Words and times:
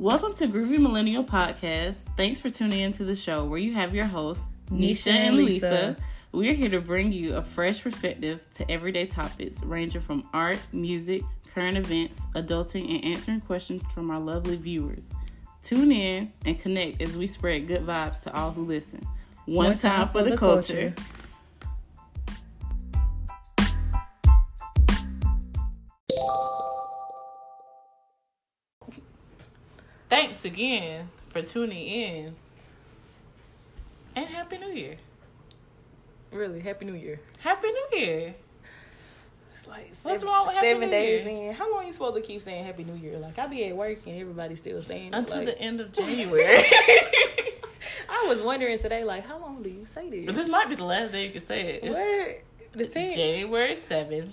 Welcome 0.00 0.32
to 0.34 0.46
Groovy 0.46 0.78
Millennial 0.78 1.24
Podcast. 1.24 1.96
Thanks 2.16 2.38
for 2.38 2.50
tuning 2.50 2.78
into 2.78 3.02
the 3.02 3.16
show 3.16 3.44
where 3.44 3.58
you 3.58 3.74
have 3.74 3.96
your 3.96 4.04
hosts, 4.04 4.44
Nisha 4.70 5.08
and 5.08 5.36
Lisa. 5.38 5.96
We're 6.30 6.54
here 6.54 6.70
to 6.70 6.80
bring 6.80 7.10
you 7.10 7.34
a 7.34 7.42
fresh 7.42 7.82
perspective 7.82 8.46
to 8.54 8.70
everyday 8.70 9.06
topics 9.06 9.60
ranging 9.64 10.00
from 10.00 10.28
art, 10.32 10.60
music, 10.72 11.22
current 11.52 11.76
events, 11.76 12.20
adulting, 12.36 12.94
and 12.94 13.04
answering 13.06 13.40
questions 13.40 13.82
from 13.92 14.12
our 14.12 14.20
lovely 14.20 14.56
viewers. 14.56 15.02
Tune 15.64 15.90
in 15.90 16.32
and 16.44 16.60
connect 16.60 17.02
as 17.02 17.16
we 17.16 17.26
spread 17.26 17.66
good 17.66 17.84
vibes 17.84 18.22
to 18.22 18.32
all 18.32 18.52
who 18.52 18.64
listen. 18.66 19.04
One, 19.46 19.76
time, 19.78 20.06
for 20.10 20.22
the, 20.22 20.36
culture. 20.36 20.94
Thanks 30.40 30.56
again 30.56 31.08
for 31.30 31.42
tuning 31.42 31.84
in. 31.84 32.36
And 34.14 34.26
Happy 34.26 34.58
New 34.58 34.70
Year. 34.70 34.96
Really, 36.30 36.60
Happy 36.60 36.84
New 36.84 36.94
Year. 36.94 37.18
Happy 37.40 37.66
New 37.68 37.98
Year. 37.98 38.34
It's 39.52 39.66
like 39.66 39.88
What's 39.88 40.20
seven, 40.20 40.28
wrong 40.28 40.46
with 40.46 40.54
Happy 40.54 40.66
seven 40.68 40.80
New 40.82 40.90
days 40.90 41.26
Year? 41.26 41.48
in. 41.50 41.54
How 41.54 41.68
long 41.72 41.82
are 41.82 41.86
you 41.86 41.92
supposed 41.92 42.14
to 42.14 42.20
keep 42.20 42.40
saying 42.40 42.64
Happy 42.64 42.84
New 42.84 42.94
Year? 42.94 43.18
Like 43.18 43.36
I'll 43.36 43.48
be 43.48 43.64
at 43.64 43.76
work 43.76 43.98
and 44.06 44.20
everybody's 44.20 44.58
still 44.58 44.80
saying 44.80 45.12
Until 45.12 45.38
like- 45.38 45.46
the 45.46 45.60
end 45.60 45.80
of 45.80 45.90
January. 45.92 46.44
I 48.08 48.26
was 48.28 48.40
wondering 48.40 48.78
today, 48.78 49.02
like, 49.02 49.26
how 49.26 49.38
long 49.38 49.62
do 49.64 49.68
you 49.68 49.86
say 49.86 50.08
this? 50.08 50.32
this 50.36 50.48
might 50.48 50.68
be 50.68 50.76
the 50.76 50.84
last 50.84 51.10
day 51.10 51.26
you 51.26 51.32
can 51.32 51.40
say 51.44 51.74
it. 51.74 51.80
It's 51.82 51.98
what? 51.98 52.78
The 52.80 52.86
tenth? 52.86 53.16
January 53.16 53.74
7th. 53.74 54.30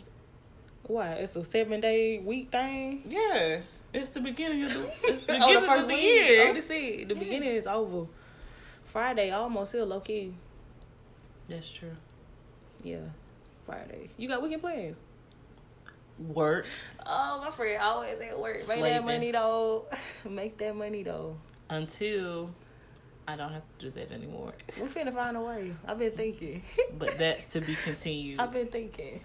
Why? 0.83 1.07
It's 1.13 1.35
a 1.35 1.43
seven 1.43 1.81
day 1.81 2.19
week 2.19 2.51
thing. 2.51 3.01
Yeah. 3.09 3.61
It's 3.95 4.09
the 4.09 4.19
beginning 4.19 4.63
of 4.63 4.73
the, 4.73 4.91
it's 5.03 5.23
the 5.25 5.33
oh, 5.41 5.47
beginning 5.47 5.61
the 5.61 5.67
first 5.67 5.83
of 5.83 5.87
the 5.89 5.95
week. 5.95 6.03
year. 6.03 6.49
Oh, 6.49 6.53
this 6.53 6.69
it. 6.69 7.07
The 7.07 7.13
Yeah. 7.13 7.19
beginning 7.19 7.49
is 7.49 7.65
over. 7.67 8.07
Friday 8.85 9.31
almost 9.31 9.71
here, 9.71 9.83
low 9.83 9.99
key. 10.01 10.33
That's 11.47 11.71
true. 11.71 11.95
Yeah, 12.83 12.97
Friday. 13.65 14.09
You 14.17 14.27
got 14.27 14.41
weekend 14.41 14.61
plans? 14.61 14.95
Work 16.17 16.65
Oh, 17.05 17.41
my 17.43 17.51
friend 17.51 17.81
always 17.81 18.13
at 18.19 18.39
work. 18.39 18.65
Make 18.69 18.81
that 18.83 19.03
money 19.03 19.31
though. 19.31 19.85
Make 20.29 20.57
that 20.59 20.75
money 20.75 21.03
though. 21.03 21.37
until 21.69 22.51
I 23.27 23.35
don't 23.35 23.51
have 23.51 23.63
to 23.79 23.85
do 23.85 23.91
that 23.99 24.11
anymore. 24.11 24.53
We're 24.79 24.87
finna 24.87 25.13
find 25.13 25.35
a 25.35 25.41
way. 25.41 25.73
I've 25.87 25.99
been 25.99 26.11
thinking. 26.11 26.61
But 26.97 27.17
that's 27.17 27.45
to 27.47 27.59
be 27.61 27.75
continued. 27.83 28.39
I've 28.39 28.51
been 28.53 28.67
thinking. 28.67 29.19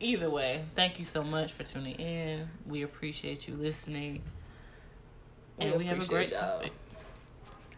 Either 0.00 0.28
way, 0.28 0.64
thank 0.74 0.98
you 0.98 1.04
so 1.04 1.22
much 1.22 1.52
for 1.52 1.64
tuning 1.64 1.94
in. 1.94 2.48
We 2.66 2.82
appreciate 2.82 3.46
you 3.48 3.54
listening. 3.54 4.22
And 5.58 5.76
we, 5.76 5.84
have 5.84 6.02
a 6.02 6.06
great 6.06 6.32
topic. 6.32 6.72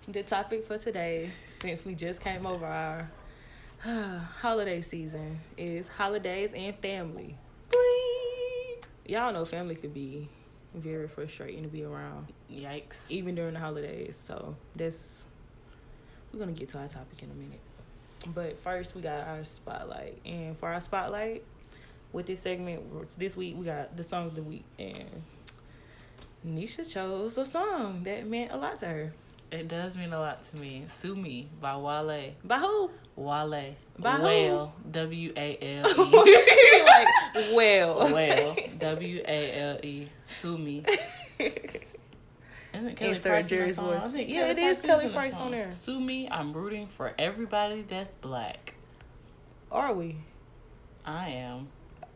The 0.08 0.22
topic 0.22 0.64
for 0.64 0.78
today, 0.78 1.30
since 1.60 1.84
we 1.84 1.94
just 1.94 2.20
came 2.20 2.46
over 2.46 2.64
our 2.64 3.10
holiday 4.40 4.80
season, 4.80 5.40
is 5.58 5.88
holidays 5.88 6.52
and 6.54 6.74
family. 6.76 7.36
Y'all 9.04 9.32
know 9.32 9.44
family 9.44 9.76
could 9.76 9.94
be 9.94 10.28
very 10.74 11.06
frustrating 11.06 11.62
to 11.62 11.68
be 11.68 11.84
around, 11.84 12.32
Yikes. 12.50 12.98
even 13.08 13.34
during 13.34 13.54
the 13.54 13.60
holidays. 13.60 14.20
So 14.26 14.56
that's 14.74 15.26
we're 16.32 16.40
gonna 16.40 16.52
get 16.52 16.68
to 16.70 16.78
our 16.78 16.88
topic 16.88 17.22
in 17.22 17.30
a 17.30 17.34
minute. 17.34 17.60
But 18.34 18.58
first, 18.60 18.94
we 18.94 19.02
got 19.02 19.26
our 19.26 19.44
spotlight, 19.44 20.20
and 20.24 20.58
for 20.58 20.68
our 20.68 20.80
spotlight, 20.80 21.44
with 22.16 22.26
this 22.26 22.40
segment 22.40 22.82
this 23.18 23.36
week, 23.36 23.54
we 23.58 23.66
got 23.66 23.94
the 23.94 24.02
song 24.02 24.26
of 24.26 24.34
the 24.34 24.42
week, 24.42 24.64
and 24.78 25.22
Nisha 26.48 26.90
chose 26.90 27.36
a 27.36 27.44
song 27.44 28.04
that 28.04 28.26
meant 28.26 28.52
a 28.52 28.56
lot 28.56 28.80
to 28.80 28.86
her. 28.86 29.12
It 29.52 29.68
does 29.68 29.96
mean 29.98 30.12
a 30.14 30.18
lot 30.18 30.42
to 30.46 30.56
me. 30.56 30.86
Sue 30.96 31.14
Me 31.14 31.48
by 31.60 31.76
Wale. 31.76 32.32
By 32.42 32.58
who? 32.58 32.90
Wale. 33.16 33.76
By 33.98 34.12
who? 34.12 34.22
Whale. 34.24 34.72
W 34.90 35.32
A 35.36 35.58
L 35.60 35.86
E. 35.88 36.82
like, 36.86 37.54
well, 37.54 38.12
Whale. 38.12 38.56
W 38.78 39.22
A 39.28 39.60
L 39.60 39.78
E. 39.84 40.08
Sue 40.40 40.56
Me. 40.56 40.84
Isn't 41.38 42.96
Kelly 42.96 43.10
Insert 43.12 43.22
Price 43.22 43.48
Jerry's 43.48 43.76
voice. 43.76 44.02
Yeah, 44.02 44.10
Kelly 44.10 44.50
it 44.50 44.58
is 44.58 44.78
Price 44.78 44.86
Kelly 44.86 45.08
Price 45.10 45.36
on 45.36 45.50
there. 45.50 45.70
Sue 45.70 46.00
Me. 46.00 46.28
I'm 46.30 46.54
rooting 46.54 46.86
for 46.86 47.12
everybody 47.18 47.82
that's 47.86 48.14
black. 48.14 48.72
Are 49.70 49.92
we? 49.92 50.16
I 51.04 51.28
am. 51.28 51.68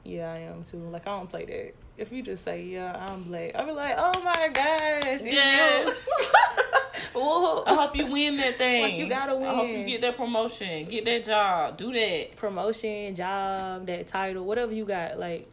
Yeah, 0.05 0.33
I 0.33 0.39
am 0.39 0.65
too. 0.65 0.79
Like, 0.79 1.07
I 1.07 1.11
don't 1.11 1.29
play 1.29 1.45
that. 1.45 1.75
If 1.99 2.13
you 2.13 2.23
just 2.23 2.45
say, 2.45 2.63
yeah, 2.63 2.97
I'm 2.99 3.25
black, 3.25 3.53
I'll 3.55 3.67
be 3.67 3.73
like, 3.73 3.95
oh 3.99 4.23
my 4.23 4.49
gosh. 4.49 5.21
Yeah. 5.23 5.93
Whoa. 7.13 7.65
I 7.67 7.75
hope 7.75 7.97
you 7.97 8.07
win 8.07 8.37
that 8.37 8.57
thing. 8.57 8.83
Like, 8.83 8.95
you 8.95 9.09
gotta 9.09 9.37
win. 9.37 9.49
I 9.49 9.55
hope 9.55 9.69
you 9.69 9.85
get 9.85 10.01
that 10.03 10.17
promotion, 10.17 10.89
get 10.89 11.05
that 11.05 11.25
job, 11.25 11.77
do 11.77 11.93
that. 11.93 12.37
Promotion, 12.37 13.15
job, 13.15 13.87
that 13.87 14.07
title, 14.07 14.45
whatever 14.45 14.73
you 14.73 14.85
got. 14.85 15.19
Like, 15.19 15.51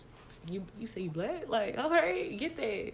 you 0.49 0.63
you 0.79 0.87
say 0.87 1.01
you 1.01 1.09
black? 1.09 1.49
Like, 1.49 1.77
all 1.77 1.89
right, 1.89 2.37
get 2.37 2.55
that. 2.57 2.93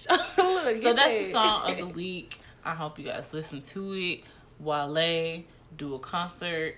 Look, 0.38 0.82
So 0.82 0.92
that's 0.92 0.96
that. 0.96 1.24
the 1.24 1.32
song 1.32 1.70
of 1.70 1.76
the 1.78 1.86
week. 1.86 2.36
I 2.64 2.74
hope 2.74 2.98
you 2.98 3.06
guys 3.06 3.32
listen 3.32 3.62
to 3.62 3.94
it. 3.94 4.20
Wale 4.58 5.44
do 5.76 5.94
a 5.94 5.98
concert 5.98 6.76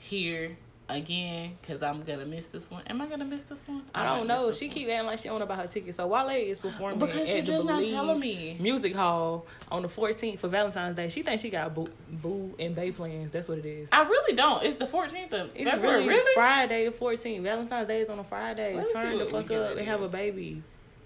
here 0.00 0.56
again 0.96 1.56
because 1.60 1.82
I'm 1.82 2.02
gonna 2.02 2.24
miss 2.26 2.46
this 2.46 2.70
one. 2.70 2.82
Am 2.86 3.00
I 3.00 3.06
gonna 3.06 3.24
miss 3.24 3.42
this 3.44 3.66
one? 3.68 3.82
I 3.94 4.04
might 4.04 4.16
don't 4.18 4.26
know. 4.26 4.52
She 4.52 4.66
one. 4.66 4.74
keep 4.74 4.88
acting 4.88 5.06
like 5.06 5.18
she 5.18 5.28
don't 5.28 5.42
about 5.42 5.58
her 5.58 5.66
ticket. 5.66 5.94
So 5.94 6.06
Wale 6.06 6.28
is 6.30 6.58
performing 6.58 6.98
Because 6.98 7.20
at 7.22 7.28
she 7.28 7.40
the 7.40 7.46
just 7.46 7.64
not 7.66 7.84
telling 7.86 8.20
me. 8.20 8.56
Music 8.60 8.94
Hall 8.94 9.46
on 9.70 9.82
the 9.82 9.88
14th 9.88 10.38
for 10.38 10.48
Valentine's 10.48 10.96
Day. 10.96 11.08
She 11.08 11.22
thinks 11.22 11.42
she 11.42 11.50
got 11.50 11.74
Boo, 11.74 11.88
Boo 12.10 12.54
and 12.58 12.74
Bay 12.74 12.92
plans. 12.92 13.30
That's 13.30 13.48
what 13.48 13.58
it 13.58 13.66
is. 13.66 13.88
I 13.92 14.02
really 14.02 14.34
don't. 14.34 14.62
It's 14.64 14.76
the 14.76 14.86
14th 14.86 15.32
of 15.32 15.50
It's 15.54 15.70
February. 15.70 15.98
really, 16.00 16.08
Really? 16.08 16.34
Friday 16.34 16.84
the 16.86 16.92
14th. 16.92 17.42
Valentine's 17.42 17.88
Day 17.88 18.00
is 18.00 18.08
on 18.10 18.18
a 18.18 18.24
Friday. 18.24 18.74
Let 18.76 18.92
Turn 18.92 19.18
the 19.18 19.26
fuck 19.26 19.50
up 19.50 19.76
and 19.76 19.86
have 19.86 20.02
a 20.02 20.08
baby. 20.08 20.62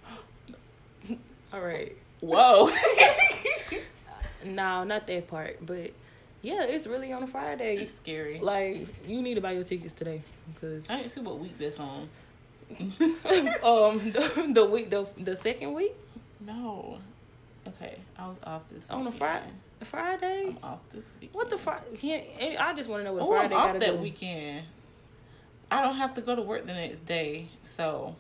All 1.53 1.61
right. 1.61 1.97
Whoa. 2.21 2.71
No, 4.45 4.84
not 4.84 5.06
that 5.06 5.27
part. 5.28 5.65
But 5.65 5.93
yeah, 6.44 6.62
it's 6.65 6.87
really 6.87 7.12
on 7.12 7.22
a 7.22 7.27
Friday. 7.27 7.77
it's 7.77 7.94
scary. 7.94 8.38
Like 8.41 8.87
you 9.09 9.21
need 9.22 9.34
to 9.34 9.41
buy 9.41 9.53
your 9.53 9.65
tickets 9.65 9.94
today 9.94 10.22
because 10.55 10.88
I 10.91 10.99
didn't 10.99 11.10
see 11.12 11.21
what 11.21 11.38
week 11.38 11.59
that's 11.59 11.81
on. 11.81 12.09
um 12.81 14.10
the, 14.12 14.50
the 14.54 14.65
week 14.65 14.88
the 14.91 15.06
the 15.19 15.37
second 15.37 15.75
week 15.75 15.94
No. 16.41 16.99
Okay, 17.66 17.97
I 18.19 18.28
was 18.28 18.38
off 18.44 18.62
this 18.71 18.88
on 18.91 19.06
a. 19.06 19.10
Friday. 19.12 19.47
Friday. 19.83 20.47
I'm 20.49 20.59
off 20.62 20.83
this 20.91 21.12
weekend. 21.21 21.34
What 21.34 21.50
the 21.50 21.59
Friday? 21.59 22.56
I 22.59 22.72
just 22.75 22.88
want 22.88 23.00
to 23.00 23.04
know 23.04 23.12
what 23.15 23.22
Oh, 23.22 23.34
I'm 23.34 23.49
Friday 23.50 23.54
off 23.54 23.78
that 23.81 23.97
do. 23.97 24.03
weekend. 24.03 24.65
I 25.71 25.83
don't 25.83 25.97
have 25.97 26.15
to 26.15 26.21
go 26.21 26.37
to 26.37 26.43
work 26.43 26.66
the 26.66 26.75
next 26.75 27.04
day, 27.06 27.49
so 27.77 28.15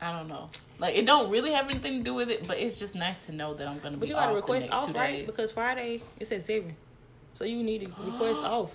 I 0.00 0.12
don't 0.12 0.28
know. 0.28 0.48
Like 0.78 0.94
it 0.96 1.06
don't 1.06 1.30
really 1.30 1.52
have 1.52 1.68
anything 1.70 1.98
to 1.98 2.04
do 2.04 2.14
with 2.14 2.30
it, 2.30 2.46
but 2.46 2.58
it's 2.58 2.78
just 2.78 2.94
nice 2.94 3.18
to 3.26 3.32
know 3.32 3.52
that 3.54 3.68
I'm 3.68 3.78
gonna 3.78 3.96
be. 3.96 4.00
But 4.00 4.08
you 4.08 4.14
got 4.14 4.26
to 4.26 4.30
off 4.30 4.36
request 4.36 4.68
off, 4.70 4.94
right? 4.94 5.26
Because 5.26 5.52
Friday 5.52 6.02
it's 6.18 6.32
at 6.32 6.42
seven, 6.44 6.74
so 7.34 7.44
you 7.44 7.62
need 7.62 7.80
to 7.82 7.86
request 8.02 8.40
off. 8.40 8.72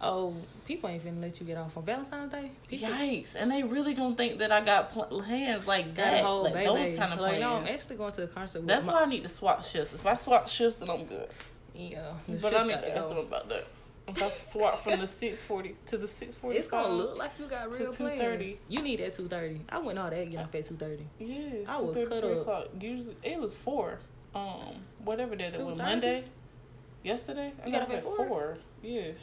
Oh, 0.00 0.34
people 0.66 0.90
ain't 0.90 1.02
finna 1.04 1.22
let 1.22 1.40
you 1.40 1.46
get 1.46 1.56
off 1.56 1.74
on 1.76 1.84
Valentine's 1.84 2.30
Day. 2.30 2.50
People 2.68 2.90
Yikes! 2.90 3.34
And 3.34 3.50
they 3.50 3.62
really 3.62 3.94
gonna 3.94 4.14
think 4.14 4.38
that 4.40 4.52
I 4.52 4.60
got 4.60 4.92
pl- 4.92 5.04
plans 5.04 5.66
like 5.66 5.94
got 5.94 6.04
that, 6.04 6.22
like 6.24 6.52
baby. 6.52 6.66
those 6.66 6.98
kind 6.98 7.12
of 7.14 7.20
like, 7.20 7.38
plans. 7.38 7.40
no, 7.40 7.56
I'm 7.56 7.66
actually 7.66 7.96
going 7.96 8.12
to 8.12 8.20
the 8.20 8.26
concert. 8.26 8.58
With 8.58 8.68
That's 8.68 8.84
my, 8.84 8.92
why 8.92 9.02
I 9.02 9.06
need 9.06 9.22
to 9.22 9.28
swap 9.30 9.64
shifts. 9.64 9.94
If 9.94 10.04
I 10.06 10.14
swap 10.16 10.48
shifts, 10.48 10.80
then 10.80 10.90
I'm 10.90 11.06
good. 11.06 11.28
Yeah, 11.74 12.12
But 12.28 12.54
I 12.54 12.64
need 12.64 12.72
to 12.74 12.96
ask 12.96 13.08
them 13.08 13.18
about 13.18 13.48
that. 13.48 13.66
If 14.08 14.22
I 14.22 14.28
swap 14.28 14.84
from 14.84 15.00
the 15.00 15.06
six 15.06 15.40
forty 15.40 15.76
to 15.86 15.96
the 15.98 16.06
six 16.06 16.34
forty, 16.34 16.58
It's 16.58 16.68
gonna 16.68 16.88
look 16.88 17.16
like 17.18 17.32
you 17.38 17.46
got 17.46 17.72
real 17.72 17.92
2:30. 17.92 18.56
You 18.68 18.82
need 18.82 19.00
that 19.00 19.14
two 19.14 19.28
thirty. 19.28 19.62
I 19.68 19.78
went 19.78 19.98
all 19.98 20.10
that 20.10 20.16
getting 20.16 20.38
off 20.38 20.54
at 20.54 20.64
two 20.66 20.76
thirty. 20.76 21.06
Yes, 21.18 21.68
I 21.68 21.80
would 21.80 21.96
2:30, 21.96 22.08
cut 22.08 22.24
up. 22.24 22.40
o'clock. 22.40 22.66
Usually 22.80 23.16
it 23.22 23.40
was 23.40 23.54
four. 23.56 23.98
Um, 24.34 24.84
whatever 25.04 25.34
day 25.34 25.48
that 25.50 25.64
was 25.64 25.78
Monday. 25.78 26.24
Yesterday, 27.06 27.52
I 27.62 27.66
You 27.66 27.72
got 27.72 27.78
got 27.78 27.82
up 27.82 27.88
up 27.88 27.90
at 27.92 27.96
at 27.98 28.02
four. 28.02 28.16
four? 28.26 28.58
Yes, 28.82 29.16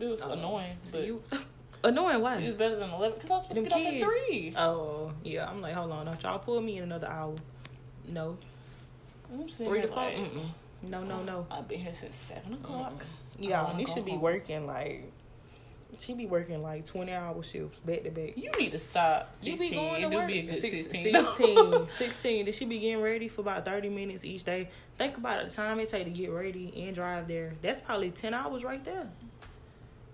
it 0.00 0.04
was 0.04 0.20
Oh, 0.20 0.30
annoying, 0.30 0.76
So 0.82 0.98
but 0.98 1.06
you 1.06 1.22
annoying 1.84 2.16
it 2.16 2.20
why? 2.20 2.36
was 2.36 2.56
better 2.56 2.74
than 2.76 2.90
eleven 2.90 3.14
because 3.18 3.30
I 3.30 3.34
was 3.34 3.42
supposed 3.44 3.56
Them 3.60 3.64
to 3.64 3.70
get 3.70 3.92
kids. 3.92 4.02
off 4.04 4.10
at 4.10 4.26
three. 4.28 4.54
Oh 4.56 5.12
yeah, 5.22 5.48
I'm 5.48 5.62
like, 5.62 5.74
hold 5.74 5.92
on, 5.92 6.06
don't 6.06 6.20
y'all 6.22 6.40
pull 6.40 6.60
me 6.60 6.78
in 6.78 6.82
another 6.84 7.06
hour? 7.06 7.36
No, 8.08 8.36
I'm 9.32 9.46
three 9.48 9.66
here 9.78 9.82
to 9.82 9.88
four. 9.88 9.96
like, 10.02 10.16
Mm-mm. 10.16 10.46
No, 10.82 11.04
no, 11.04 11.22
no. 11.22 11.46
I've 11.50 11.68
been 11.68 11.78
here 11.78 11.94
since 11.94 12.16
seven 12.16 12.54
o'clock. 12.54 13.04
Yeah, 13.38 13.62
wanna 13.62 13.78
you 13.78 13.86
go 13.86 13.94
should 13.94 14.04
be 14.04 14.16
working 14.16 14.66
like 14.66 15.09
she 15.98 16.14
be 16.14 16.26
working 16.26 16.62
like 16.62 16.84
twenty 16.86 17.12
hour 17.12 17.42
shifts 17.42 17.80
back 17.80 18.04
to 18.04 18.10
back. 18.10 18.36
You 18.36 18.50
need 18.58 18.70
to 18.72 18.78
stop. 18.78 19.34
You 19.42 19.56
16. 19.56 19.70
be 19.70 19.74
going 19.76 20.02
to 20.02 20.08
it 20.08 20.14
work. 20.18 20.26
be 20.28 20.38
a 20.38 20.42
good 20.42 20.54
Six- 20.54 20.82
16. 20.88 21.14
16, 21.14 21.88
16. 21.98 22.44
Did 22.46 22.54
she 22.54 22.64
be 22.64 22.78
getting 22.78 23.02
ready 23.02 23.28
for 23.28 23.40
about 23.42 23.64
30 23.64 23.88
minutes 23.88 24.24
each 24.24 24.44
day? 24.44 24.68
Think 24.98 25.16
about 25.16 25.44
the 25.48 25.54
time 25.54 25.78
it 25.80 25.88
take 25.88 26.04
to 26.04 26.10
get 26.10 26.30
ready 26.30 26.72
and 26.86 26.94
drive 26.94 27.28
there. 27.28 27.54
That's 27.62 27.80
probably 27.80 28.10
10 28.10 28.34
hours 28.34 28.62
right 28.64 28.84
there. 28.84 29.08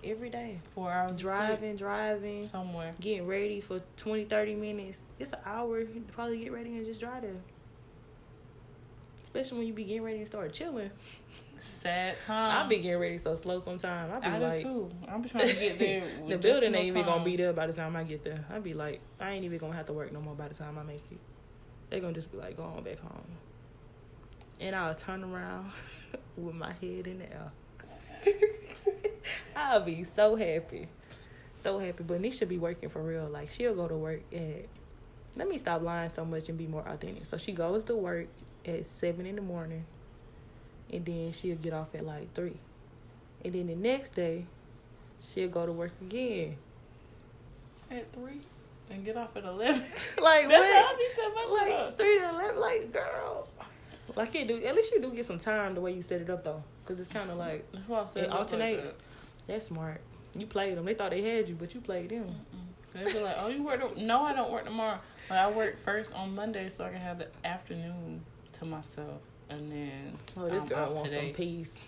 Every 0.04 0.30
day. 0.30 0.60
Four 0.74 0.92
hours 0.92 1.12
of 1.12 1.16
sleep 1.20 1.32
Driving, 1.32 1.76
driving, 1.76 2.46
somewhere. 2.46 2.94
getting 3.00 3.26
ready 3.26 3.60
for 3.60 3.80
20, 3.96 4.24
30 4.26 4.54
minutes. 4.54 5.00
It's 5.18 5.32
an 5.32 5.40
hour 5.44 5.82
to 5.82 6.00
probably 6.12 6.38
get 6.38 6.52
ready 6.52 6.76
and 6.76 6.84
just 6.86 7.00
drive 7.00 7.22
there. 7.22 7.32
especially 9.22 9.58
when 9.58 9.66
you 9.66 9.72
be 9.72 9.84
getting 9.84 10.02
ready 10.02 10.18
and 10.18 10.26
start 10.26 10.52
chilling. 10.52 10.90
Sad 11.66 12.20
time. 12.20 12.64
I 12.64 12.68
be 12.68 12.76
getting 12.76 13.00
ready 13.00 13.18
so 13.18 13.34
slow 13.34 13.58
sometimes. 13.58 14.12
I 14.12 14.20
be 14.20 14.26
I 14.26 14.38
like, 14.38 14.58
do 14.58 14.64
too. 14.64 14.90
I'm 15.08 15.24
trying 15.28 15.48
to 15.48 15.54
get 15.54 15.78
there. 15.78 16.04
the 16.28 16.38
building 16.38 16.74
ain't 16.74 16.94
no 16.94 17.00
even 17.00 17.04
gonna 17.04 17.24
be 17.24 17.36
there 17.36 17.52
by 17.52 17.66
the 17.66 17.72
time 17.72 17.96
I 17.96 18.04
get 18.04 18.24
there. 18.24 18.44
I 18.50 18.58
be 18.58 18.74
like, 18.74 19.00
I 19.20 19.30
ain't 19.30 19.44
even 19.44 19.58
gonna 19.58 19.74
have 19.76 19.86
to 19.86 19.92
work 19.92 20.12
no 20.12 20.20
more 20.20 20.34
by 20.34 20.48
the 20.48 20.54
time 20.54 20.78
I 20.78 20.82
make 20.82 21.04
it. 21.10 21.18
They 21.90 22.00
gonna 22.00 22.12
just 22.12 22.32
be 22.32 22.38
like, 22.38 22.56
go 22.56 22.64
on 22.64 22.82
back 22.82 23.00
home. 23.00 23.22
And 24.60 24.74
I'll 24.74 24.94
turn 24.94 25.22
around 25.22 25.70
with 26.36 26.54
my 26.54 26.72
head 26.72 27.06
in 27.06 27.18
the 27.18 27.32
air. 27.32 27.52
I'll 29.56 29.82
be 29.82 30.04
so 30.04 30.36
happy. 30.36 30.88
So 31.56 31.78
happy. 31.78 32.02
But 32.04 32.22
Nisha 32.22 32.48
be 32.48 32.58
working 32.58 32.88
for 32.88 33.02
real. 33.02 33.28
Like 33.28 33.50
she'll 33.50 33.74
go 33.74 33.88
to 33.88 33.96
work 33.96 34.22
at 34.32 34.66
let 35.36 35.48
me 35.48 35.58
stop 35.58 35.82
lying 35.82 36.10
so 36.10 36.24
much 36.24 36.48
and 36.48 36.56
be 36.56 36.66
more 36.66 36.86
authentic. 36.88 37.26
So 37.26 37.36
she 37.36 37.52
goes 37.52 37.84
to 37.84 37.94
work 37.94 38.28
at 38.64 38.86
seven 38.86 39.26
in 39.26 39.36
the 39.36 39.42
morning 39.42 39.84
and 40.92 41.04
then 41.04 41.32
she'll 41.32 41.56
get 41.56 41.72
off 41.72 41.94
at 41.94 42.04
like 42.04 42.32
three. 42.34 42.56
And 43.44 43.54
then 43.54 43.66
the 43.68 43.74
next 43.76 44.14
day 44.14 44.44
she'll 45.20 45.48
go 45.48 45.66
to 45.66 45.72
work 45.72 45.92
again. 46.00 46.56
at 47.90 48.12
three 48.12 48.40
and 48.90 49.04
get 49.04 49.16
off 49.16 49.36
at 49.36 49.44
eleven. 49.44 49.82
Like 50.22 50.48
That's 50.48 50.62
what? 50.62 50.86
how 50.86 50.96
be 50.96 51.08
so 51.14 51.34
much 51.34 51.48
like 51.50 51.72
up. 51.72 51.98
three 51.98 52.18
to 52.18 52.28
eleven, 52.30 52.60
like 52.60 52.92
girl. 52.92 53.48
Like 54.14 54.34
it 54.34 54.48
do, 54.48 54.62
at 54.64 54.74
least 54.74 54.92
you 54.92 55.00
do 55.00 55.10
get 55.10 55.26
some 55.26 55.38
time 55.38 55.74
the 55.74 55.80
way 55.80 55.92
you 55.92 56.02
set 56.02 56.20
it 56.20 56.30
up 56.30 56.44
though, 56.44 56.62
because 56.84 56.98
it's 57.00 57.08
kind 57.12 57.30
of 57.30 57.36
like 57.36 57.70
That's 57.72 57.88
why 57.88 58.02
I 58.02 58.06
said 58.06 58.24
it 58.24 58.30
alternates. 58.30 58.86
Like 58.88 58.96
that's 59.48 59.66
smart. 59.66 60.00
You 60.38 60.46
played 60.46 60.76
them. 60.76 60.84
They 60.84 60.94
thought 60.94 61.10
they 61.10 61.22
had 61.22 61.48
you, 61.48 61.54
but 61.54 61.74
you 61.74 61.80
played 61.80 62.10
them. 62.10 62.34
that. 62.94 63.04
They 63.04 63.12
be 63.12 63.20
like, 63.20 63.36
"Oh, 63.38 63.48
you 63.48 63.62
work? 63.62 63.94
To-? 63.94 64.02
No, 64.02 64.22
I 64.22 64.32
don't 64.32 64.50
work 64.50 64.64
tomorrow. 64.64 64.98
But 65.28 65.38
I 65.38 65.50
work 65.50 65.76
first 65.84 66.12
on 66.14 66.34
Monday, 66.34 66.68
so 66.68 66.84
I 66.84 66.90
can 66.90 67.00
have 67.00 67.18
the 67.18 67.28
afternoon 67.44 68.22
to 68.52 68.64
myself, 68.64 69.20
and 69.50 69.70
then 69.70 70.12
Oh, 70.36 70.48
this 70.48 70.62
I'm 70.62 70.68
girl 70.68 70.94
wants 70.94 71.10
today. 71.10 71.26
some 71.26 71.34
peace. 71.34 71.84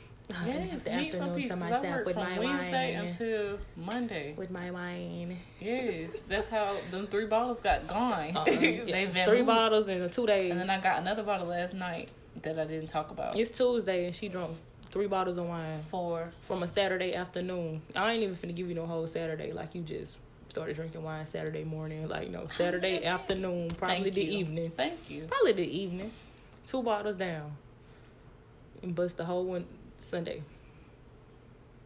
Yes, 0.46 0.82
the 0.84 0.90
need 0.90 1.12
some 1.12 1.22
afternoon 1.22 1.36
peace. 1.36 1.48
to 1.48 1.54
'cause 1.54 1.62
I 1.62 1.70
myself 1.70 1.86
work 1.86 2.06
with 2.06 2.14
from 2.16 2.22
my 2.24 2.38
Wednesday 2.38 2.96
wine. 2.96 3.06
until 3.06 3.58
Monday. 3.76 4.34
With 4.36 4.50
my 4.50 4.70
wine. 4.70 5.38
Yes, 5.58 6.18
that's 6.28 6.48
how 6.50 6.76
them 6.90 7.06
three 7.06 7.24
bottles 7.26 7.60
got 7.62 7.86
gone. 7.86 8.32
Uh-uh. 8.36 8.44
they 8.44 8.82
Yeah. 9.14 9.24
Three 9.24 9.42
bottles 9.42 9.88
in 9.88 10.08
two 10.10 10.26
days. 10.26 10.50
and 10.50 10.60
then 10.60 10.68
I 10.68 10.80
got 10.80 10.98
another 10.98 11.22
bottle 11.22 11.46
last 11.46 11.72
night 11.72 12.10
that 12.42 12.58
I 12.58 12.64
didn't 12.66 12.88
talk 12.88 13.10
about. 13.10 13.36
it's 13.36 13.50
Tuesday 13.56 14.04
and 14.06 14.14
she 14.14 14.28
drunk 14.28 14.58
three 14.90 15.06
bottles 15.06 15.38
of 15.38 15.46
wine 15.46 15.82
Four. 15.90 16.30
from 16.42 16.62
a 16.62 16.68
Saturday 16.68 17.14
afternoon. 17.14 17.80
I 17.96 18.12
ain't 18.12 18.22
even 18.22 18.36
finna 18.36 18.54
give 18.54 18.68
you 18.68 18.74
no 18.74 18.84
whole 18.86 19.06
Saturday. 19.08 19.52
Like 19.52 19.74
you 19.74 19.80
just 19.80 20.18
started 20.48 20.76
drinking 20.76 21.02
wine 21.02 21.26
Saturday 21.26 21.64
morning. 21.64 22.06
Like 22.06 22.28
no 22.30 22.46
Saturday 22.48 23.02
afternoon, 23.04 23.70
probably 23.78 24.02
Thank 24.02 24.14
the 24.14 24.24
you. 24.24 24.38
evening. 24.40 24.72
Thank 24.76 25.08
you. 25.08 25.24
Probably 25.24 25.52
the 25.52 25.78
evening. 25.78 26.10
Two 26.68 26.82
bottles 26.82 27.14
down. 27.14 27.56
And 28.82 28.94
bust 28.94 29.16
the 29.16 29.24
whole 29.24 29.46
one 29.46 29.64
Sunday. 29.96 30.42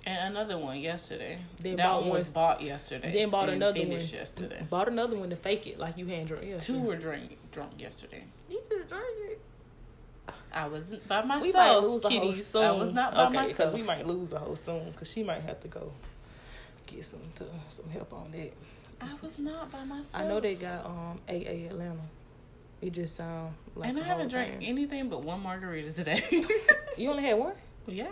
And 0.04 0.34
another 0.34 0.58
one 0.58 0.80
yesterday. 0.80 1.38
Then 1.60 1.76
that 1.76 1.86
bought 1.86 2.00
one 2.00 2.10
one- 2.10 2.18
was 2.18 2.30
bought 2.30 2.62
yesterday. 2.62 3.12
Then 3.12 3.30
bought 3.30 3.48
another 3.48 3.80
one. 3.80 3.90
yesterday. 3.90 4.66
Bought 4.68 4.88
another 4.88 5.16
one 5.16 5.30
to 5.30 5.36
fake 5.36 5.68
it 5.68 5.78
like 5.78 5.96
you 5.96 6.06
hand 6.06 6.26
drunk. 6.28 6.44
Yeah, 6.44 6.58
Two 6.58 6.80
were 6.80 6.96
drink 6.96 7.38
drunk 7.52 7.80
yesterday. 7.80 8.24
You 8.50 8.60
just 8.68 8.88
drank 8.88 9.04
it. 9.30 9.40
I 10.52 10.66
wasn't 10.66 11.06
by 11.06 11.22
myself. 11.22 11.44
We 11.44 11.52
might 11.52 11.78
lose 11.78 12.04
a 12.04 12.10
whole 12.10 12.32
soon. 12.32 12.64
I 12.64 12.72
was 12.72 12.92
not 12.92 13.14
by 13.14 13.26
okay, 13.26 13.34
myself. 13.34 13.56
because 13.56 13.74
we 13.74 13.82
might 13.82 14.06
lose 14.06 14.32
a 14.32 14.40
whole 14.40 14.56
soon. 14.56 14.90
Because 14.90 15.10
she 15.10 15.22
might 15.22 15.42
have 15.42 15.60
to 15.60 15.68
go 15.68 15.92
get 16.86 17.04
some 17.04 17.20
to, 17.36 17.44
some 17.68 17.88
help 17.88 18.12
on 18.12 18.32
that. 18.32 18.52
I 19.00 19.14
was 19.22 19.38
not 19.38 19.70
by 19.70 19.84
myself. 19.84 20.10
I 20.12 20.26
know 20.26 20.40
they 20.40 20.56
got 20.56 20.84
um 20.84 21.20
AA 21.28 21.68
Atlanta. 21.68 22.02
It 22.82 22.90
just 22.92 23.16
sound 23.16 23.54
like 23.76 23.88
and 23.88 23.98
I 23.98 24.02
haven't 24.02 24.28
drank 24.28 24.58
thing. 24.58 24.66
anything 24.68 25.08
but 25.08 25.22
one 25.22 25.40
margarita 25.42 25.92
today. 25.92 26.22
You 26.98 27.08
only 27.08 27.22
had 27.22 27.38
one. 27.38 27.54
yeah. 27.86 28.06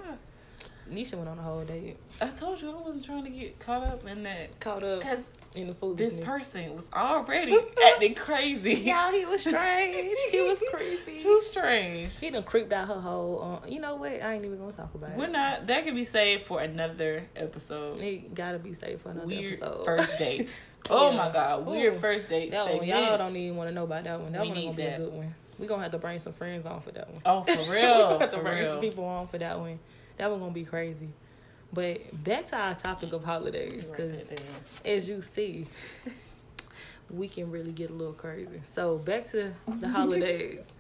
Nisha 0.91 1.15
went 1.15 1.29
on 1.29 1.39
a 1.39 1.43
whole 1.43 1.63
day. 1.65 1.97
I 2.21 2.29
told 2.29 2.63
you 2.63 2.71
I 2.71 2.75
wasn't 2.81 3.05
trying 3.05 3.25
to 3.25 3.31
get 3.31 3.59
caught 3.61 3.83
up 3.87 4.07
in 4.07 4.23
that. 4.23 4.59
Caught 4.59 4.83
up 4.83 5.01
Because 5.01 5.19
in 5.57 5.67
the 5.67 5.75
food. 5.75 5.97
this 5.97 6.17
person 6.19 6.75
was 6.77 6.89
already 6.93 7.57
acting 7.89 8.15
crazy. 8.15 8.75
Yeah, 8.85 9.11
he 9.13 9.25
was 9.25 9.41
strange. 9.41 10.17
he 10.31 10.41
was 10.43 10.63
creepy. 10.73 11.19
Too 11.19 11.41
strange. 11.43 12.17
He 12.19 12.31
done 12.31 12.45
creeped 12.45 12.73
out 12.73 12.87
her 12.89 13.01
whole. 13.01 13.61
Uh, 13.65 13.67
you 13.69 13.81
know 13.81 13.97
what? 13.97 14.13
I 14.23 14.35
ain't 14.35 14.45
even 14.45 14.59
gonna 14.59 14.73
talk 14.73 14.95
about 14.95 15.11
it. 15.11 15.17
We're 15.17 15.27
not. 15.27 15.67
That 15.67 15.85
could 15.85 15.95
be 15.97 16.05
saved 16.05 16.45
for 16.47 16.61
another 16.61 17.25
episode. 17.35 18.01
It 18.01 18.35
gotta 18.35 18.59
be 18.59 18.75
saved 18.75 19.03
for 19.03 19.11
another 19.11 19.27
Weird 19.27 19.55
episode. 19.55 19.85
first 19.85 20.19
date. 20.19 20.49
Oh 20.89 21.11
Yeah. 21.11 21.17
my 21.19 21.31
god, 21.31 21.67
weird 21.67 21.95
Ooh. 21.95 21.99
first 21.99 22.29
date. 22.31 22.53
That 22.53 22.65
one, 22.75 22.85
y'all 22.85 23.19
don't 23.19 23.37
even 23.37 23.57
want 23.57 23.69
to 23.69 23.75
know 23.75 23.85
about 23.85 24.05
that 24.05 24.19
one. 24.19 24.33
That 24.33 24.41
We 24.41 24.49
one 24.49 24.57
gonna 24.57 24.67
need 24.71 24.77
be 24.77 24.83
a 24.83 24.97
good 24.97 25.13
one. 25.13 25.35
We 25.59 25.67
gonna 25.67 25.83
have 25.83 25.93
to 25.93 25.99
bring 25.99 26.19
some 26.21 26.33
friends 26.33 26.65
on 26.65 26.81
for 26.81 26.91
that 26.93 27.11
one. 27.13 27.21
Oh, 27.27 27.43
for 27.43 27.53
real. 27.53 27.59
we 27.59 27.67
gonna 27.67 28.09
real, 28.09 28.19
have 28.19 28.31
to 28.31 28.37
for 28.39 28.43
bring 28.43 28.65
some 28.65 28.81
people 28.81 29.05
on 29.05 29.27
for 29.29 29.37
that 29.39 29.59
one. 29.61 29.79
That 30.17 30.31
one 30.31 30.41
gonna 30.41 30.53
be 30.53 30.65
crazy. 30.65 31.09
But 31.73 32.25
back 32.25 32.47
to 32.47 32.57
our 32.57 32.75
topic 32.75 33.13
of 33.13 33.23
holidays, 33.25 33.91
because 33.91 34.29
as 34.85 35.09
you 35.09 35.23
see, 35.23 35.67
we 37.11 37.29
can 37.29 37.51
really 37.51 37.73
get 37.73 37.91
a 37.91 37.93
little 37.93 38.13
crazy. 38.13 38.61
So 38.65 38.99
back 38.99 39.27
to 39.31 39.53
the 39.79 39.89
holidays. 39.99 40.73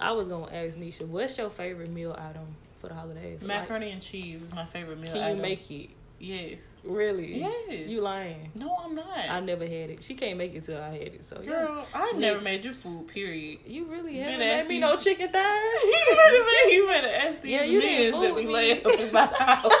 I 0.00 0.12
was 0.12 0.28
gonna 0.28 0.52
ask 0.52 0.76
Nisha, 0.76 1.06
what's 1.06 1.38
your 1.38 1.48
favorite 1.50 1.90
meal 1.90 2.14
item 2.18 2.46
for 2.80 2.88
the 2.88 2.94
holidays? 2.94 3.40
Like, 3.40 3.48
macaroni 3.62 3.90
and 3.92 4.02
cheese 4.02 4.42
is 4.42 4.52
my 4.52 4.66
favorite 4.66 4.98
meal. 4.98 5.12
can 5.12 5.20
you 5.22 5.26
item. 5.28 5.40
make 5.42 5.70
it? 5.70 5.90
Yes. 6.18 6.60
Really? 6.82 7.40
Yes. 7.40 7.88
You 7.88 8.00
lying? 8.00 8.50
No, 8.54 8.74
I'm 8.84 8.94
not. 8.94 9.28
I 9.28 9.38
never 9.40 9.64
had 9.64 9.90
it. 9.90 10.02
She 10.02 10.14
can't 10.14 10.38
make 10.38 10.54
it 10.54 10.64
till 10.64 10.80
I 10.80 10.88
had 10.90 11.02
it. 11.02 11.24
So. 11.26 11.36
Girl, 11.42 11.86
I've 11.94 12.12
Next. 12.16 12.20
never 12.20 12.40
made 12.40 12.64
you 12.64 12.72
food. 12.72 13.08
Period. 13.08 13.58
You 13.66 13.84
really 13.84 14.16
haven't 14.18 14.38
made 14.38 14.50
ask 14.60 14.68
me 14.68 14.74
these- 14.76 14.80
no 14.80 14.96
chicken 14.96 15.30
thighs. 15.30 15.62
you 15.84 16.04
better 16.16 16.44
make- 16.44 16.74
you 16.74 16.86
better 16.86 17.08
ask 17.08 17.42
these 17.42 17.52
Yeah, 17.52 17.64
you 17.64 17.78
men 17.80 18.12
that 18.22 18.34
be 18.36 18.46
me. 18.46 18.52
laying 18.52 18.86
up 18.86 18.98
in 18.98 19.12
my 19.12 19.26
house. 19.38 19.72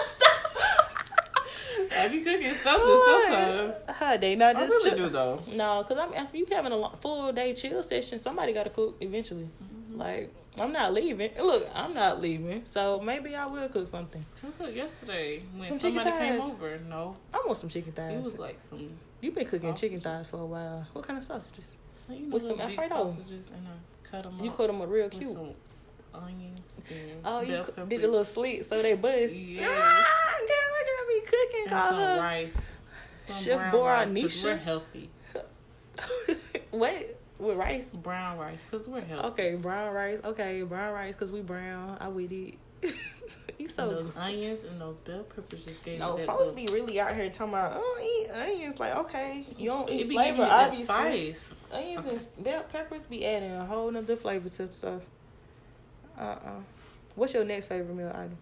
I 1.98 2.08
be 2.08 2.20
cooking 2.20 2.52
something 2.54 3.02
sometimes. 3.06 3.74
How 3.88 4.16
they 4.16 4.34
not 4.34 4.56
I 4.56 4.66
just 4.66 4.84
really 4.84 4.90
chill- 4.98 5.06
do 5.08 5.12
though. 5.12 5.42
No, 5.52 5.82
cause 5.84 5.96
I'm 5.98 6.12
after 6.14 6.36
you 6.36 6.46
having 6.50 6.72
a 6.72 6.76
lo- 6.76 6.92
full 7.00 7.32
day 7.32 7.54
chill 7.54 7.82
session, 7.82 8.18
somebody 8.18 8.52
got 8.52 8.64
to 8.64 8.70
cook 8.70 8.96
eventually. 9.00 9.48
Mm-hmm. 9.62 9.98
Like 9.98 10.32
I'm 10.58 10.72
not 10.72 10.92
leaving. 10.92 11.30
Look, 11.38 11.68
I'm 11.74 11.94
not 11.94 12.20
leaving. 12.20 12.62
So 12.64 13.00
maybe 13.00 13.34
I 13.34 13.46
will 13.46 13.68
cook 13.68 13.86
something. 13.88 14.24
She 14.40 14.46
cooked 14.58 14.74
yesterday 14.74 15.42
when 15.54 15.64
Some 15.68 15.78
chicken 15.78 16.02
somebody 16.02 16.24
came 16.24 16.40
thighs. 16.40 16.50
over. 16.50 16.78
No, 16.88 17.16
I 17.32 17.42
want 17.46 17.58
some 17.58 17.68
chicken 17.70 17.92
thighs. 17.92 18.14
it 18.14 18.22
was 18.24 18.38
like 18.38 18.58
some, 18.58 18.88
You've 19.20 19.34
been 19.34 19.46
cooking 19.46 19.74
chicken 19.74 20.00
sausages. 20.00 20.02
thighs 20.26 20.28
for 20.30 20.40
a 20.40 20.46
while. 20.46 20.86
What 20.92 21.06
kind 21.06 21.18
of 21.18 21.24
sausages? 21.24 21.72
you 22.10 22.20
know, 22.26 22.34
With 22.34 22.42
some 22.42 22.52
little 22.56 22.68
big 22.68 22.78
Alfredo. 22.78 23.16
sausages, 23.16 23.48
and 23.54 23.66
I 23.68 24.08
cut 24.08 24.22
them 24.24 24.38
You 24.42 24.50
up 24.50 24.56
cut 24.56 24.66
them 24.68 24.80
up 24.80 24.88
real 24.90 25.04
with 25.04 25.12
cute. 25.12 25.32
some 25.32 25.50
onions. 26.22 26.60
And 26.88 27.20
Oh, 27.24 27.40
you 27.40 27.52
bell 27.52 27.64
coo- 27.64 27.72
peppers 27.72 27.88
did 27.88 28.04
a 28.04 28.08
little 28.08 28.24
slit 28.24 28.66
so 28.66 28.80
they 28.82 28.94
buzz. 28.94 29.32
Yeah. 29.32 29.66
Ah, 29.68 30.34
girl, 30.38 30.68
look 30.72 30.88
at 30.88 31.08
me 31.08 31.20
cooking. 31.20 31.60
and 31.62 31.70
Call 31.70 31.90
some 31.90 31.98
her. 31.98 32.20
rice. 32.20 32.56
Some 33.24 33.42
Chef 33.44 33.58
brown 33.58 33.70
Bora 33.72 33.92
rice, 33.98 34.06
'cause 34.08 34.14
Nisha? 34.14 34.44
We're 34.44 34.56
healthy. 34.56 35.10
what? 36.70 37.20
With 37.38 37.58
rice? 37.58 37.84
Brown 37.92 38.38
rice, 38.38 38.64
cause 38.70 38.88
we're 38.88 39.00
healthy. 39.02 39.26
Okay, 39.28 39.54
brown 39.56 39.92
rice. 39.92 40.20
Okay, 40.24 40.62
brown 40.62 40.94
rice 40.94 41.12
because 41.12 41.30
we 41.32 41.40
brown. 41.42 41.98
I 42.00 42.08
with 42.08 42.32
it. 42.32 42.54
you 43.58 43.68
And 43.68 43.90
those 43.90 44.10
onions 44.16 44.60
and 44.70 44.80
those 44.80 44.96
bell 45.04 45.22
peppers 45.24 45.64
just 45.64 45.84
gave 45.84 45.98
No, 45.98 46.12
me 46.14 46.20
that 46.20 46.26
folks 46.26 46.46
look. 46.46 46.56
be 46.56 46.66
really 46.66 46.98
out 47.00 47.14
here 47.14 47.28
talking 47.30 47.52
about, 47.54 47.72
oh, 47.76 47.98
eat 48.02 48.30
onions. 48.30 48.78
Like, 48.80 48.96
okay, 48.96 49.44
you 49.58 49.66
don't 49.66 49.88
eat 49.90 50.08
be 50.08 50.14
flavor, 50.14 50.28
giving 50.36 50.40
you 50.42 50.46
that 50.46 50.68
obviously. 50.70 50.84
spice. 51.32 51.54
Onions 51.72 52.06
and 52.36 52.44
bell 52.44 52.62
peppers 52.70 53.02
be 53.04 53.26
adding 53.26 53.52
a 53.52 53.66
whole 53.66 53.90
nother 53.90 54.16
flavor 54.16 54.48
to 54.48 54.72
stuff. 54.72 55.02
Uh-uh. 56.18 56.60
What's 57.14 57.34
your 57.34 57.44
next 57.44 57.66
favorite 57.68 57.94
meal 57.94 58.12
item? 58.14 58.36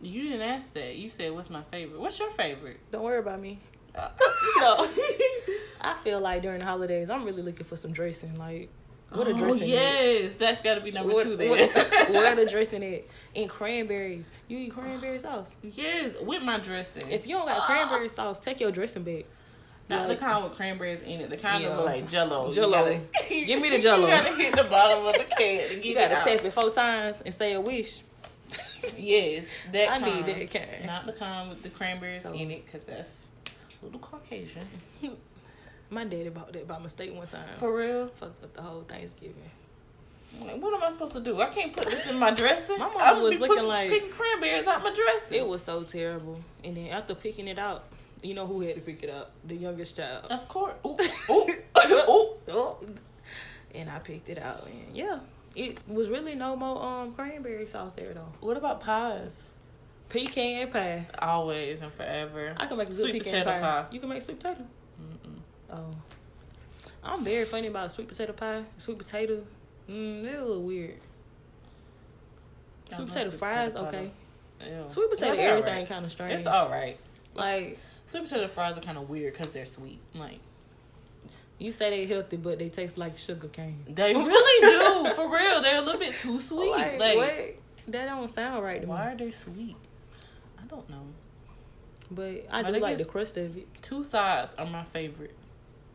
You 0.00 0.22
didn't 0.24 0.42
ask 0.42 0.72
that. 0.74 0.96
You 0.96 1.08
said, 1.08 1.32
"What's 1.32 1.50
my 1.50 1.62
favorite?" 1.62 2.00
What's 2.00 2.18
your 2.18 2.30
favorite? 2.30 2.78
Don't 2.92 3.02
worry 3.02 3.18
about 3.18 3.40
me. 3.40 3.58
Uh, 3.94 4.08
No. 4.60 4.88
I 5.80 5.94
feel 5.94 6.20
like 6.20 6.42
during 6.42 6.60
the 6.60 6.64
holidays, 6.64 7.10
I'm 7.10 7.24
really 7.24 7.42
looking 7.42 7.64
for 7.66 7.76
some 7.76 7.92
dressing. 7.92 8.36
Like, 8.38 8.68
what 9.10 9.26
a 9.26 9.30
oh, 9.30 9.38
dressing 9.38 9.68
yes, 9.68 10.34
that's 10.34 10.60
got 10.60 10.74
to 10.74 10.80
be 10.80 10.90
number 10.90 11.14
What, 11.14 11.24
two 11.24 11.36
then. 11.36 11.48
what, 11.50 12.10
where 12.10 12.36
the 12.36 12.46
dressing 12.46 12.84
at? 12.84 13.04
And 13.34 13.48
cranberries. 13.48 14.24
You 14.48 14.58
eat 14.58 14.72
cranberry 14.74 15.18
sauce. 15.18 15.48
yes, 15.62 16.14
with 16.20 16.42
my 16.42 16.58
dressing. 16.58 17.10
If 17.10 17.26
you 17.26 17.36
don't 17.36 17.46
got 17.46 17.62
cranberry 17.62 18.08
sauce, 18.08 18.38
take 18.38 18.60
your 18.60 18.70
dressing 18.70 19.04
back. 19.04 19.24
Not 19.88 20.08
Like- 20.08 20.18
the 20.18 20.24
kind 20.26 20.44
with 20.44 20.54
cranberries 20.54 21.00
in 21.02 21.20
it. 21.20 21.30
The 21.30 21.36
kind 21.38 21.62
Yeah. 21.62 21.70
that 21.70 21.76
look 21.76 21.86
like 21.86 22.08
Jello. 22.08 22.52
Jell-O. 22.52 22.70
gotta- 22.70 23.00
Give 23.28 23.60
me 23.62 23.70
the 23.70 23.78
Jell-O. 23.78 24.00
You 24.02 24.06
gotta 24.08 24.34
hit 24.34 24.54
the 24.56 24.64
bottom 24.64 25.06
of 25.06 25.12
the 25.14 25.24
can 25.24 25.68
to 25.68 25.74
get 25.76 25.84
You 25.84 25.94
gotta 25.94 26.14
tap 26.16 26.44
it 26.44 26.52
four 26.52 26.70
times 26.70 27.22
and 27.24 27.34
say 27.34 27.54
a 27.54 27.60
wish. 27.60 28.02
Yes, 28.96 29.46
that 29.72 29.90
I 29.90 29.98
kind. 30.00 30.26
need 30.26 30.26
that 30.26 30.50
kind. 30.50 30.86
Not 30.86 31.06
the 31.06 31.12
kind 31.12 31.48
with 31.50 31.62
the 31.62 31.70
cranberries 31.70 32.22
So- 32.22 32.32
in 32.32 32.50
it, 32.50 32.70
cause 32.70 32.82
that's 32.86 33.24
a 33.46 33.84
little 33.84 34.00
Caucasian. 34.00 34.66
My 35.90 36.04
daddy 36.04 36.28
bought 36.28 36.52
that 36.52 36.68
by 36.68 36.78
mistake 36.78 37.14
one 37.14 37.26
time. 37.26 37.48
For 37.56 37.74
real. 37.74 38.08
Fucked 38.08 38.44
up 38.44 38.52
the 38.54 38.60
whole 38.62 38.82
Thanksgiving. 38.82 39.50
Like, 40.38 40.62
what 40.62 40.74
am 40.74 40.82
I 40.82 40.90
supposed 40.90 41.14
to 41.14 41.20
do? 41.20 41.40
I 41.40 41.46
can't 41.46 41.72
put 41.72 41.86
this 41.88 42.10
in 42.10 42.18
my 42.18 42.30
dressing. 42.30 42.78
My 42.78 42.92
mom 42.92 43.22
was 43.22 43.32
looking 43.38 43.46
putting- 43.48 43.66
like- 43.66 43.88
picking 43.88 44.10
cranberries 44.10 44.66
out 44.66 44.82
my 44.82 44.92
dressing. 44.92 45.38
It 45.38 45.46
was 45.46 45.62
so 45.62 45.82
terrible. 45.84 46.40
And 46.62 46.76
then 46.76 46.88
after 46.88 47.14
picking 47.14 47.48
it 47.48 47.58
out, 47.58 47.84
you 48.22 48.34
know 48.34 48.46
who 48.46 48.60
had 48.60 48.74
to 48.76 48.80
pick 48.80 49.02
it 49.02 49.10
up? 49.10 49.32
The 49.44 49.54
youngest 49.54 49.96
child. 49.96 50.26
Of 50.30 50.48
course. 50.48 50.74
Ooh, 50.84 50.96
ooh, 51.30 51.54
ooh. 51.80 52.36
Oh. 52.48 52.78
And 53.74 53.90
I 53.90 53.98
picked 53.98 54.28
it 54.28 54.38
out, 54.40 54.66
and 54.66 54.96
yeah, 54.96 55.20
it 55.54 55.78
was 55.86 56.08
really 56.08 56.34
no 56.34 56.56
more 56.56 56.82
um 56.82 57.12
cranberry 57.14 57.66
sauce 57.66 57.92
there 57.96 58.14
though. 58.14 58.32
What 58.40 58.56
about 58.56 58.80
pies? 58.80 59.48
Pecan 60.08 60.70
pie. 60.70 61.06
Always 61.18 61.80
and 61.82 61.92
forever. 61.92 62.54
I 62.56 62.66
can 62.66 62.78
make 62.78 62.88
a 62.88 62.92
good 62.92 63.00
Sweet 63.00 63.22
pecan 63.22 63.44
potato 63.44 63.50
pie. 63.50 63.60
pie. 63.60 63.84
You 63.90 64.00
can 64.00 64.08
make 64.08 64.22
sweet 64.22 64.40
potato. 64.40 64.64
Mm-mm. 65.00 65.36
Oh, 65.70 65.90
I'm 67.04 67.24
very 67.24 67.44
funny 67.44 67.66
about 67.68 67.92
sweet 67.92 68.08
potato 68.08 68.32
pie. 68.32 68.64
Sweet 68.78 68.98
potato, 68.98 69.42
mm, 69.88 70.22
they're 70.22 70.40
a 70.40 70.44
little 70.44 70.62
weird. 70.62 70.98
Sweet 72.90 73.08
potato 73.08 73.28
sweet 73.28 73.38
fries, 73.38 73.72
potato 73.72 73.88
okay. 73.88 74.10
Ew. 74.66 74.84
Sweet 74.88 75.10
potato, 75.10 75.34
everything 75.34 75.72
alright. 75.72 75.88
kind 75.88 76.04
of 76.06 76.10
strange. 76.12 76.34
It's 76.34 76.46
all 76.46 76.70
right. 76.70 76.98
Like 77.34 77.78
Sweet 78.08 78.24
potato 78.24 78.48
fries 78.48 78.76
are 78.76 78.80
kind 78.80 78.98
of 78.98 79.08
weird 79.08 79.32
because 79.34 79.52
they're 79.52 79.64
sweet. 79.66 80.00
Like 80.14 80.40
you 81.58 81.70
say 81.72 81.90
they're 81.90 82.06
healthy, 82.16 82.36
but 82.36 82.58
they 82.58 82.68
taste 82.68 82.98
like 82.98 83.16
sugar 83.18 83.48
cane. 83.48 83.84
they 83.88 84.14
really 84.14 84.60
do, 85.06 85.10
for 85.14 85.28
real. 85.32 85.60
They're 85.62 85.78
a 85.78 85.84
little 85.84 86.00
bit 86.00 86.14
too 86.16 86.40
sweet. 86.40 86.70
Like, 86.70 86.98
Like, 86.98 87.16
what? 87.16 87.54
That 87.88 88.06
don't 88.06 88.28
sound 88.28 88.62
right 88.64 88.80
to 88.80 88.86
me. 88.86 88.90
why 88.90 89.12
are 89.12 89.16
they 89.16 89.30
sweet? 89.30 89.76
I 90.58 90.64
don't 90.66 90.88
know. 90.90 91.02
But 92.10 92.46
I 92.50 92.62
But 92.62 92.74
do 92.74 92.80
like 92.80 92.98
the 92.98 93.04
crust 93.04 93.36
of 93.36 93.56
it. 93.56 93.66
Two 93.82 94.02
sides 94.04 94.54
are 94.56 94.66
my 94.66 94.84
favorite: 94.84 95.34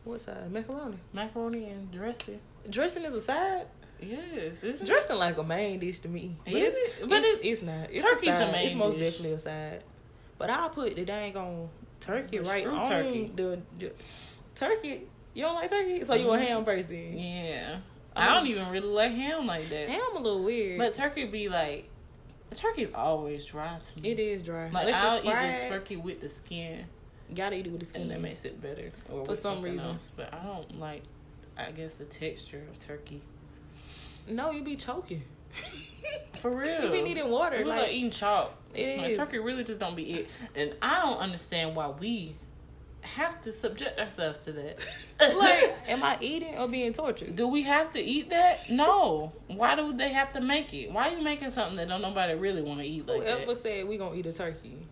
What 0.04 0.20
side? 0.20 0.50
Macaroni. 0.52 0.98
macaroni 1.12 1.64
and 1.70 1.90
dressing. 1.90 2.40
Dressing 2.70 3.04
is 3.04 3.14
a 3.14 3.20
side. 3.20 3.66
Yes, 4.00 4.62
isn't 4.62 4.86
Dressing 4.86 5.16
like 5.16 5.38
a 5.38 5.42
main 5.42 5.78
dish 5.78 6.00
to 6.00 6.08
me. 6.08 6.36
But 6.44 6.54
Is 6.54 6.74
it's, 6.76 6.98
it? 7.00 7.08
But 7.08 7.22
it's, 7.24 7.40
it- 7.42 7.46
it's 7.48 7.62
not. 7.62 7.88
It's 7.90 8.02
turkey's 8.02 8.28
a 8.28 8.32
the 8.32 8.38
side. 8.40 8.52
main 8.52 8.66
It's 8.66 8.74
most 8.76 8.98
dish. 8.98 9.12
definitely 9.12 9.36
a 9.36 9.38
side. 9.40 9.82
But 10.36 10.50
I'll 10.50 10.68
put 10.70 10.94
the 10.96 11.04
dang 11.04 11.36
on 11.36 11.68
turkey 12.04 12.38
right 12.40 12.66
on 12.66 12.88
turkey. 12.88 13.32
the, 13.34 13.60
the 13.78 13.92
turkey. 14.54 15.02
You 15.34 15.42
don't 15.44 15.54
like 15.54 15.70
turkey, 15.70 16.04
so 16.04 16.14
you 16.14 16.30
a 16.30 16.38
Mhm. 16.38 16.46
ham 16.46 16.64
person. 16.64 17.16
Yeah, 17.18 17.78
I 18.14 18.28
don't 18.34 18.46
even 18.46 18.68
really 18.70 18.86
like 18.88 19.12
ham 19.12 19.46
like 19.46 19.68
that. 19.70 19.88
Ham 19.88 20.16
a 20.16 20.18
little 20.20 20.42
weird, 20.44 20.78
But 20.78 20.94
turkey 20.94 21.24
be 21.26 21.48
like, 21.48 21.88
turkey's 22.54 22.94
always 22.94 23.44
dry 23.44 23.78
to 23.78 24.00
me. 24.00 24.10
it 24.10 24.18
is 24.20 24.42
dry. 24.42 24.68
Like 24.70 24.86
Unless 24.86 25.02
I'll 25.02 25.18
eat 25.18 25.62
the 25.62 25.68
turkey 25.68 25.96
with 25.96 26.20
the 26.20 26.28
skin, 26.28 26.84
gotta 27.34 27.56
eat 27.56 27.66
it 27.66 27.70
with 27.72 27.80
the 27.80 27.86
skin. 27.86 28.02
and 28.02 28.10
that 28.12 28.20
makes 28.20 28.44
it 28.44 28.60
better. 28.62 28.92
Or 29.10 29.24
For 29.24 29.34
some 29.34 29.60
reason. 29.62 29.80
else. 29.80 30.10
But 30.14 30.32
I 30.32 30.42
don't 30.44 30.78
like. 30.78 31.02
I 31.56 31.70
guess 31.72 31.94
the 31.94 32.04
texture 32.04 32.62
of 32.70 32.78
turkey. 32.78 33.22
No, 34.28 34.50
you 34.52 34.62
be 34.62 34.76
choking. 34.76 35.24
For 36.44 36.50
real, 36.54 36.84
you 36.84 36.90
be 36.90 37.00
needing 37.00 37.30
water. 37.30 37.56
Was 37.60 37.68
like, 37.68 37.82
like 37.84 37.92
eating 37.92 38.10
chalk. 38.10 38.52
it 38.74 38.98
Like 38.98 39.12
is. 39.12 39.16
turkey 39.16 39.38
really 39.38 39.64
just 39.64 39.78
don't 39.78 39.96
be 39.96 40.12
it, 40.12 40.28
and 40.54 40.74
I 40.82 41.00
don't 41.00 41.16
understand 41.16 41.74
why 41.74 41.88
we 41.88 42.36
have 43.00 43.40
to 43.44 43.50
subject 43.50 43.98
ourselves 43.98 44.40
to 44.40 44.52
that. 44.52 44.78
like, 45.38 45.74
am 45.88 46.02
I 46.02 46.18
eating 46.20 46.58
or 46.58 46.68
being 46.68 46.92
tortured? 46.92 47.34
do 47.34 47.48
we 47.48 47.62
have 47.62 47.90
to 47.92 47.98
eat 47.98 48.28
that? 48.28 48.68
No. 48.68 49.32
Why 49.46 49.74
do 49.74 49.94
they 49.94 50.12
have 50.12 50.34
to 50.34 50.42
make 50.42 50.74
it? 50.74 50.92
Why 50.92 51.08
are 51.08 51.16
you 51.16 51.22
making 51.22 51.48
something 51.48 51.78
that 51.78 51.88
don't 51.88 52.02
nobody 52.02 52.34
really 52.34 52.60
want 52.60 52.80
to 52.80 52.84
eat 52.84 53.08
like 53.08 53.22
Whoever 53.22 53.46
that? 53.46 53.56
said 53.56 53.88
we 53.88 53.96
gonna 53.96 54.14
eat 54.14 54.26
a 54.26 54.32
turkey? 54.34 54.86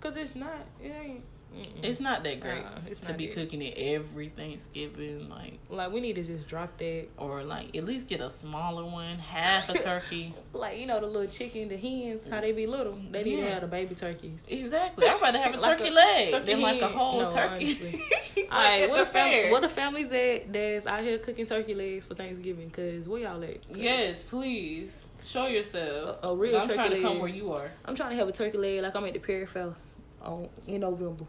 Cause 0.00 0.16
it's 0.16 0.34
not. 0.34 0.66
It 0.82 0.88
ain't. 0.88 1.22
Mm-mm. 1.56 1.84
It's 1.84 2.00
not 2.00 2.22
that 2.24 2.40
great 2.40 2.62
Nah, 2.62 2.70
it's 2.88 3.00
to 3.00 3.12
be 3.14 3.28
cooking 3.28 3.62
it 3.62 3.74
every 3.76 4.28
Thanksgiving, 4.28 5.28
like 5.28 5.58
like 5.68 5.92
we 5.92 6.00
need 6.00 6.14
to 6.16 6.22
just 6.24 6.48
drop 6.48 6.76
that. 6.78 7.06
or 7.16 7.42
like 7.42 7.74
at 7.76 7.84
least 7.84 8.08
get 8.08 8.20
a 8.20 8.30
smaller 8.30 8.84
one, 8.84 9.18
half 9.18 9.68
a 9.68 9.74
turkey. 9.82 10.34
Like 10.52 10.78
you 10.78 10.86
know 10.86 11.00
the 11.00 11.06
little 11.06 11.30
chicken, 11.30 11.68
the 11.68 11.76
hens, 11.76 12.26
how 12.28 12.40
they 12.40 12.52
be 12.52 12.66
little. 12.66 12.98
They 13.10 13.24
need 13.24 13.36
to 13.36 13.50
have 13.50 13.60
the 13.62 13.66
baby 13.66 13.94
turkeys. 13.94 14.40
Exactly. 14.48 15.06
I'd 15.06 15.20
rather 15.20 15.38
have 15.38 15.54
a 15.54 15.58
Like 15.66 15.78
turkey 15.78 15.90
a 15.90 15.94
leg 15.94 16.30
turkey 16.32 16.46
than 16.52 16.62
like 16.62 16.80
a 16.82 16.88
whole 16.88 17.20
No, 17.20 17.30
turkey. 17.30 18.02
All 18.50 18.58
right, 18.62 18.88
what 18.88 19.00
a 19.00 19.06
fam- 19.06 19.50
what 19.50 19.64
a 19.64 19.68
families 19.68 20.08
that 20.10 20.52
that's 20.52 20.86
out 20.86 21.02
here 21.02 21.18
cooking 21.18 21.46
turkey 21.46 21.74
legs 21.74 22.06
for 22.06 22.14
Thanksgiving? 22.14 22.70
Cause 22.70 23.08
where 23.08 23.22
y'all 23.22 23.42
at? 23.42 23.66
'Cause 23.66 23.76
Yes, 23.76 24.22
please 24.22 25.04
show 25.24 25.46
yourselves. 25.46 26.18
A- 26.22 26.28
a 26.28 26.34
real 26.36 26.58
I'm 26.58 26.68
trying 26.68 26.90
turkey 26.90 26.96
to 26.96 27.02
come 27.02 27.12
leg. 27.14 27.20
where 27.22 27.30
you 27.30 27.52
are. 27.52 27.70
I'm 27.84 27.94
trying 27.96 28.10
to 28.10 28.16
have 28.16 28.28
a 28.28 28.32
turkey 28.32 28.58
leg 28.58 28.82
like 28.82 28.94
I'm 28.94 29.04
at 29.04 29.12
the 29.14 29.18
Perry 29.18 29.46
Fair 29.46 29.74
on 30.22 30.48
in 30.66 30.80
November. 30.82 31.24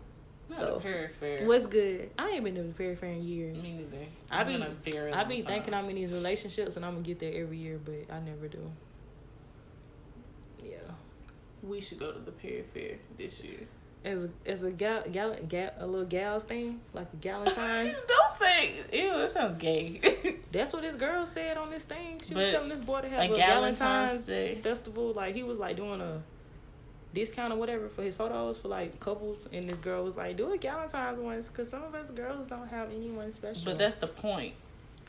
Not 0.49 0.59
So, 0.59 0.79
Perry 0.79 1.09
Fair. 1.19 1.45
What's 1.45 1.65
good? 1.67 2.09
I 2.17 2.29
ain't 2.29 2.43
been 2.43 2.55
to 2.55 2.63
the 2.63 2.73
Perry 2.73 2.95
Fair 2.95 3.09
in 3.11 3.23
years. 3.27 3.61
Me 3.61 3.73
neither. 3.73 4.05
I 4.31 4.41
I've 4.41 4.47
be 4.47 4.53
been 4.53 4.61
I 4.63 4.67
long 4.67 5.27
be 5.29 5.41
time. 5.41 5.45
thinking 5.45 5.73
I'm 5.73 5.89
in 5.89 5.95
these 5.95 6.11
relationships 6.11 6.75
and 6.77 6.85
I'm 6.85 6.93
gonna 6.93 7.03
get 7.05 7.19
there 7.19 7.33
every 7.41 7.57
year, 7.57 7.79
but 7.83 8.13
I 8.13 8.19
never 8.19 8.47
do. 8.47 8.71
Yeah. 10.63 10.77
we 11.63 11.81
should 11.81 11.99
go 11.99 12.11
to 12.11 12.19
the 12.19 12.31
Perry 12.31 12.63
Fair 12.73 12.97
this 13.17 13.41
year. 13.41 13.67
As 14.05 14.23
a, 14.25 14.29
as 14.45 14.63
a 14.63 14.71
gal, 14.71 15.03
gal, 15.11 15.35
gal, 15.49 15.71
a 15.79 15.85
little 15.85 16.05
gals 16.05 16.43
thing, 16.43 16.79
like 16.93 17.07
a 17.13 17.17
Galentine's. 17.17 17.95
Don't 18.07 18.39
say 18.39 18.83
ew. 18.93 19.09
That 19.17 19.31
sounds 19.33 19.61
gay. 19.61 19.99
That's 20.51 20.71
what 20.71 20.83
this 20.83 20.95
girl 20.95 21.25
said 21.25 21.57
on 21.57 21.71
this 21.71 21.83
thing. 21.83 22.21
She 22.23 22.33
But 22.33 22.43
was 22.43 22.53
telling 22.53 22.69
this 22.69 22.79
boy 22.79 23.01
to 23.01 23.09
have 23.09 23.31
a 23.31 23.33
a, 23.33 23.37
Galentine's 23.37 23.79
Galentine's 23.79 24.25
Day. 24.27 24.55
festival. 24.55 25.11
Like 25.13 25.35
he 25.35 25.43
was 25.43 25.57
like 25.57 25.75
doing 25.75 25.99
a 25.99 26.21
discount 27.13 27.53
or 27.53 27.55
whatever 27.57 27.87
for 27.89 28.03
his 28.03 28.15
photos 28.15 28.57
for 28.57 28.67
like 28.67 28.99
couples, 28.99 29.47
and 29.51 29.69
this 29.69 29.79
girl 29.79 30.03
was 30.03 30.15
like, 30.15 30.37
"Do 30.37 30.51
a 30.53 30.57
Galentine's 30.57 31.19
ones 31.19 31.47
because 31.47 31.69
some 31.69 31.83
of 31.83 31.93
us 31.95 32.09
girls 32.11 32.47
don't 32.47 32.67
have 32.67 32.89
anyone 32.91 33.31
special." 33.31 33.63
but 33.65 33.77
that's 33.77 33.95
the 33.97 34.07
point. 34.07 34.53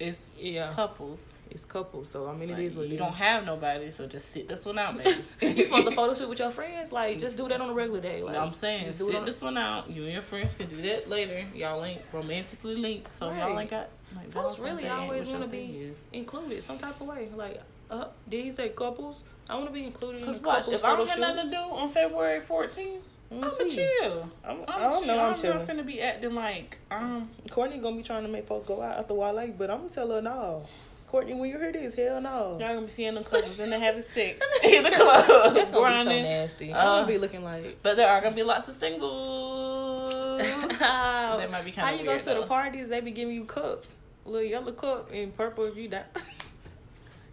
It's 0.00 0.30
yeah, 0.38 0.70
couples. 0.72 1.32
it's 1.50 1.64
couples. 1.64 2.08
So 2.08 2.28
I 2.28 2.32
mean, 2.32 2.50
Like, 2.50 2.60
it 2.60 2.64
is 2.66 2.76
what 2.76 2.86
you 2.86 2.92
is. 2.94 2.98
don't 3.00 3.14
have 3.16 3.44
nobody, 3.44 3.90
so 3.90 4.06
just 4.06 4.30
sit 4.30 4.46
this 4.48 4.64
one 4.64 4.78
out, 4.78 4.96
man 4.96 5.24
you 5.42 5.64
supposed 5.64 5.88
to 5.88 5.90
photo 5.96 6.14
shoot 6.14 6.28
with 6.28 6.38
your 6.38 6.52
friends? 6.52 6.92
Like 6.92 7.18
just 7.18 7.36
do 7.36 7.48
that 7.48 7.60
on 7.60 7.68
a 7.70 7.72
regular 7.72 8.00
day. 8.00 8.22
Like 8.22 8.36
I'm 8.36 8.52
saying, 8.52 8.84
just 8.84 8.98
sit 8.98 9.04
do 9.06 9.10
it 9.10 9.16
on. 9.16 9.24
this 9.24 9.42
one 9.42 9.58
out. 9.58 9.90
You 9.90 10.04
and 10.04 10.12
your 10.12 10.22
friends 10.22 10.54
can 10.54 10.68
do 10.68 10.80
that 10.82 11.08
later. 11.10 11.44
Y'all 11.52 11.84
ain't 11.84 12.00
romantically 12.12 12.76
linked, 12.76 13.16
so 13.18 13.32
y'all 13.32 13.58
ain't 13.58 13.70
got 13.70 13.88
like. 14.14 14.30
Folks 14.30 14.60
really 14.60 14.86
always 14.88 15.24
what 15.24 15.32
wanna 15.32 15.48
be 15.48 15.64
is. 15.64 15.96
included 16.12 16.62
some 16.62 16.78
type 16.78 17.00
of 17.00 17.08
way. 17.08 17.28
Like, 17.34 17.60
uh, 17.90 18.06
did 18.28 18.44
he 18.44 18.52
say 18.52 18.68
couples? 18.70 19.22
I 19.48 19.54
want 19.54 19.66
to 19.68 19.72
be 19.72 19.84
included 19.84 20.22
in 20.22 20.26
the 20.26 20.32
Cause 20.38 20.42
watch, 20.42 20.56
couples 20.58 20.74
if 20.74 20.84
I 20.84 20.90
photo 20.90 21.06
don't 21.06 21.08
have 21.08 21.18
nothing 21.36 21.50
to 21.50 21.56
do 21.56 21.62
on 21.62 21.90
February 21.90 22.40
14th, 22.40 22.98
I'm 23.30 23.40
me 23.40 23.48
gonna 23.48 23.68
chill. 23.68 24.30
I'm, 24.44 24.60
I'm 24.60 24.64
I 24.68 24.78
don't 24.90 24.92
chill. 24.92 25.06
know. 25.06 25.20
I'm 25.24 25.30
not 25.30 25.38
chilling. 25.38 25.66
finna 25.66 25.86
be 25.86 26.00
acting 26.02 26.34
like 26.34 26.78
um. 26.90 27.30
Courtney 27.50 27.78
gonna 27.78 27.96
be 27.96 28.02
trying 28.02 28.22
to 28.22 28.28
make 28.28 28.46
folks 28.46 28.64
go 28.64 28.80
out 28.82 28.98
after 28.98 29.14
while 29.14 29.32
like, 29.34 29.56
but 29.58 29.70
I'm 29.70 29.78
gonna 29.78 29.88
tell 29.90 30.10
her 30.10 30.20
no. 30.22 30.66
Courtney, 31.06 31.32
when 31.32 31.48
you 31.48 31.58
hear 31.58 31.72
this, 31.72 31.94
hell 31.94 32.20
no. 32.20 32.58
Y'all 32.60 32.74
gonna 32.74 32.82
be 32.82 32.90
seeing 32.90 33.14
them 33.14 33.24
couples 33.24 33.58
and 33.58 33.72
they 33.72 33.80
having 33.80 34.02
sex 34.02 34.44
in 34.64 34.82
the 34.82 34.90
club, 34.90 35.24
That's 35.26 35.30
gonna 35.30 35.60
be 35.60 35.64
so 35.64 35.80
grinding. 35.80 36.22
nasty. 36.22 36.74
I'm 36.74 36.78
Uh, 36.86 36.94
gonna 37.00 37.06
be 37.06 37.16
looking 37.18 37.42
like. 37.44 37.78
But 37.82 37.96
there 37.96 38.08
are 38.10 38.20
gonna 38.20 38.36
be 38.36 38.42
lots 38.42 38.68
of 38.68 38.74
singles. 38.76 40.42
How 40.78 41.36
that 41.38 41.50
might 41.50 41.64
be 41.64 41.72
kind 41.72 41.88
of. 41.88 41.94
how 41.96 42.00
you 42.02 42.06
weird. 42.08 42.24
go 42.24 42.34
to 42.34 42.40
the 42.40 42.46
parties? 42.46 42.88
They 42.88 43.00
be 43.00 43.10
giving 43.10 43.34
you 43.34 43.44
cups, 43.44 43.94
little 44.26 44.46
yellow 44.48 44.72
cup 44.72 45.10
in 45.12 45.32
purple 45.32 45.64
if 45.64 45.76
you 45.76 45.88
down. 45.88 46.04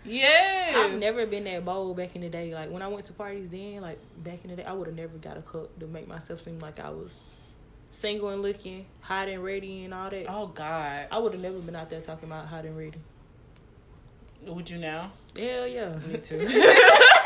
Yes. 0.06 0.76
I've 0.76 1.00
never 1.00 1.26
been 1.26 1.46
that 1.46 1.66
bold 1.66 1.98
back 1.98 2.16
in 2.16 2.22
the 2.22 2.30
day. 2.30 2.54
Like 2.54 2.70
when 2.70 2.82
I 2.82 2.88
went 2.88 3.06
to 3.06 3.14
parties 3.14 3.50
then, 3.50 3.82
like 3.82 4.00
back 4.24 4.44
in 4.44 4.50
the 4.50 4.58
day, 4.58 4.64
I 4.64 4.74
would 4.74 4.88
have 4.88 4.96
never 4.96 5.18
got 5.18 5.38
a 5.38 5.42
cup 5.42 5.78
to 5.80 5.88
make 5.88 6.08
myself 6.08 6.42
seem 6.42 6.60
like 6.60 6.80
I 6.80 6.90
was 6.90 7.12
single 7.92 8.30
and 8.30 8.42
looking, 8.42 8.86
hot 9.02 9.30
and 9.30 9.44
ready 9.44 9.86
and 9.86 9.94
all 9.94 10.10
that. 10.10 10.26
Oh 10.30 10.48
God. 10.48 11.08
I 11.12 11.18
would 11.18 11.34
have 11.34 11.42
never 11.42 11.60
been 11.60 11.76
out 11.76 11.90
there 11.90 12.02
talking 12.02 12.30
about 12.30 12.46
hot 12.46 12.66
and 12.66 12.78
ready. 12.78 13.00
Would 14.46 14.70
you 14.70 14.78
now? 14.78 15.12
Hell 15.36 15.68
yeah. 15.68 15.96
Me 16.08 16.18
too. 16.18 16.46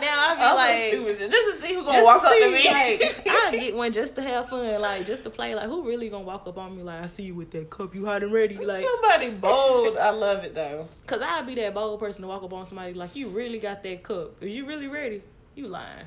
Now 0.00 0.30
I 0.30 0.34
be 0.34 0.42
I'm 0.42 0.54
like, 0.54 1.14
stupid. 1.16 1.30
just 1.30 1.60
to 1.60 1.66
see 1.66 1.74
who 1.74 1.84
gonna 1.84 2.04
walk 2.04 2.22
up 2.24 2.32
to 2.32 2.50
me. 2.50 2.64
Like, 2.66 3.26
I 3.28 3.50
get 3.52 3.74
one 3.74 3.92
just 3.92 4.14
to 4.16 4.22
have 4.22 4.48
fun, 4.48 4.80
like 4.80 5.06
just 5.06 5.24
to 5.24 5.30
play. 5.30 5.54
Like, 5.54 5.66
who 5.68 5.86
really 5.86 6.08
gonna 6.08 6.24
walk 6.24 6.46
up 6.46 6.58
on 6.58 6.76
me 6.76 6.82
like, 6.82 7.02
I 7.02 7.06
see 7.06 7.24
you 7.24 7.34
with 7.34 7.50
that 7.52 7.70
cup, 7.70 7.94
you 7.94 8.06
hot 8.06 8.22
and 8.22 8.32
ready? 8.32 8.56
Like, 8.56 8.84
Somebody 8.84 9.30
bold. 9.30 9.96
I 9.98 10.10
love 10.10 10.44
it 10.44 10.54
though. 10.54 10.88
cause 11.06 11.20
I'd 11.22 11.46
be 11.46 11.54
that 11.56 11.74
bold 11.74 12.00
person 12.00 12.22
to 12.22 12.28
walk 12.28 12.42
up 12.42 12.52
on 12.52 12.66
somebody 12.66 12.94
like, 12.94 13.14
you 13.16 13.28
really 13.28 13.58
got 13.58 13.82
that 13.82 14.02
cup? 14.02 14.42
Is 14.42 14.54
you 14.54 14.66
really 14.66 14.88
ready? 14.88 15.22
You 15.54 15.68
lying? 15.68 16.06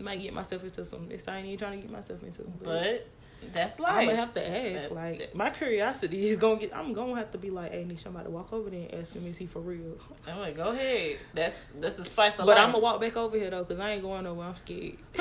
Might 0.00 0.22
get 0.22 0.32
myself 0.32 0.62
into 0.62 0.84
some. 0.84 1.08
This 1.08 1.26
I 1.26 1.38
ain't 1.38 1.46
even 1.46 1.58
trying 1.58 1.80
to 1.80 1.86
get 1.86 1.90
myself 1.90 2.22
into. 2.22 2.42
But 2.62 3.08
that's 3.52 3.78
life. 3.78 3.94
I'm 3.94 4.06
gonna 4.06 4.16
have 4.16 4.34
to 4.34 4.46
ask. 4.48 4.88
That- 4.88 4.94
like, 4.94 5.18
that- 5.18 5.34
my 5.34 5.50
curiosity 5.50 6.28
is 6.28 6.36
gonna 6.36 6.60
get. 6.60 6.74
I'm 6.76 6.92
gonna 6.92 7.16
have 7.16 7.30
to 7.32 7.38
be 7.38 7.50
like, 7.50 7.72
hey, 7.72 7.84
Nisha, 7.84 8.06
I'm 8.06 8.14
about 8.14 8.24
to 8.24 8.30
walk 8.30 8.52
over 8.52 8.70
there 8.70 8.88
and 8.90 9.00
ask 9.00 9.14
him, 9.14 9.26
is 9.26 9.38
he 9.38 9.46
for 9.46 9.60
real? 9.60 9.96
I'm 10.26 10.38
like, 10.38 10.56
go 10.56 10.68
ahead. 10.70 11.18
That's 11.34 11.56
that's 11.80 11.96
the 11.96 12.04
spice 12.04 12.38
of 12.38 12.46
But 12.46 12.56
life. 12.56 12.66
I'm 12.66 12.72
gonna 12.72 12.82
walk 12.82 13.00
back 13.00 13.16
over 13.16 13.36
here 13.36 13.50
though, 13.50 13.64
cause 13.64 13.78
I 13.78 13.90
ain't 13.92 14.02
going 14.02 14.24
nowhere. 14.24 14.48
I'm 14.48 14.56
scared. 14.56 14.96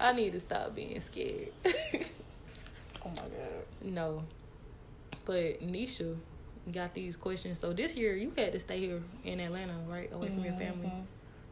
I 0.00 0.12
need 0.12 0.32
to 0.32 0.40
stop 0.40 0.74
being 0.74 0.98
scared. 1.00 1.48
Oh 1.64 3.10
my 3.10 3.14
god. 3.16 3.32
no, 3.82 4.24
but 5.24 5.60
Nisha 5.60 6.16
got 6.72 6.94
these 6.94 7.16
questions. 7.16 7.58
So 7.58 7.72
this 7.72 7.96
year 7.96 8.16
you 8.16 8.32
had 8.36 8.52
to 8.52 8.60
stay 8.60 8.78
here 8.80 9.02
in 9.24 9.40
Atlanta, 9.40 9.74
right, 9.86 10.12
away 10.12 10.28
from 10.28 10.44
your 10.44 10.52
mm-hmm. 10.52 10.82
family. 10.82 10.92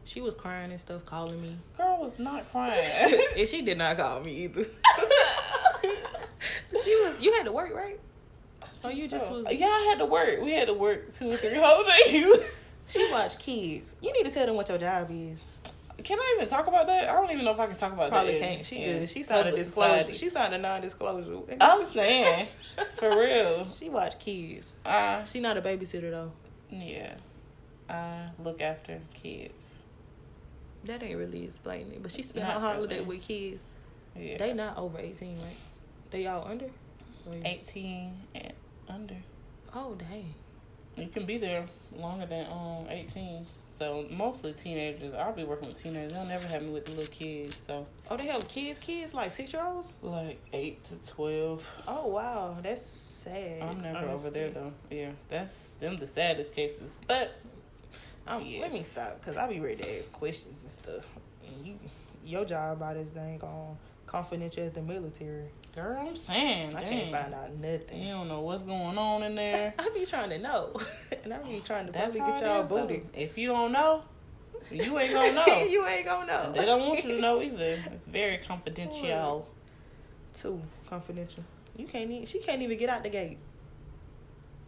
She 0.07 0.21
was 0.21 0.33
crying 0.33 0.71
and 0.71 0.79
stuff, 0.79 1.03
calling 1.05 1.41
me, 1.41 1.57
Girl 1.77 1.99
was 1.99 2.17
not 2.17 2.49
crying. 2.51 2.81
and 3.37 3.47
she 3.49 3.61
did 3.61 3.77
not 3.77 3.97
call 3.97 4.21
me 4.21 4.45
either. 4.45 4.65
she 6.83 6.95
was. 6.95 7.15
You 7.19 7.33
had 7.33 7.45
to 7.45 7.51
work, 7.51 7.73
right? 7.75 7.99
Oh, 8.83 8.89
you 8.89 9.07
just 9.07 9.29
was. 9.29 9.45
Yeah, 9.51 9.65
I 9.67 9.87
had 9.89 9.99
to 9.99 10.05
work. 10.05 10.39
We 10.41 10.51
had 10.53 10.67
to 10.67 10.73
work 10.73 11.17
two 11.17 11.31
or 11.31 11.35
three 11.37 11.57
whole 11.61 11.83
days. 11.83 12.37
She 12.89 13.05
watched 13.11 13.39
kids. 13.39 13.95
You 14.01 14.13
need 14.13 14.23
to 14.23 14.31
tell 14.31 14.45
them 14.45 14.55
what 14.55 14.69
your 14.69 14.77
job 14.77 15.09
is. 15.11 15.43
Can 16.05 16.17
I 16.17 16.35
even 16.37 16.47
talk 16.47 16.67
about 16.67 16.87
that? 16.87 17.09
I 17.09 17.11
don't 17.15 17.29
even 17.31 17.43
know 17.43 17.51
if 17.51 17.59
I 17.59 17.65
can 17.67 17.75
talk 17.75 17.91
about 17.91 18.11
Probably 18.11 18.39
that. 18.39 18.47
in- 18.49 18.53
can't. 18.55 18.65
She 18.65 18.77
good. 18.81 19.09
She 19.09 19.23
signed 19.23 19.49
a 19.49 19.51
disclosure. 19.51 19.97
society. 20.03 20.13
She 20.17 20.29
signed 20.29 20.53
a 20.53 20.57
non-disclosure. 20.57 21.37
I'm 21.59 21.83
saying, 21.83 22.47
for 22.95 23.09
real. 23.09 23.67
She 23.67 23.89
watch 23.89 24.17
kids. 24.19 24.71
Uh, 24.85 25.25
She 25.25 25.41
not 25.41 25.57
a 25.57 25.61
babysitter 25.61 26.09
though. 26.11 26.31
Yeah, 26.71 27.15
I 27.89 28.29
look 28.41 28.61
after 28.61 29.01
kids. 29.13 29.65
That 30.85 31.03
ain't 31.03 31.17
really 31.17 31.43
explaining 31.45 31.93
it. 31.93 32.03
But 32.03 32.11
she 32.11 32.21
spent 32.23 32.45
Not 32.45 32.55
her 32.55 32.59
holiday 32.59 32.95
really. 32.99 33.05
with 33.17 33.21
kids. 33.21 33.61
Yeah, 34.15 34.37
They 34.37 34.53
not 34.53 34.77
over 34.77 34.99
eighteen, 34.99 35.37
right? 35.39 35.57
They 36.11 36.25
all 36.27 36.47
under? 36.47 36.65
Or 36.65 37.33
eighteen 37.43 38.13
and 38.33 38.53
under. 38.89 39.17
Oh 39.73 39.95
dang. 39.95 40.33
You 40.95 41.07
can 41.07 41.25
be 41.25 41.37
there 41.37 41.65
longer 41.95 42.25
than 42.25 42.45
um 42.51 42.85
eighteen. 42.89 43.45
So 43.77 44.07
mostly 44.09 44.53
teenagers. 44.53 45.13
I'll 45.13 45.33
be 45.33 45.43
working 45.43 45.67
with 45.67 45.79
teenagers. 45.79 46.13
They'll 46.13 46.25
never 46.25 46.47
have 46.47 46.63
me 46.63 46.69
with 46.71 46.85
the 46.85 46.93
little 46.93 47.05
kids. 47.13 47.55
So 47.67 47.85
Oh, 48.09 48.17
they 48.17 48.25
have 48.25 48.47
kids, 48.47 48.79
kids 48.79 49.13
like 49.13 49.33
six 49.33 49.53
year 49.53 49.61
olds. 49.63 49.89
like 50.01 50.39
eight 50.53 50.83
to 50.85 50.95
twelve. 51.11 51.69
Oh 51.87 52.07
wow, 52.07 52.57
that's 52.63 52.83
sad. 52.83 53.61
I'm 53.61 53.81
never 53.81 54.07
over 54.07 54.31
there 54.31 54.49
though. 54.49 54.73
Yeah, 54.89 55.11
that's 55.29 55.53
them 55.79 55.97
the 55.97 56.07
saddest 56.07 56.53
cases. 56.53 56.89
But 57.07 57.35
Um, 58.27 58.45
Let 58.59 58.73
me 58.73 58.83
stop 58.83 59.19
because 59.19 59.37
I 59.37 59.47
be 59.47 59.59
ready 59.59 59.77
to 59.77 59.99
ask 59.99 60.11
questions 60.11 60.61
and 60.61 60.71
stuff. 60.71 61.05
And 61.45 61.65
you, 61.65 61.75
your 62.25 62.43
job 62.45 62.77
about 62.77 62.95
this 62.95 63.07
thing 63.07 63.41
on 63.41 63.77
confidential 64.05 64.63
as 64.63 64.73
the 64.73 64.81
military. 64.81 65.45
girl, 65.75 65.97
I'm 65.97 66.15
saying 66.15 66.75
I 66.75 66.81
dang, 66.81 66.91
can't 66.91 67.11
find 67.11 67.33
out 67.33 67.53
nothing. 67.53 68.01
You 68.01 68.13
don't 68.13 68.27
know 68.27 68.41
what's 68.41 68.63
going 68.63 68.97
on 68.97 69.23
in 69.23 69.35
there. 69.35 69.73
I 69.79 69.89
be 69.93 70.05
trying 70.05 70.29
to 70.31 70.39
know, 70.39 70.79
and 71.23 71.33
I 71.33 71.37
be 71.39 71.61
trying 71.63 71.85
to 71.87 71.91
That's 71.91 72.15
probably 72.15 72.33
get 72.33 72.45
y'all 72.45 72.63
booted. 72.63 73.07
If 73.13 73.37
you 73.37 73.49
don't 73.49 73.71
know, 73.71 74.03
you 74.71 74.97
ain't 74.99 75.13
gonna 75.13 75.33
know. 75.47 75.63
you 75.63 75.85
ain't 75.85 76.05
gonna 76.05 76.25
know. 76.25 76.51
They 76.53 76.65
don't 76.65 76.87
want 76.87 77.03
you 77.03 77.15
to 77.15 77.21
know 77.21 77.41
either. 77.41 77.77
It's 77.91 78.05
very 78.05 78.39
confidential. 78.39 79.47
Too 80.33 80.61
confidential. 80.89 81.43
You 81.77 81.85
can't. 81.85 82.11
Even, 82.11 82.25
she 82.25 82.39
can't 82.39 82.61
even 82.61 82.77
get 82.77 82.89
out 82.89 83.03
the 83.03 83.09
gate. 83.09 83.37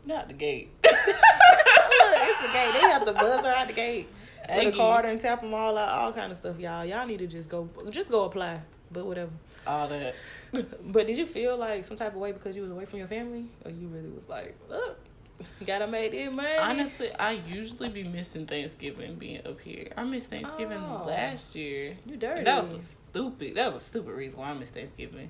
Not 0.06 0.28
the 0.28 0.34
gate. 0.34 0.72
The 2.41 2.48
gate. 2.53 2.74
They 2.74 2.79
have 2.81 3.05
the 3.05 3.13
buzzer 3.13 3.50
out 3.50 3.67
the 3.67 3.74
gate 3.74 4.08
with 4.50 4.74
a 4.74 4.77
card 4.77 5.05
and 5.05 5.19
tap 5.19 5.41
them 5.41 5.53
all 5.53 5.77
out, 5.77 5.89
all 5.89 6.13
kind 6.13 6.31
of 6.31 6.38
stuff, 6.38 6.60
y'all. 6.60 6.86
Y'all 6.86 7.05
need 7.05 7.19
to 7.19 7.27
just 7.27 7.50
go, 7.50 7.69
just 7.89 8.10
go 8.10 8.24
apply. 8.25 8.62
But 8.91 9.05
whatever. 9.05 9.31
All 9.67 9.88
that. 9.89 10.15
But 10.84 11.05
did 11.05 11.17
you 11.17 11.27
feel 11.27 11.58
like 11.58 11.84
some 11.84 11.96
type 11.98 12.13
of 12.13 12.19
way 12.19 12.31
because 12.31 12.55
you 12.55 12.63
was 12.63 12.72
away 12.72 12.86
from 12.86 12.98
your 13.00 13.08
family, 13.08 13.46
or 13.63 13.69
you 13.69 13.88
really 13.88 14.10
was 14.10 14.27
like, 14.27 14.55
look, 14.67 14.98
gotta 15.67 15.86
make 15.86 16.12
it 16.13 16.31
money? 16.34 16.58
Honestly, 16.60 17.13
I 17.13 17.34
usually 17.48 17.89
be 17.89 18.03
missing 18.03 18.48
Thanksgiving 18.48 19.13
being 19.15 19.46
up 19.46 19.60
here. 19.62 19.91
I 19.96 20.03
missed 20.05 20.31
Thanksgiving 20.31 20.79
Oh. 20.79 21.03
last 21.05 21.55
year. 21.55 21.96
you 22.05 22.17
dirty. 22.17 22.43
That 22.46 22.60
was 22.62 22.74
a 22.74 22.81
stupid. 22.81 23.55
That 23.55 23.72
was 23.74 23.84
a 23.84 23.86
stupid 23.86 24.13
reason 24.13 24.39
why 24.39 24.50
I 24.50 24.53
missed 24.55 24.74
Thanksgiving. 24.74 25.29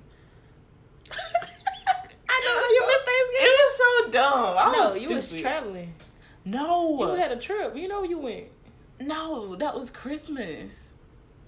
I 1.12 2.40
know 2.44 2.68
you 2.70 2.86
missed 2.86 3.04
Thanksgiving. 3.04 3.42
It 3.42 3.60
was 3.66 3.76
so 3.76 4.10
dumb. 4.10 4.56
I 4.58 4.72
no, 4.72 4.90
was 4.92 5.02
you 5.02 5.08
was 5.14 5.32
traveling. 5.34 5.92
No, 6.44 7.12
You 7.12 7.18
had 7.18 7.32
a 7.32 7.36
trip. 7.36 7.76
You 7.76 7.88
know 7.88 8.02
you 8.02 8.18
went. 8.18 8.46
no, 9.00 9.56
that 9.56 9.78
was 9.78 9.90
Christmas. 9.90 10.94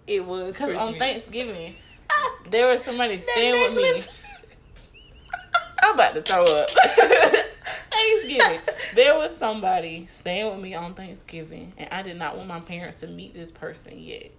It 0.06 0.24
was 0.24 0.56
Cause 0.56 0.74
on 0.74 0.94
Thanksgiving, 0.96 1.74
ah, 2.10 2.36
there 2.50 2.68
was 2.68 2.82
somebody 2.82 3.18
staying 3.18 3.74
with 3.74 3.76
me. 3.76 4.02
I'm 5.82 5.94
about 5.94 6.14
to 6.14 6.22
throw 6.22 6.44
up. 6.44 6.70
Thanksgiving. 7.90 8.60
There 8.94 9.14
was 9.14 9.36
somebody 9.38 10.08
staying 10.10 10.52
with 10.52 10.60
me 10.60 10.74
on 10.74 10.94
Thanksgiving, 10.94 11.72
and 11.78 11.88
I 11.92 12.02
did 12.02 12.16
not 12.16 12.36
want 12.36 12.48
my 12.48 12.60
parents 12.60 12.98
to 13.00 13.06
meet 13.06 13.34
this 13.34 13.50
person 13.50 13.98
yet. 13.98 14.30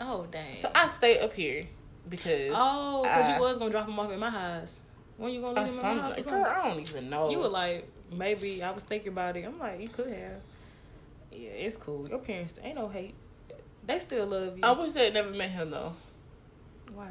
Oh 0.00 0.26
dang. 0.30 0.56
So 0.56 0.70
I 0.74 0.88
stayed 0.88 1.20
up 1.20 1.32
here 1.32 1.66
because 2.08 2.52
oh, 2.54 3.02
because 3.02 3.28
you 3.34 3.40
was 3.40 3.58
gonna 3.58 3.70
drop 3.70 3.88
him 3.88 3.98
off 3.98 4.10
at 4.10 4.18
my 4.18 4.30
house. 4.30 4.76
When 5.16 5.32
you 5.32 5.40
gonna 5.40 5.62
leave 5.62 5.72
him 5.72 5.78
at 5.78 5.96
my 5.96 6.02
house? 6.02 6.16
like, 6.16 6.24
girl, 6.26 6.44
I 6.44 6.68
don't 6.68 6.80
even 6.80 7.10
know. 7.10 7.30
You 7.30 7.38
were 7.38 7.48
like, 7.48 7.88
maybe 8.12 8.62
I 8.62 8.70
was 8.70 8.84
thinking 8.84 9.08
about 9.08 9.36
it. 9.36 9.44
I'm 9.44 9.58
like, 9.58 9.80
you 9.80 9.88
could 9.88 10.08
have. 10.08 10.42
Yeah, 11.32 11.50
it's 11.50 11.76
cool. 11.76 12.08
Your 12.08 12.18
parents 12.18 12.54
ain't 12.62 12.76
no 12.76 12.88
hate. 12.88 13.14
They 13.86 13.98
still 14.00 14.26
love 14.26 14.56
you. 14.56 14.62
I 14.64 14.72
wish 14.72 14.92
they 14.92 15.04
had 15.04 15.14
never 15.14 15.30
met 15.30 15.50
him 15.50 15.70
though, 15.70 15.94
Why? 16.94 17.08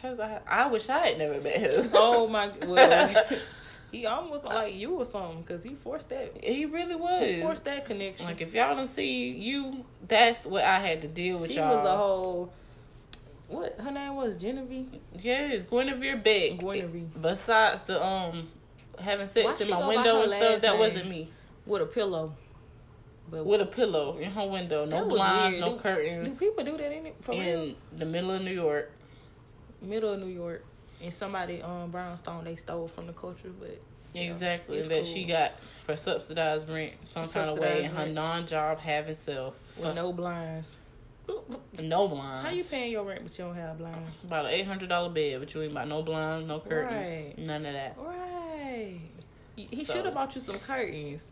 cause 0.00 0.20
I 0.20 0.40
I 0.46 0.66
wish 0.66 0.88
I 0.88 0.98
had 1.08 1.18
never 1.18 1.40
met 1.40 1.56
him. 1.58 1.90
Oh 1.94 2.28
my. 2.28 2.52
Well, 2.66 3.24
he 3.90 4.06
almost 4.06 4.44
like 4.44 4.74
you 4.74 4.94
or 4.96 5.04
something 5.04 5.40
because 5.42 5.64
he 5.64 5.74
forced 5.74 6.10
that. 6.10 6.44
he 6.44 6.66
really 6.66 6.94
He 6.94 7.00
was. 7.40 7.42
forced 7.42 7.64
that 7.64 7.84
connection. 7.86 8.26
Like 8.26 8.40
if 8.40 8.52
y'all 8.54 8.76
don't 8.76 8.92
see 8.94 9.30
you, 9.30 9.84
that's 10.06 10.46
what 10.46 10.62
I 10.64 10.78
had 10.78 11.02
to 11.02 11.08
deal 11.08 11.40
with 11.40 11.50
she 11.50 11.56
y'all. 11.56 11.74
was 11.74 11.84
a 11.84 11.96
whole. 11.96 12.52
What 13.48 13.78
her 13.80 13.90
name 13.90 14.14
was 14.16 14.36
Genevieve. 14.36 15.00
Yes, 15.18 15.64
Guinevere 15.64 16.16
Beck. 16.16 16.58
Guinevere. 16.58 17.02
Besides 17.20 17.82
the 17.86 18.04
um 18.04 18.48
having 18.98 19.28
sex 19.28 19.60
in 19.60 19.70
my 19.70 19.86
window 19.86 20.22
and 20.22 20.30
stuff. 20.30 20.60
That 20.60 20.70
name? 20.72 20.78
wasn't 20.78 21.08
me. 21.08 21.30
with 21.66 21.82
a 21.82 21.86
pillow. 21.86 22.34
But 23.30 23.46
With 23.46 23.62
a 23.62 23.66
pillow 23.66 24.18
in 24.18 24.30
her 24.32 24.46
window, 24.46 24.84
no 24.84 25.06
blinds, 25.08 25.58
no 25.58 25.70
Do- 25.70 25.74
do 25.76 25.80
curtains, 25.80 26.38
people 26.38 26.62
do 26.64 26.76
that 26.76 26.92
in 26.92 27.06
it 27.06 27.16
for 27.20 27.32
real? 27.32 27.74
the 27.96 28.04
middle 28.04 28.30
of 28.32 28.42
New 28.42 28.50
York. 28.52 28.92
Middle 29.80 30.12
of 30.12 30.20
New 30.20 30.28
York, 30.28 30.64
and 31.02 31.12
somebody 31.12 31.62
um 31.62 31.90
brownstone 31.90 32.44
they 32.44 32.56
stole 32.56 32.86
from 32.86 33.06
the 33.06 33.12
culture, 33.14 33.50
but 33.58 33.80
exactly 34.14 34.78
it's 34.78 34.88
that 34.88 35.04
she 35.06 35.24
got 35.24 35.52
for 35.84 35.96
subsidized 35.96 36.68
rent 36.68 36.92
some 37.02 37.26
kind 37.26 37.48
of 37.50 37.58
way, 37.58 37.82
Subsidized 37.82 37.86
and 37.86 37.96
her 37.98 38.06
non-job 38.14 38.78
having 38.78 39.16
self. 39.16 39.54
with 39.78 39.94
no 39.94 40.12
blinds. 40.12 40.76
no 41.82 42.06
blinds. 42.08 42.46
How 42.46 42.52
you 42.52 42.62
paying 42.62 42.92
your 42.92 43.04
rent 43.04 43.22
but 43.24 43.38
you 43.38 43.44
don't 43.46 43.54
have 43.56 43.78
blinds? 43.78 44.22
About 44.24 44.44
an 44.44 44.50
eight 44.52 44.66
hundred 44.66 44.90
dollar 44.90 45.08
bed, 45.08 45.40
but 45.40 45.54
you 45.54 45.62
ain't 45.62 45.72
got 45.74 45.88
no 45.88 46.02
blinds, 46.02 46.46
no 46.46 46.60
curtains, 46.60 47.08
Right. 47.08 47.38
none 47.38 47.64
of 47.64 47.72
that. 47.72 47.96
Right. 47.98 48.43
He, 49.56 49.68
he 49.70 49.84
So- 49.84 49.94
should 49.94 50.04
have 50.06 50.14
bought 50.14 50.34
you 50.34 50.40
some 50.40 50.58
curtains. 50.58 51.22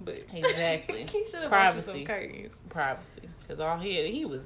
But 0.00 0.18
Exactly. 0.32 1.06
he 1.12 1.24
should 1.24 1.42
have 1.42 1.50
bought 1.50 1.76
you 1.76 1.82
some 1.82 2.04
curtains. 2.04 2.52
Privacy, 2.68 3.22
because 3.40 3.60
all 3.60 3.78
he 3.78 3.96
had, 3.96 4.06
he 4.06 4.24
was. 4.24 4.42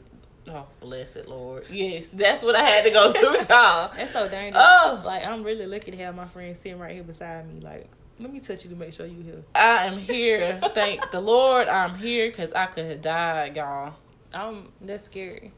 Oh, 0.49 0.67
blessed 0.81 1.27
Lord. 1.27 1.65
Yes, 1.71 2.07
that's 2.09 2.45
what 2.45 2.55
I 2.55 2.61
had 2.63 2.85
to 2.85 2.91
go 2.93 3.13
through, 3.15 3.39
y'all. 3.49 3.91
That's 3.97 4.13
so 4.13 4.29
dangerous. 4.29 4.63
Oh. 4.65 5.03
Like 5.05 5.25
I'm 5.27 5.43
really 5.43 5.67
lucky 5.67 5.91
to 5.91 5.97
have 5.97 6.15
my 6.15 6.27
friend 6.29 6.57
sitting 6.57 6.79
right 6.79 6.93
here 6.95 7.03
beside 7.03 7.53
me. 7.53 7.61
Like, 7.61 7.89
let 8.21 8.33
me 8.33 8.39
touch 8.41 8.63
you 8.65 8.71
to 8.71 8.77
make 8.77 8.93
sure 8.93 9.07
you 9.07 9.23
here. 9.23 9.43
I 9.57 9.87
am 9.87 9.99
here. 9.99 10.61
Thank 10.75 11.11
the 11.11 11.21
Lord 11.21 11.67
I'm 11.69 11.97
here 11.97 12.29
because 12.31 12.53
I 12.53 12.67
could 12.67 12.85
have 12.87 13.03
died, 13.03 13.57
y'all. 13.57 13.95
I'm 14.33 14.69
that's 14.81 15.05
scary. 15.05 15.53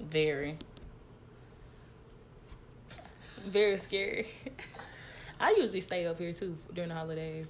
Very. 0.00 0.58
Very 3.38 3.78
scary. 3.78 4.28
I 5.40 5.54
usually 5.58 5.80
stay 5.80 6.06
up 6.06 6.18
here 6.18 6.32
too 6.32 6.56
during 6.74 6.90
the 6.90 6.94
holidays. 6.94 7.46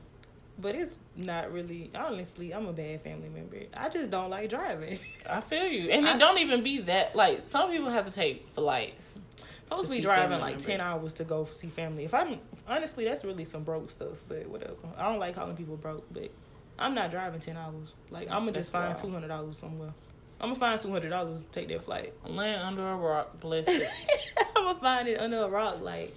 But 0.59 0.75
it's 0.75 1.01
not 1.17 1.53
really 1.53 1.91
honestly, 1.95 2.53
I'm 2.53 2.67
a 2.67 2.73
bad 2.73 3.01
family 3.01 3.31
member. 3.31 3.57
I 3.75 3.89
just 3.89 4.11
don't 4.11 4.29
like 4.31 4.51
driving. 4.51 4.99
I 5.29 5.41
feel 5.41 5.67
you. 5.67 5.89
And 5.91 6.07
I- 6.07 6.15
it 6.17 6.19
don't 6.19 6.39
even 6.39 6.63
be 6.63 6.83
that, 6.83 7.17
like, 7.17 7.49
some 7.49 7.71
people 7.71 7.89
have 7.91 8.05
to 8.05 8.13
take 8.13 8.47
flights. 8.55 9.19
supposed 9.65 9.85
to 9.85 9.91
be 9.91 10.01
driving 10.03 10.39
like 10.41 10.59
ten 10.59 10.81
hours 10.81 11.13
to 11.15 11.25
go 11.25 11.45
see 11.45 11.69
family. 11.69 12.05
If 12.05 12.13
I'm 12.13 12.41
honestly, 12.69 13.05
that's 13.05 13.25
really 13.25 13.45
some 13.45 13.63
broke 13.65 13.91
stuff. 13.91 14.19
But 14.29 14.47
whatever. 14.49 14.75
I 14.99 15.09
don't 15.09 15.19
like 15.19 15.35
calling 15.35 15.57
people 15.57 15.77
broke, 15.77 16.05
but 16.13 16.31
I'm 16.79 16.95
not 16.95 17.11
driving 17.11 17.41
ten 17.41 17.57
hours. 17.57 17.95
Like 18.11 18.29
I'm 18.31 18.41
gonna 18.41 18.53
just 18.53 18.73
find 18.73 18.97
two 18.97 19.11
hundred 19.11 19.29
dollars 19.29 19.57
somewhere. 19.59 19.95
I'm 20.41 20.49
gonna 20.51 20.59
find 20.61 20.81
two 20.81 20.91
hundred 20.91 21.11
dollars 21.11 21.41
to 21.41 21.47
take 21.53 21.69
that 21.69 21.83
flight. 21.83 22.13
I'm 22.25 22.39
under 22.39 22.87
a 22.87 22.97
rock, 22.97 23.39
bless 23.41 23.67
it. 23.69 23.89
I'm 24.57 24.65
gonna 24.65 24.79
find 24.81 25.09
it 25.09 25.21
under 25.21 25.45
a 25.45 25.49
rock. 25.49 25.81
Like 25.81 26.15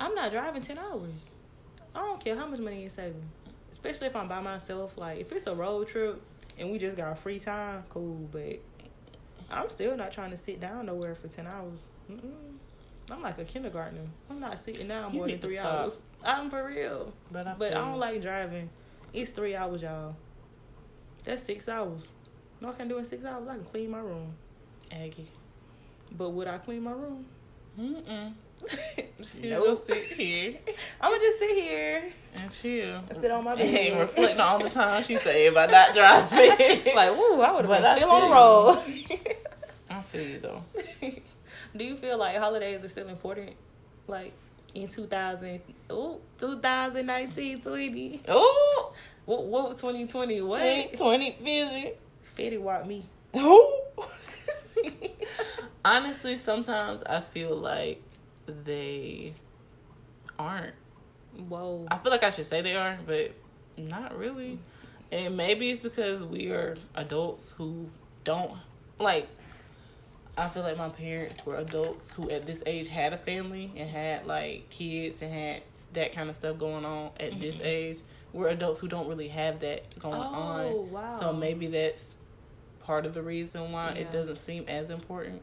I'm 0.00 0.14
not 0.14 0.32
driving 0.32 0.62
ten 0.62 0.78
hours. 0.78 1.28
I 1.94 2.00
don't 2.00 2.22
care 2.22 2.34
how 2.34 2.46
much 2.46 2.58
money 2.60 2.80
you're 2.80 2.90
saving, 2.90 3.28
especially 3.70 4.06
if 4.08 4.16
I'm 4.16 4.26
by 4.28 4.40
myself. 4.40 4.96
Like 4.96 5.20
if 5.20 5.30
it's 5.30 5.46
a 5.46 5.54
road 5.54 5.88
trip 5.88 6.20
and 6.58 6.70
we 6.72 6.78
just 6.78 6.96
got 6.96 7.18
free 7.18 7.38
time, 7.38 7.84
cool. 7.88 8.28
But 8.32 8.60
I'm 9.50 9.68
still 9.68 9.96
not 9.96 10.10
trying 10.10 10.30
to 10.30 10.36
sit 10.36 10.58
down 10.58 10.86
nowhere 10.86 11.14
for 11.14 11.28
ten 11.28 11.46
hours. 11.46 11.80
Mm-mm. 12.10 12.32
I'm 13.10 13.22
like 13.22 13.38
a 13.38 13.44
kindergartner. 13.44 14.02
I'm 14.30 14.40
not 14.40 14.58
sitting 14.58 14.88
down 14.88 15.12
more 15.12 15.26
than 15.26 15.38
three 15.38 15.58
hours. 15.58 16.00
I'm 16.24 16.48
for 16.48 16.64
real. 16.64 17.12
But 17.30 17.46
I, 17.46 17.54
But 17.58 17.74
I 17.74 17.78
don't 17.78 17.98
like 17.98 18.22
driving. 18.22 18.70
It's 19.12 19.30
three 19.30 19.56
hours, 19.56 19.82
y'all. 19.82 20.14
That's 21.24 21.42
six 21.42 21.68
hours. 21.68 22.08
No, 22.60 22.68
I 22.68 22.72
can 22.72 22.88
do 22.88 22.98
in 22.98 23.04
six 23.04 23.24
hours. 23.24 23.48
I 23.48 23.54
can 23.56 23.64
clean 23.64 23.90
my 23.90 23.98
room. 23.98 24.34
Aggie. 24.92 25.28
But 26.12 26.30
would 26.30 26.46
I 26.46 26.58
clean 26.58 26.82
my 26.84 26.92
room? 26.92 27.26
Mm-mm. 27.78 28.32
She'll 29.22 29.50
Nope. 29.66 29.78
sit 29.78 30.04
here 30.12 30.54
I'm 31.00 31.10
gonna 31.12 31.20
just 31.24 31.38
sit 31.38 31.56
here. 31.56 32.04
and 32.34 32.50
chill. 32.50 33.02
And 33.08 33.20
sit 33.20 33.30
on 33.30 33.44
my 33.44 33.52
And 33.54 33.60
bed. 33.72 33.98
reflecting 34.00 34.40
on 34.40 34.48
all 34.48 34.58
the 34.58 34.70
time 34.70 35.02
she 35.02 35.16
saved 35.16 35.54
by 35.54 35.66
not 35.66 35.92
driving. 35.94 36.84
like, 36.94 37.16
woo, 37.16 37.40
I 37.40 37.52
would 37.52 37.64
have 37.66 37.70
I 37.70 37.80
been 37.80 37.96
still 37.96 38.10
on 38.10 38.20
the 38.22 38.34
road. 38.34 39.36
I 39.90 40.02
feel 40.02 40.22
you, 40.26 40.38
though. 40.40 40.62
Do 41.76 41.84
you 41.84 41.96
feel 41.96 42.18
like 42.18 42.36
holidays 42.36 42.82
are 42.84 42.88
still 42.88 43.08
important? 43.08 43.52
Like 44.06 44.32
in 44.74 44.88
2000, 44.88 45.60
ooh, 45.92 46.20
2019, 46.38 47.60
20. 47.60 48.22
Ooh! 48.30 48.84
What, 49.26 49.44
what 49.46 49.70
2020? 49.76 50.40
What? 50.42 50.96
20 50.96 51.36
vision. 51.42 51.92
Fetty 52.36 52.60
Wap 52.60 52.86
me. 52.86 53.04
Ooh! 53.36 53.80
Honestly, 55.84 56.36
sometimes 56.38 57.02
I 57.04 57.20
feel 57.20 57.56
like 57.56 58.02
they 58.50 59.34
aren't. 60.38 60.74
Whoa. 61.48 61.86
I 61.90 61.98
feel 61.98 62.12
like 62.12 62.22
I 62.22 62.30
should 62.30 62.46
say 62.46 62.60
they 62.60 62.76
are, 62.76 62.98
but 63.06 63.32
not 63.76 64.16
really. 64.18 64.58
And 65.12 65.36
maybe 65.36 65.70
it's 65.70 65.82
because 65.82 66.22
we 66.22 66.50
are 66.50 66.76
adults 66.94 67.52
who 67.56 67.88
don't 68.24 68.52
like 68.98 69.28
I 70.36 70.48
feel 70.48 70.62
like 70.62 70.78
my 70.78 70.88
parents 70.88 71.44
were 71.44 71.56
adults 71.56 72.10
who 72.12 72.30
at 72.30 72.46
this 72.46 72.62
age 72.64 72.88
had 72.88 73.12
a 73.12 73.18
family 73.18 73.70
and 73.76 73.90
had 73.90 74.26
like 74.26 74.70
kids 74.70 75.20
and 75.22 75.32
had 75.32 75.62
that 75.92 76.14
kind 76.14 76.30
of 76.30 76.36
stuff 76.36 76.58
going 76.58 76.84
on 76.84 77.10
at 77.18 77.32
mm-hmm. 77.32 77.40
this 77.40 77.60
age. 77.60 77.98
We're 78.32 78.48
adults 78.48 78.80
who 78.80 78.88
don't 78.88 79.08
really 79.08 79.28
have 79.28 79.60
that 79.60 79.98
going 79.98 80.14
oh, 80.14 80.18
on. 80.18 80.90
Wow. 80.90 81.18
So 81.18 81.32
maybe 81.32 81.66
that's 81.66 82.14
part 82.80 83.04
of 83.04 83.12
the 83.12 83.22
reason 83.22 83.72
why 83.72 83.90
yeah. 83.90 84.00
it 84.00 84.12
doesn't 84.12 84.38
seem 84.38 84.64
as 84.68 84.90
important. 84.90 85.42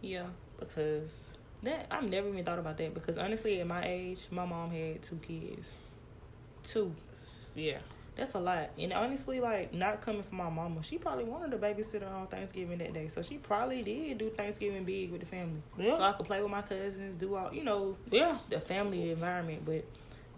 Yeah. 0.00 0.26
Because 0.58 1.35
that 1.66 1.86
I've 1.90 2.08
never 2.08 2.28
even 2.28 2.44
thought 2.44 2.58
about 2.58 2.76
that 2.78 2.94
because 2.94 3.18
honestly 3.18 3.60
at 3.60 3.66
my 3.66 3.86
age 3.86 4.20
my 4.30 4.44
mom 4.44 4.70
had 4.70 5.02
two 5.02 5.16
kids. 5.16 5.68
Two. 6.64 6.94
Yeah. 7.54 7.78
That's 8.16 8.32
a 8.32 8.38
lot. 8.38 8.70
And 8.78 8.94
honestly, 8.94 9.40
like 9.40 9.74
not 9.74 10.00
coming 10.00 10.22
from 10.22 10.38
my 10.38 10.48
mama, 10.48 10.82
she 10.82 10.96
probably 10.96 11.24
wanted 11.24 11.52
a 11.52 11.58
babysitter 11.58 12.10
on 12.10 12.26
Thanksgiving 12.28 12.78
that 12.78 12.94
day. 12.94 13.08
So 13.08 13.20
she 13.20 13.36
probably 13.36 13.82
did 13.82 14.16
do 14.18 14.30
Thanksgiving 14.30 14.84
big 14.84 15.12
with 15.12 15.20
the 15.20 15.26
family. 15.26 15.62
Yeah. 15.78 15.96
So 15.96 16.02
I 16.02 16.12
could 16.12 16.26
play 16.26 16.40
with 16.40 16.50
my 16.50 16.62
cousins, 16.62 17.20
do 17.20 17.36
all 17.36 17.52
you 17.52 17.62
know, 17.62 17.96
yeah, 18.10 18.38
the 18.48 18.58
family 18.58 19.10
environment. 19.10 19.66
But 19.66 19.84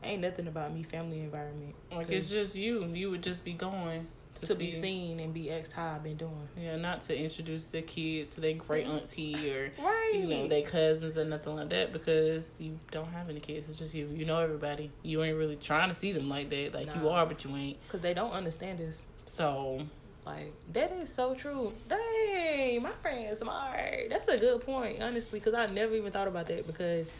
ain't 0.02 0.22
nothing 0.22 0.48
about 0.48 0.74
me 0.74 0.82
family 0.82 1.20
environment. 1.20 1.74
Like 1.92 2.10
it's 2.10 2.28
just 2.28 2.56
you. 2.56 2.84
You 2.86 3.12
would 3.12 3.22
just 3.22 3.44
be 3.44 3.52
going 3.52 4.08
to, 4.38 4.46
to 4.46 4.54
be 4.54 4.72
seen 4.72 5.20
and 5.20 5.34
be 5.34 5.50
asked 5.50 5.72
how 5.72 5.94
I've 5.94 6.02
been 6.02 6.16
doing. 6.16 6.48
Yeah, 6.56 6.76
not 6.76 7.02
to 7.04 7.18
introduce 7.18 7.64
the 7.66 7.82
kids 7.82 8.34
to 8.34 8.40
their 8.40 8.54
great 8.54 8.86
auntie 8.86 9.50
or 9.50 9.72
right. 9.82 10.12
you 10.14 10.26
know 10.26 10.48
their 10.48 10.62
cousins 10.62 11.18
or 11.18 11.24
nothing 11.24 11.56
like 11.56 11.70
that 11.70 11.92
because 11.92 12.48
you 12.60 12.78
don't 12.90 13.12
have 13.12 13.28
any 13.28 13.40
kids. 13.40 13.68
It's 13.68 13.78
just 13.78 13.94
you. 13.94 14.08
You 14.14 14.24
know 14.24 14.38
everybody. 14.38 14.90
You 15.02 15.22
ain't 15.22 15.36
really 15.36 15.56
trying 15.56 15.88
to 15.88 15.94
see 15.94 16.12
them 16.12 16.28
like 16.28 16.50
that. 16.50 16.74
Like 16.74 16.86
nah. 16.86 17.00
you 17.00 17.08
are, 17.08 17.26
but 17.26 17.44
you 17.44 17.54
ain't. 17.56 17.82
Because 17.86 18.00
they 18.00 18.14
don't 18.14 18.32
understand 18.32 18.78
this. 18.78 19.02
So. 19.24 19.82
Like 20.26 20.52
that 20.74 20.92
is 20.92 21.10
so 21.12 21.34
true. 21.34 21.72
Dang, 21.88 22.82
my 22.82 22.92
friend 23.00 23.36
smart. 23.38 24.10
That's 24.10 24.28
a 24.28 24.36
good 24.36 24.60
point, 24.60 25.02
honestly, 25.02 25.38
because 25.38 25.54
I 25.54 25.72
never 25.72 25.94
even 25.94 26.12
thought 26.12 26.28
about 26.28 26.46
that 26.48 26.66
because 26.66 27.10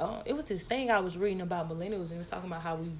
uh, 0.00 0.20
it 0.24 0.32
was 0.34 0.46
this 0.46 0.64
thing 0.64 0.90
I 0.90 0.98
was 0.98 1.16
reading 1.16 1.42
about 1.42 1.70
millennials 1.70 2.08
and 2.08 2.12
it 2.12 2.18
was 2.18 2.26
talking 2.26 2.50
about 2.50 2.62
how 2.62 2.74
we 2.74 2.90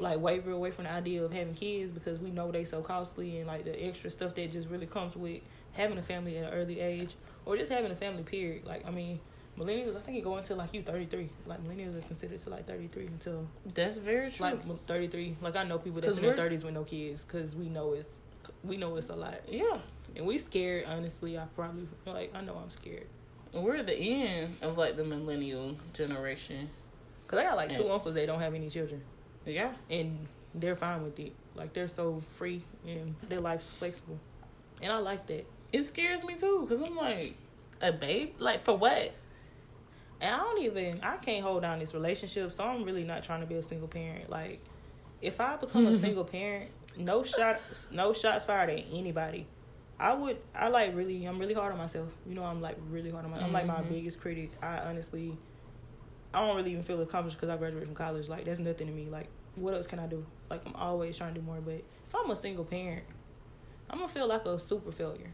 like 0.00 0.20
waver 0.20 0.50
away 0.50 0.70
from 0.70 0.84
the 0.84 0.92
idea 0.92 1.22
of 1.22 1.32
having 1.32 1.54
kids 1.54 1.90
because 1.90 2.18
we 2.18 2.30
know 2.30 2.50
they 2.50 2.64
so 2.64 2.80
costly 2.80 3.38
and 3.38 3.46
like 3.46 3.64
the 3.64 3.84
extra 3.84 4.10
stuff 4.10 4.34
that 4.34 4.50
just 4.50 4.68
really 4.68 4.86
comes 4.86 5.14
with 5.16 5.40
having 5.72 5.98
a 5.98 6.02
family 6.02 6.36
at 6.38 6.52
an 6.52 6.58
early 6.58 6.80
age 6.80 7.14
or 7.44 7.56
just 7.56 7.70
having 7.70 7.90
a 7.90 7.96
family 7.96 8.22
period. 8.22 8.66
Like 8.66 8.86
I 8.86 8.90
mean, 8.90 9.20
millennials 9.58 9.96
I 9.96 10.00
think 10.00 10.16
you 10.16 10.22
go 10.22 10.36
until 10.36 10.56
like 10.56 10.72
you 10.74 10.82
thirty 10.82 11.06
three. 11.06 11.28
Like 11.46 11.62
millennials 11.64 11.96
is 11.96 12.04
considered 12.04 12.40
to 12.42 12.50
like 12.50 12.66
thirty 12.66 12.88
three 12.88 13.06
until 13.06 13.46
that's 13.74 13.98
very 13.98 14.30
true. 14.30 14.46
Like 14.46 14.86
thirty 14.86 15.08
three. 15.08 15.36
Like 15.40 15.56
I 15.56 15.64
know 15.64 15.78
people 15.78 16.00
that's 16.00 16.16
in 16.16 16.22
their 16.22 16.36
thirties 16.36 16.64
with 16.64 16.74
no 16.74 16.84
kids 16.84 17.24
because 17.24 17.54
we 17.54 17.68
know 17.68 17.92
it's 17.92 18.18
we 18.64 18.76
know 18.76 18.96
it's 18.96 19.10
a 19.10 19.16
lot. 19.16 19.40
Yeah, 19.48 19.78
and 20.16 20.26
we 20.26 20.38
scared. 20.38 20.86
Honestly, 20.86 21.38
I 21.38 21.44
probably 21.54 21.88
like 22.06 22.34
I 22.34 22.40
know 22.40 22.56
I'm 22.56 22.70
scared. 22.70 23.06
We're 23.52 23.82
the 23.82 23.96
end 23.98 24.58
of 24.62 24.78
like 24.78 24.96
the 24.96 25.04
millennial 25.04 25.76
generation. 25.92 26.70
Cause 27.26 27.38
I 27.38 27.44
got 27.44 27.56
like 27.56 27.72
two 27.72 27.82
and, 27.82 27.92
uncles 27.92 28.14
They 28.14 28.26
don't 28.26 28.40
have 28.40 28.54
any 28.54 28.68
children. 28.68 29.02
Yeah. 29.46 29.72
And 29.88 30.26
they're 30.54 30.76
fine 30.76 31.02
with 31.02 31.18
it. 31.18 31.32
Like 31.54 31.72
they're 31.72 31.88
so 31.88 32.22
free 32.32 32.64
and 32.86 33.14
their 33.28 33.40
life's 33.40 33.68
flexible. 33.68 34.18
And 34.82 34.92
I 34.92 34.98
like 34.98 35.26
that. 35.26 35.46
It 35.72 35.84
scares 35.84 36.24
me 36.24 36.34
too, 36.34 36.66
because 36.66 36.82
I'm 36.82 36.96
like, 36.96 37.34
a 37.80 37.92
babe? 37.92 38.34
Like 38.38 38.64
for 38.64 38.76
what? 38.76 39.12
And 40.20 40.34
I 40.34 40.38
don't 40.38 40.62
even 40.62 41.00
I 41.02 41.16
can't 41.16 41.42
hold 41.42 41.62
down 41.62 41.78
this 41.78 41.94
relationship, 41.94 42.52
so 42.52 42.64
I'm 42.64 42.84
really 42.84 43.04
not 43.04 43.22
trying 43.22 43.40
to 43.40 43.46
be 43.46 43.54
a 43.54 43.62
single 43.62 43.88
parent. 43.88 44.28
Like 44.30 44.60
if 45.22 45.40
I 45.40 45.56
become 45.56 45.86
a 45.86 45.98
single 46.00 46.24
parent, 46.24 46.70
no 46.96 47.22
shot 47.22 47.60
no 47.90 48.12
shots 48.12 48.44
fired 48.44 48.70
at 48.70 48.84
anybody. 48.92 49.46
I 49.98 50.14
would 50.14 50.38
I 50.54 50.68
like 50.68 50.94
really 50.94 51.24
I'm 51.24 51.38
really 51.38 51.54
hard 51.54 51.72
on 51.72 51.78
myself. 51.78 52.08
You 52.26 52.34
know, 52.34 52.44
I'm 52.44 52.60
like 52.60 52.76
really 52.90 53.10
hard 53.10 53.24
on 53.24 53.30
myself. 53.30 53.48
I'm 53.48 53.52
like 53.52 53.66
my 53.66 53.74
mm-hmm. 53.74 53.94
biggest 53.94 54.20
critic. 54.20 54.50
I 54.62 54.78
honestly 54.78 55.36
I 56.32 56.46
don't 56.46 56.56
really 56.56 56.72
even 56.72 56.82
feel 56.82 57.00
accomplished 57.00 57.36
because 57.36 57.52
I 57.52 57.56
graduated 57.56 57.88
from 57.88 57.96
college. 57.96 58.28
Like 58.28 58.44
that's 58.44 58.60
nothing 58.60 58.86
to 58.86 58.92
me. 58.92 59.08
Like 59.10 59.26
what 59.56 59.74
else 59.74 59.86
can 59.86 59.98
I 59.98 60.06
do? 60.06 60.24
Like 60.48 60.62
I'm 60.66 60.74
always 60.74 61.16
trying 61.16 61.34
to 61.34 61.40
do 61.40 61.46
more. 61.46 61.60
But 61.60 61.82
if 62.08 62.14
I'm 62.14 62.30
a 62.30 62.36
single 62.36 62.64
parent, 62.64 63.04
I'm 63.88 63.98
gonna 63.98 64.08
feel 64.08 64.28
like 64.28 64.44
a 64.46 64.58
super 64.58 64.92
failure. 64.92 65.32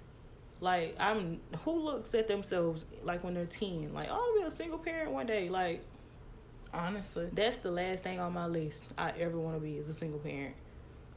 Like 0.61 0.97
I'm 0.99 1.41
who 1.65 1.79
looks 1.79 2.15
at 2.15 2.29
themselves 2.29 2.85
like 3.03 3.23
when 3.23 3.35
they're 3.35 3.45
ten, 3.45 3.93
like 3.93 4.09
oh, 4.11 4.15
I'll 4.15 4.41
be 4.41 4.47
a 4.47 4.51
single 4.51 4.79
parent 4.79 5.11
one 5.11 5.27
day. 5.27 5.49
Like 5.51 5.85
honestly, 6.73 7.29
that's 7.33 7.59
the 7.59 7.71
last 7.71 8.03
thing 8.03 8.19
on 8.19 8.33
my 8.33 8.47
list 8.47 8.83
I 8.97 9.11
ever 9.11 9.39
want 9.39 9.57
to 9.57 9.61
be 9.61 9.77
is 9.77 9.89
a 9.89 9.95
single 9.95 10.21
parent. 10.21 10.55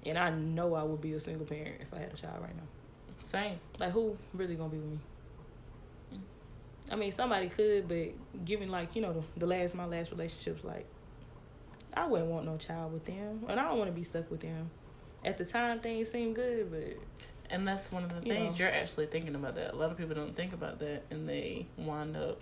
And 0.06 0.18
I 0.18 0.30
know 0.30 0.76
I 0.76 0.84
would 0.84 1.02
be 1.02 1.14
a 1.14 1.20
single 1.20 1.46
parent 1.46 1.76
if 1.82 1.94
I 1.94 2.00
had 2.00 2.14
a 2.14 2.18
child 2.18 2.42
right 2.42 2.56
now. 2.56 2.64
Same. 3.24 3.60
Like 3.80 3.92
who 3.92 4.18
really 4.34 4.56
gonna 4.56 4.70
be 4.70 4.78
with 4.78 4.92
me? 4.92 5.00
I 6.92 6.96
mean, 6.96 7.12
somebody 7.12 7.50
could, 7.50 7.88
but 7.88 8.46
given 8.46 8.70
like 8.70 8.96
you 8.96 9.02
know 9.02 9.14
the, 9.14 9.40
the 9.40 9.46
last 9.46 9.76
my 9.76 9.86
last 9.86 10.12
relationships, 10.12 10.64
like 10.64 10.86
I 11.94 12.08
wouldn't 12.08 12.30
want 12.30 12.46
no 12.46 12.58
child 12.58 12.94
with 12.94 13.06
them, 13.06 13.46
and 13.48 13.60
I 13.60 13.64
don't 13.68 13.78
want 13.78 13.90
to 13.90 13.96
be 13.96 14.04
stuck 14.04 14.30
with 14.32 14.42
them. 14.42 14.70
At 15.24 15.38
the 15.38 15.46
time, 15.46 15.80
things 15.80 16.10
seemed 16.10 16.36
good, 16.36 16.72
but 16.72 16.98
and 17.50 17.68
that's 17.68 17.92
one 17.92 18.04
of 18.04 18.10
the 18.10 18.28
you 18.28 18.34
things 18.34 18.60
know. 18.60 18.66
you're 18.66 18.74
actually 18.74 19.08
thinking 19.08 19.36
about. 19.36 19.56
That 19.56 19.74
a 19.74 19.76
lot 19.76 19.92
of 19.92 19.98
people 19.98 20.16
don't 20.16 20.36
think 20.36 20.54
about 20.54 20.80
that, 20.80 21.04
and 21.12 21.28
they 21.28 21.68
wind 21.78 22.16
up 22.16 22.40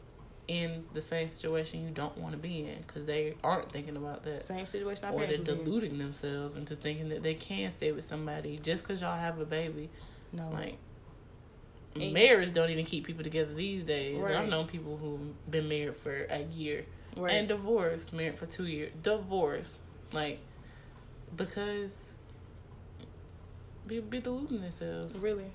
in 0.48 0.86
the 0.94 1.02
same 1.02 1.28
situation 1.28 1.84
you 1.84 1.90
don't 1.90 2.18
want 2.18 2.32
to 2.32 2.38
be 2.38 2.62
in 2.66 2.78
because 2.86 3.06
they 3.06 3.36
aren't 3.44 3.72
thinking 3.72 3.98
about 3.98 4.24
that. 4.24 4.46
Same 4.46 4.66
situation, 4.66 5.04
or 5.12 5.26
they're 5.26 5.38
deluding 5.38 5.94
in. 5.94 5.98
themselves 5.98 6.56
into 6.56 6.76
thinking 6.76 7.10
that 7.10 7.24
they 7.24 7.34
can 7.34 7.72
stay 7.76 7.92
with 7.92 8.06
somebody 8.06 8.60
just 8.62 8.84
because 8.84 9.02
y'all 9.02 9.18
have 9.18 9.40
a 9.40 9.46
baby. 9.46 9.90
No, 10.32 10.50
like 10.50 10.78
and 12.02 12.14
marriage 12.14 12.54
don't 12.54 12.70
even 12.70 12.86
keep 12.86 13.06
people 13.06 13.24
together 13.24 13.54
these 13.54 13.84
days. 13.84 14.18
Right. 14.18 14.36
I've 14.36 14.50
known 14.50 14.68
people 14.68 14.98
who've 14.98 15.52
been 15.52 15.68
married 15.68 15.96
for 15.98 16.26
a 16.30 16.44
year 16.44 16.86
right. 17.16 17.34
and 17.34 17.48
divorced, 17.48 18.14
married 18.14 18.38
for 18.38 18.46
two 18.46 18.66
years, 18.66 18.92
divorced, 19.02 19.76
like 20.12 20.40
because 21.36 22.18
be 23.86 24.00
be 24.00 24.20
deluding 24.20 24.62
themselves. 24.62 25.16
Really. 25.16 25.52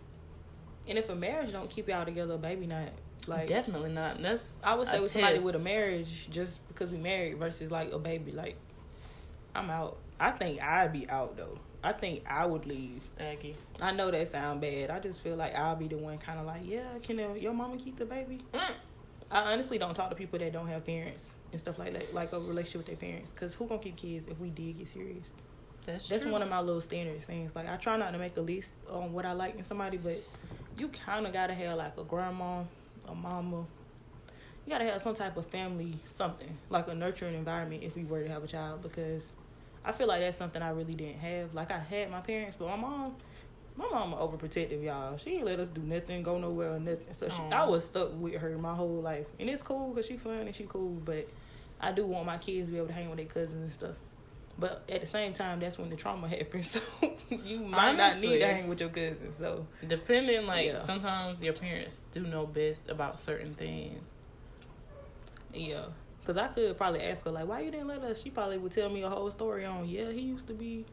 And 0.89 0.99
if 0.99 1.09
a 1.09 1.15
marriage 1.15 1.53
don't 1.53 1.71
keep 1.71 1.89
y'all 1.89 2.05
together, 2.05 2.37
baby 2.37 2.67
not 2.67 2.89
like 3.27 3.49
definitely 3.49 3.91
not. 3.91 4.21
That's 4.21 4.43
I 4.65 4.75
would 4.75 4.89
say 4.89 5.01
with 5.01 5.13
somebody 5.13 5.39
with 5.39 5.55
a 5.55 5.61
marriage 5.61 6.29
just 6.31 6.67
because 6.69 6.91
we 6.91 6.99
married 6.99 7.39
versus 7.39 7.71
like 7.71 7.93
a 7.93 7.99
baby. 7.99 8.33
Like 8.33 8.57
I'm 9.55 9.71
out. 9.71 9.99
I 10.19 10.31
think 10.33 10.63
I'd 10.63 10.93
be 10.93 11.09
out 11.09 11.37
though. 11.37 11.59
I 11.85 11.93
think 11.93 12.23
I 12.29 12.47
would 12.47 12.67
leave. 12.67 13.01
Aggie. 13.19 13.57
I 13.81 13.93
know 13.93 14.11
that 14.11 14.29
sound 14.29 14.61
bad. 14.61 14.91
I 14.91 15.01
just 15.01 15.21
feel 15.23 15.37
like 15.37 15.55
I'll 15.55 15.77
be 15.77 15.89
the 15.89 15.97
one 15.97 16.19
kind 16.19 16.39
of 16.39 16.47
like, 16.47 16.63
yeah, 16.65 16.85
can 17.03 17.19
uh, 17.19 17.35
your 17.35 17.53
mama 17.53 17.77
keep 17.77 17.97
the 17.97 18.05
baby? 18.05 18.41
Mm. 18.53 18.71
I 19.31 19.53
honestly 19.53 19.79
don't 19.79 19.95
talk 19.95 20.11
to 20.11 20.17
people 20.17 20.39
that 20.39 20.53
don't 20.53 20.69
have 20.69 20.85
parents 20.85 21.25
and 21.51 21.61
stuff 21.61 21.79
like 21.79 21.93
that, 21.95 22.15
like 22.15 22.33
a 22.33 22.39
relationship 22.39 22.79
with 22.79 22.87
their 22.87 23.11
parents. 23.11 23.33
Cause 23.33 23.55
who 23.55 23.67
gonna 23.67 23.81
keep 23.81 23.97
kids 23.97 24.27
if 24.29 24.39
we 24.39 24.51
did 24.51 24.79
get 24.79 24.89
serious? 24.89 25.31
That's 25.87 26.09
that's 26.09 26.23
true. 26.23 26.33
one 26.33 26.43
of 26.43 26.49
my 26.49 26.61
little 26.61 26.81
standard 26.81 27.23
things. 27.25 27.57
Like 27.57 27.69
I 27.69 27.77
try 27.77 27.97
not 27.97 28.13
to 28.13 28.19
make 28.19 28.37
a 28.37 28.41
list 28.41 28.71
on 28.89 29.13
what 29.13 29.25
I 29.25 29.33
like 29.33 29.57
in 29.57 29.65
somebody, 29.65 29.97
but 29.97 30.23
you 30.79 30.89
kind 30.89 31.27
of 31.27 31.33
gotta 31.33 31.55
have 31.55 31.79
like 31.79 31.97
a 31.99 32.05
grandma, 32.05 32.63
a 33.09 33.15
mama. 33.15 33.65
You 34.65 34.71
gotta 34.71 34.85
have 34.85 35.03
some 35.03 35.15
type 35.15 35.37
of 35.37 35.47
family, 35.47 35.95
something 36.11 36.57
like 36.71 36.87
a 36.89 36.95
nurturing 36.95 37.35
environment 37.35 37.83
if 37.83 37.97
we 37.97 38.05
were 38.05 38.23
to 38.23 38.29
have 38.29 38.45
a 38.45 38.47
child, 38.47 38.83
because 38.83 39.27
I 39.85 39.93
feel 39.93 40.07
like 40.07 40.21
that's 40.21 40.37
something 40.37 40.63
I 40.63 40.71
really 40.71 40.95
didn't 40.95 41.19
have. 41.19 41.55
Like 41.55 41.71
I 41.71 41.79
had 41.79 42.11
my 42.11 42.21
parents, 42.21 42.57
but 42.57 42.69
my 42.69 42.77
mom, 42.77 43.17
my 43.77 43.89
mom 43.89 44.13
overprotective, 44.13 44.83
y'all. 44.83 45.17
She 45.17 45.31
didn't 45.31 45.47
let 45.47 45.61
us 45.61 45.69
do 45.69 45.83
nothing, 45.83 46.23
go 46.23 46.39
nowhere 46.39 46.75
or 46.75 46.81
nothing. 46.81 47.13
So 47.13 47.29
she, 47.29 47.43
I 47.51 47.65
was 47.65 47.85
stuck 47.85 48.11
with 48.15 48.35
her 48.35 48.57
my 48.59 48.75
whole 48.75 49.01
life, 49.01 49.27
and 49.41 49.51
it's 49.51 49.63
cool 49.63 49.89
because 49.89 50.07
she 50.07 50.17
fun 50.17 50.47
and 50.47 50.55
she 50.55 50.65
cool. 50.65 51.01
But 51.05 51.29
I 51.81 51.93
do 51.93 52.07
want 52.07 52.27
my 52.27 52.39
kids 52.39 52.69
to 52.69 52.73
be 52.73 52.79
able 52.79 52.89
to 52.89 52.93
hang 52.93 53.09
with 53.09 53.19
their 53.19 53.27
cousins 53.27 53.63
and 53.63 53.73
stuff. 53.73 53.97
But 54.59 54.85
at 54.89 55.01
the 55.01 55.07
same 55.07 55.33
time, 55.33 55.61
that's 55.61 55.79
when 55.79 55.91
the 55.91 55.97
trauma 55.97 56.29
happens. 56.29 56.71
So 56.71 56.81
you 57.31 57.59
might 57.61 57.91
Honestly, 57.91 58.29
not 58.29 58.33
need 58.33 58.39
to 58.39 58.47
hang 58.47 58.69
with 58.69 58.81
your 58.81 58.91
cousins. 58.91 59.37
So 59.39 59.67
depending, 59.87 60.47
like 60.47 60.67
yeah. 60.67 60.83
sometimes 60.83 61.43
your 61.43 61.55
parents 61.55 62.03
do 62.13 62.21
know 62.21 62.47
best 62.47 62.89
about 62.89 63.25
certain 63.25 63.55
things. 63.55 64.03
Yeah. 65.53 65.87
Cause 66.25 66.37
I 66.37 66.47
could 66.49 66.77
probably 66.77 67.01
ask 67.01 67.25
her 67.25 67.33
like, 67.33 67.49
why 67.49 67.61
you 67.61 67.73
didn't 67.73 67.89
let 67.89 68.03
us? 68.03 68.23
She 68.23 68.31
probably 68.31 68.57
would 68.57 68.71
tell 68.71 68.89
me 68.89 69.03
a 69.03 69.09
whole 69.09 69.31
story 69.31 69.65
on. 69.65 69.89
Yeah, 69.89 70.11
he 70.13 70.21
used 70.21 70.47
to 70.47 70.53
be, 70.53 70.85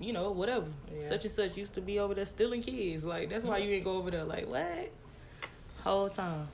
you 0.00 0.12
know, 0.12 0.32
whatever. 0.32 0.66
Yeah. 0.92 1.06
Such 1.06 1.24
and 1.24 1.32
such 1.32 1.56
used 1.56 1.74
to 1.74 1.80
be 1.80 2.00
over 2.00 2.12
there 2.14 2.26
stealing 2.26 2.62
kids. 2.62 3.04
Like 3.04 3.30
that's 3.30 3.44
why 3.44 3.58
you 3.58 3.72
ain't 3.72 3.84
go 3.84 3.92
over 3.92 4.10
there. 4.10 4.24
Like 4.24 4.48
what? 4.48 4.90
Whole 5.84 6.08
time. 6.08 6.48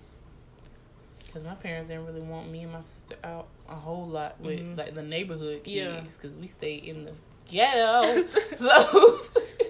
Cause 1.33 1.43
my 1.43 1.55
parents 1.55 1.88
didn't 1.88 2.07
really 2.07 2.21
want 2.21 2.51
me 2.53 2.62
and 2.62 2.73
my 2.73 2.83
sister 2.83 3.17
out 3.25 3.49
a 3.69 3.75
whole 3.75 4.05
lot 4.05 4.38
with 4.40 4.61
mm-hmm. 4.61 4.79
like 4.79 4.95
the 4.95 5.03
neighborhood 5.03 5.64
kids. 5.64 5.75
Yeah. 5.75 6.03
Cause 6.21 6.37
we 6.38 6.47
stayed 6.47 6.85
in 6.85 7.07
the 7.07 7.12
ghetto. 7.51 8.21
so 8.59 9.21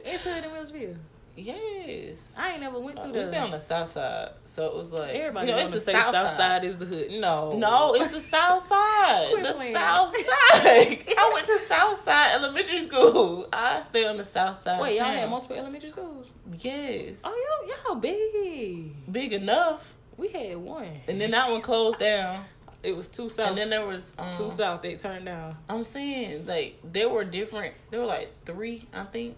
it's 0.05 0.25
hood 0.25 0.45
in 0.45 0.53
Milledgeville. 0.53 0.97
Yes. 1.37 2.17
I 2.37 2.53
ain't 2.53 2.61
never 2.61 2.79
went 2.79 2.99
Uh, 2.99 3.03
through 3.05 3.13
we 3.13 3.19
that. 3.19 3.29
stay 3.29 3.39
on 3.39 3.51
the 3.51 3.59
south 3.61 3.93
side, 3.93 4.31
so 4.45 4.67
it 4.67 4.75
was 4.77 4.93
like 4.93 5.11
Everybody 5.11 5.49
you 5.49 5.57
know, 5.57 5.63
it's 5.63 5.71
the 5.73 5.81
say 5.81 5.93
south, 5.93 6.13
south, 6.13 6.37
side. 6.37 6.65
is 6.65 6.79
the 6.79 6.85
hood. 6.85 7.11
No, 7.13 7.57
No, 7.59 7.95
it's 7.95 8.13
the 8.13 8.21
south 8.21 8.67
side. 8.69 9.27
The 9.43 9.53
playing. 9.55 9.75
south 9.75 10.13
side. 10.17 11.05
I 11.19 11.31
went 11.35 11.47
to 11.47 11.59
South 11.59 12.05
Side 12.05 12.35
Elementary 12.35 12.79
School. 12.81 13.49
I 13.53 13.83
stay 13.89 14.07
on 14.07 14.17
the 14.17 14.25
south 14.25 14.63
side. 14.63 14.81
Wait, 14.81 14.97
y'all 14.97 15.07
had 15.07 15.29
multiple 15.29 15.57
elementary 15.57 15.91
schools? 15.91 16.29
Yes. 16.61 17.15
Oh, 17.25 17.65
y'all, 17.67 17.77
y'all 17.95 17.95
big. 17.97 19.13
Big 19.13 19.33
enough. 19.33 19.93
We 20.17 20.29
had 20.29 20.57
one. 20.59 20.89
And 21.09 21.21
then 21.21 21.33
that 21.33 21.51
one 21.51 21.61
closed 21.63 21.99
down. 21.99 22.45
It 22.85 22.95
was 22.97 23.09
two 23.09 23.29
south. 23.31 23.49
And 23.49 23.59
then 23.59 23.71
there 23.71 23.87
was 23.87 24.05
um, 24.19 24.37
two 24.37 24.51
south. 24.51 24.83
They 24.83 24.95
turned 24.97 25.25
down. 25.25 25.57
I'm 25.69 25.85
saying 25.85 26.47
like 26.47 26.79
there 26.85 27.09
were 27.09 27.25
different. 27.25 27.75
There 27.91 27.99
were 28.01 28.07
like 28.07 28.31
three, 28.45 28.87
I 28.93 29.05
think, 29.05 29.37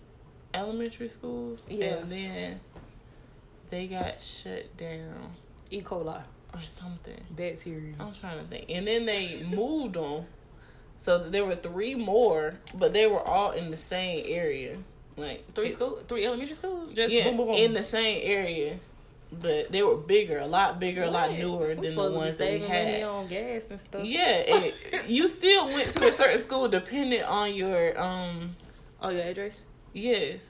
elementary 0.56 1.08
schools. 1.08 1.60
Yeah. 1.68 1.96
And 1.96 2.10
then 2.12 2.60
they 3.70 3.86
got 3.86 4.22
shut 4.22 4.76
down 4.76 5.34
E. 5.70 5.82
coli, 5.82 6.22
or 6.54 6.60
something. 6.64 7.20
bacteria. 7.30 7.94
I'm 8.00 8.14
trying 8.14 8.38
to 8.38 8.44
think. 8.46 8.66
And 8.70 8.86
then 8.86 9.06
they 9.06 9.42
moved 9.44 9.94
them. 9.94 10.24
So 10.98 11.18
there 11.18 11.44
were 11.44 11.56
three 11.56 11.94
more, 11.94 12.54
but 12.74 12.92
they 12.92 13.06
were 13.06 13.20
all 13.20 13.50
in 13.52 13.70
the 13.70 13.76
same 13.76 14.24
area. 14.26 14.78
Like 15.16 15.54
Three 15.54 15.68
it- 15.68 15.72
school, 15.74 16.02
three 16.08 16.24
elementary 16.26 16.54
schools. 16.56 16.92
Just 16.94 17.12
yeah, 17.12 17.24
boom, 17.24 17.36
boom, 17.36 17.46
boom. 17.48 17.56
in 17.56 17.74
the 17.74 17.84
same 17.84 18.20
area. 18.22 18.78
But 19.32 19.72
they 19.72 19.82
were 19.82 19.96
bigger, 19.96 20.38
a 20.38 20.46
lot 20.46 20.78
bigger, 20.78 21.02
a 21.02 21.10
lot 21.10 21.32
newer 21.32 21.68
We 21.70 21.74
than 21.74 21.82
the 21.82 21.88
supposed 21.90 22.12
to 22.14 22.18
be 22.20 22.24
ones 22.26 22.36
that 22.38 22.52
we 22.52 22.58
had. 22.60 23.02
on 23.02 23.26
gas 23.26 23.70
and 23.70 23.80
stuff. 23.80 24.04
Yeah, 24.06 24.20
and 24.20 24.72
you 25.10 25.26
still 25.26 25.66
went 25.66 25.90
to 25.94 26.04
a 26.08 26.12
certain 26.12 26.40
school 26.42 26.68
depending 26.68 27.24
on 27.24 27.52
your 27.54 28.00
um 28.00 28.54
Oh, 29.02 29.08
your 29.10 29.22
address? 29.22 29.60
Yes. 29.96 30.44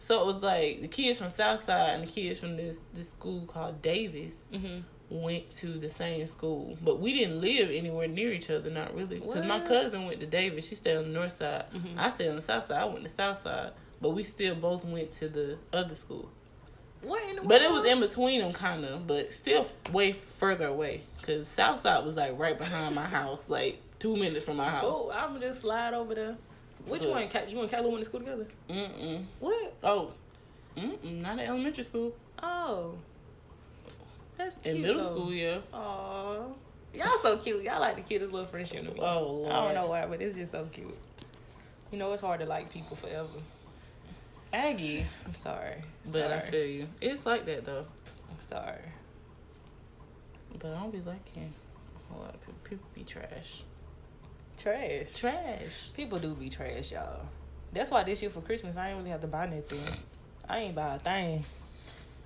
So 0.00 0.20
it 0.22 0.26
was 0.26 0.36
like 0.36 0.80
the 0.80 0.88
kids 0.88 1.18
from 1.18 1.30
Southside 1.30 1.90
and 1.94 2.02
the 2.04 2.06
kids 2.06 2.38
from 2.40 2.56
this 2.56 2.82
this 2.94 3.10
school 3.10 3.46
called 3.46 3.82
Davis 3.82 4.36
Mm-hmm. 4.52 4.78
went 5.10 5.50
to 5.54 5.78
the 5.78 5.90
same 5.90 6.26
school, 6.26 6.76
but 6.82 7.00
we 7.00 7.12
didn't 7.12 7.40
live 7.40 7.70
anywhere 7.70 8.06
near 8.08 8.30
each 8.32 8.50
other, 8.50 8.70
not 8.70 8.94
really. 8.94 9.18
Because 9.18 9.44
my 9.46 9.60
cousin 9.60 10.04
went 10.06 10.20
to 10.20 10.26
Davis, 10.26 10.66
she 10.68 10.74
stayed 10.74 10.96
on 10.96 11.04
the 11.04 11.10
north 11.18 11.36
side. 11.36 11.64
Mhm. 11.74 11.96
I 11.98 12.10
stayed 12.10 12.28
on 12.28 12.36
the 12.36 12.42
south 12.42 12.66
side. 12.68 12.80
I 12.80 12.84
went 12.84 13.02
to 13.04 13.08
south 13.10 13.42
side, 13.42 13.72
but 14.00 14.10
we 14.10 14.22
still 14.22 14.54
both 14.54 14.84
went 14.84 15.12
to 15.14 15.28
the 15.28 15.56
other 15.72 15.94
school. 15.94 16.28
What 17.02 17.22
in 17.30 17.36
the 17.36 17.42
But 17.42 17.62
it 17.62 17.70
was 17.70 17.84
in 17.86 18.00
between 18.00 18.40
them, 18.40 18.52
kind 18.52 18.84
of, 18.84 19.06
but 19.06 19.32
still 19.32 19.66
way 19.92 20.16
further 20.38 20.66
away. 20.66 21.02
Cause 21.22 21.46
Southside 21.48 22.04
was 22.04 22.16
like 22.16 22.38
right 22.38 22.56
behind 22.58 22.94
my 22.94 23.04
house, 23.06 23.48
like 23.48 23.80
two 23.98 24.16
minutes 24.16 24.44
from 24.44 24.56
my 24.56 24.68
house. 24.68 24.84
Oh, 24.86 25.10
I'm 25.12 25.34
gonna 25.34 25.46
just 25.48 25.60
slide 25.62 25.94
over 25.94 26.14
there. 26.14 26.36
Which 26.86 27.02
But- 27.02 27.10
one? 27.10 27.48
You 27.48 27.60
and 27.60 27.70
Kyla 27.70 27.88
went 27.88 27.98
to 28.00 28.04
school 28.04 28.20
together? 28.20 28.46
Mm 28.68 28.90
mm. 29.00 29.24
What? 29.40 29.74
Oh, 29.82 30.12
mm 30.76 30.96
mm. 30.98 31.20
Not 31.20 31.32
in 31.38 31.40
elementary 31.46 31.84
school. 31.84 32.14
Oh, 32.42 32.94
that's 34.36 34.56
cute. 34.58 34.76
In 34.76 34.82
middle 34.82 35.02
though. 35.02 35.14
school, 35.16 35.32
yeah. 35.32 35.58
Aw. 35.72 36.46
Y'all 36.94 37.18
so 37.22 37.36
cute. 37.36 37.62
Y'all 37.62 37.80
like 37.80 37.96
the 37.96 38.02
cutest 38.02 38.32
little 38.32 38.46
friendship 38.46 38.86
to 38.86 38.94
me. 38.94 39.00
Oh 39.00 39.22
lord. 39.42 39.52
I 39.52 39.64
don't 39.64 39.74
know 39.74 39.88
why, 39.88 40.06
but 40.06 40.22
it's 40.22 40.36
just 40.36 40.52
so 40.52 40.66
cute. 40.72 40.96
You 41.90 41.98
know, 41.98 42.12
it's 42.12 42.22
hard 42.22 42.40
to 42.40 42.46
like 42.46 42.70
people 42.70 42.96
forever. 42.96 43.28
Aggie, 44.52 45.04
I'm 45.26 45.34
sorry. 45.34 45.82
but 46.10 46.32
I 46.32 46.40
feel 46.40 46.64
you. 46.66 46.88
It's 47.02 47.26
like 47.26 47.44
that 47.46 47.66
though. 47.66 47.84
I'm 48.30 48.40
sorry. 48.40 48.80
But 50.58 50.68
I 50.72 50.80
don't 50.80 50.90
be 50.92 51.00
liking 51.00 51.52
a 52.10 52.12
whole 52.12 52.22
lot 52.22 52.34
of 52.34 52.40
people. 52.40 52.54
People 52.64 52.88
be 52.94 53.04
trash. 53.04 53.62
Trash. 54.58 55.14
Trash. 55.14 55.90
People 55.94 56.18
do 56.18 56.34
be 56.34 56.48
trash, 56.48 56.90
y'all. 56.90 57.26
That's 57.72 57.90
why 57.90 58.02
this 58.02 58.20
year 58.20 58.30
for 58.30 58.40
Christmas 58.40 58.76
I 58.76 58.88
ain't 58.88 58.98
really 58.98 59.10
have 59.10 59.20
to 59.20 59.26
buy 59.26 59.46
nothing. 59.46 59.78
I 60.48 60.58
ain't 60.58 60.74
buy 60.74 60.96
a 60.96 60.98
thing. 60.98 61.44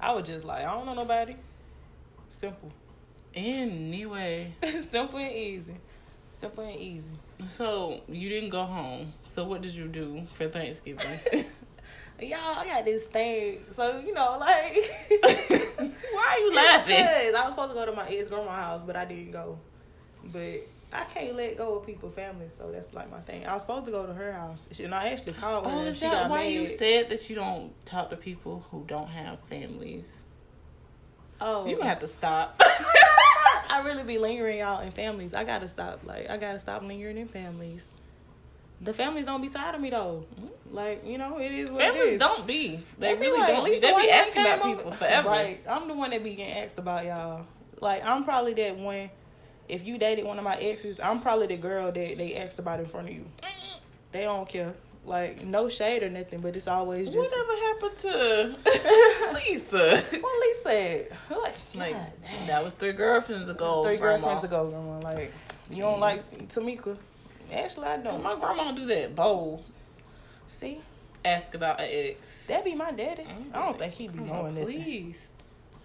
I 0.01 0.13
was 0.13 0.27
just 0.27 0.45
like, 0.45 0.65
I 0.65 0.73
don't 0.73 0.87
know 0.87 0.95
nobody. 0.95 1.37
Simple. 2.31 2.73
Anyway, 3.35 4.53
Simple 4.91 5.19
and 5.19 5.33
easy. 5.33 5.77
Simple 6.33 6.65
and 6.65 6.81
easy. 6.81 7.11
so 7.49 8.01
you 8.09 8.29
didn't 8.29 8.51
go 8.51 8.65
home. 8.65 9.13
So 9.35 9.45
what 9.45 9.61
did 9.63 9.75
you 9.75 9.89
do 9.89 10.27
for 10.35 10.49
Thanksgiving? 10.49 11.11
Y'all, 12.21 12.59
I 12.59 12.65
got 12.67 12.85
this 12.85 13.07
thing. 13.07 13.65
So, 13.73 13.99
you 13.99 14.15
know, 14.15 14.37
like 14.39 14.75
Why 15.21 16.37
are 16.37 16.39
you 16.39 16.55
laughing? 16.55 16.97
Because 16.97 17.35
I 17.35 17.45
was 17.45 17.51
supposed 17.51 17.71
to 17.71 17.75
go 17.75 17.87
to 17.87 17.93
my 17.93 18.09
ex 18.09 18.29
grandma's 18.29 18.55
house, 18.55 18.83
but 18.83 18.97
I 18.97 19.05
didn't 19.05 19.33
go. 19.33 19.59
But 20.25 20.69
I 20.93 21.05
can't 21.05 21.35
let 21.37 21.57
go 21.57 21.79
of 21.79 21.87
people, 21.87 22.11
family, 22.11 22.47
so 22.57 22.71
that's 22.71 22.93
like 22.93 23.11
my 23.11 23.21
thing. 23.21 23.47
I 23.47 23.55
was 23.55 23.63
supposed 23.63 23.87
to 23.87 23.91
go 23.91 24.07
to 24.07 24.13
her 24.13 24.33
house. 24.33 24.69
And 24.79 24.95
I 24.95 25.09
actually 25.09 25.33
called 25.33 25.65
her. 25.65 25.71
Oh, 25.73 25.85
is 25.85 25.97
she 25.97 26.07
that 26.07 26.29
why 26.29 26.45
mad. 26.45 26.53
you 26.53 26.69
said 26.69 27.09
that 27.11 27.31
you 27.31 27.37
don't 27.37 27.73
talk 27.87 28.11
to 28.11 28.17
people 28.17 28.65
who 28.71 28.85
don't 28.87 29.09
have 29.09 29.39
families? 29.49 30.11
Oh, 31.41 31.67
You 31.67 31.77
gonna 31.77 31.89
have 31.89 32.01
to 32.01 32.09
stop. 32.09 32.61
I 33.69 33.81
really 33.85 34.05
be 34.05 34.19
lingering 34.19 34.61
out 34.61 34.85
in 34.85 34.91
families. 34.91 35.35
I 35.35 35.45
gotta 35.45 35.67
stop. 35.67 36.05
Like 36.05 36.29
I 36.29 36.37
gotta 36.37 36.61
stop 36.61 36.83
lingering 36.83 37.17
in 37.17 37.27
families. 37.27 37.83
The 38.83 38.93
families 38.93 39.25
don't 39.25 39.41
be 39.41 39.49
tired 39.49 39.75
of 39.75 39.81
me 39.81 39.91
though. 39.91 40.27
Mm. 40.41 40.49
Like 40.73 41.07
you 41.07 41.17
know, 41.19 41.39
it 41.41 41.53
is 41.53 41.71
what 41.71 41.83
it 41.83 41.93
Families 41.93 42.13
is. 42.15 42.19
don't 42.21 42.47
be. 42.47 42.81
They 42.99 43.15
be 43.15 43.21
really 43.21 43.39
like, 43.41 43.49
don't 43.49 43.65
be. 43.65 43.79
They 43.79 43.93
be 43.95 44.11
asking 44.11 44.43
about 44.43 44.63
people 44.63 44.91
forever. 44.93 45.29
Right. 45.29 45.61
I'm 45.69 45.89
the 45.89 45.95
one 45.95 46.11
that 46.11 46.23
be 46.23 46.35
getting 46.35 46.55
asked 46.65 46.79
about 46.79 47.05
y'all. 47.05 47.47
Like 47.81 48.05
I'm 48.05 48.25
probably 48.25 48.55
that 48.55 48.77
one. 48.77 49.11
If 49.73 49.87
you 49.87 49.97
dated 49.97 50.27
one 50.27 50.37
of 50.39 50.45
my 50.45 50.57
exes, 50.57 51.01
I'm 51.01 51.21
probably 51.21 51.47
the 51.47 51.57
girl 51.57 51.87
that 51.87 51.95
they 52.19 52.37
asked 52.37 52.59
about 52.59 52.79
in 52.79 52.85
front 52.87 53.09
of 53.09 53.15
you. 53.15 53.25
They 54.13 54.23
don't 54.25 54.47
care. 54.47 54.75
Like 55.05 55.43
no 55.45 55.69
shade 55.69 56.03
or 56.05 56.11
nothing, 56.11 56.41
but 56.41 56.55
it's 56.55 56.69
always 56.69 57.11
just 57.11 57.19
Whatever 57.19 57.53
happened 57.67 57.99
to 57.99 59.33
Lisa? 59.35 60.05
what 60.21 60.41
Lisa? 60.65 61.05
Like, 61.75 61.97
that 62.47 62.63
was 62.63 62.75
three 62.75 62.93
girlfriends 62.93 63.49
ago. 63.49 63.83
three 63.83 63.97
grandma. 63.97 64.19
girlfriends 64.19 64.45
ago, 64.45 64.69
grandma. 64.71 65.01
Like 65.01 65.33
you 65.71 65.79
don't 65.83 65.99
like 65.99 66.49
Tamika. 66.49 66.97
Actually, 67.53 67.87
I 67.89 67.97
don't. 67.97 68.23
my 68.23 68.37
grandma 68.37 68.71
do 68.73 68.87
that. 68.87 69.17
Bold. 69.17 69.65
See, 70.49 70.81
Ask 71.25 71.55
about 71.55 71.81
an 71.81 71.89
ex. 71.91 72.45
that 72.47 72.65
be 72.65 72.75
my 72.75 72.93
daddy. 72.93 73.23
Mm, 73.25 73.55
I 73.57 73.65
don't 73.65 73.79
think 73.79 73.95
he'd 73.95 74.13
be 74.13 74.21
knowing 74.23 74.55
that. 74.55 74.65
Please. 74.67 75.29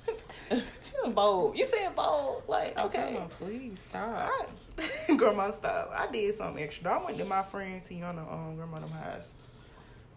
bold. 1.14 1.58
You 1.58 1.66
said 1.66 1.96
bold. 1.96 2.44
Like 2.48 2.78
okay. 2.78 3.12
Grandma, 3.12 3.28
please 3.28 3.80
stop. 3.80 4.30
I, 4.30 5.16
grandma 5.16 5.52
stop. 5.52 5.92
I 5.96 6.12
did 6.12 6.34
something 6.36 6.64
extra. 6.64 7.00
I 7.00 7.04
went 7.04 7.18
to 7.18 7.26
my 7.26 7.44
friend 7.44 7.82
Tiana 7.82 8.32
um 8.32 8.56
grandma 8.56 8.80
them 8.80 8.90
house. 8.90 9.34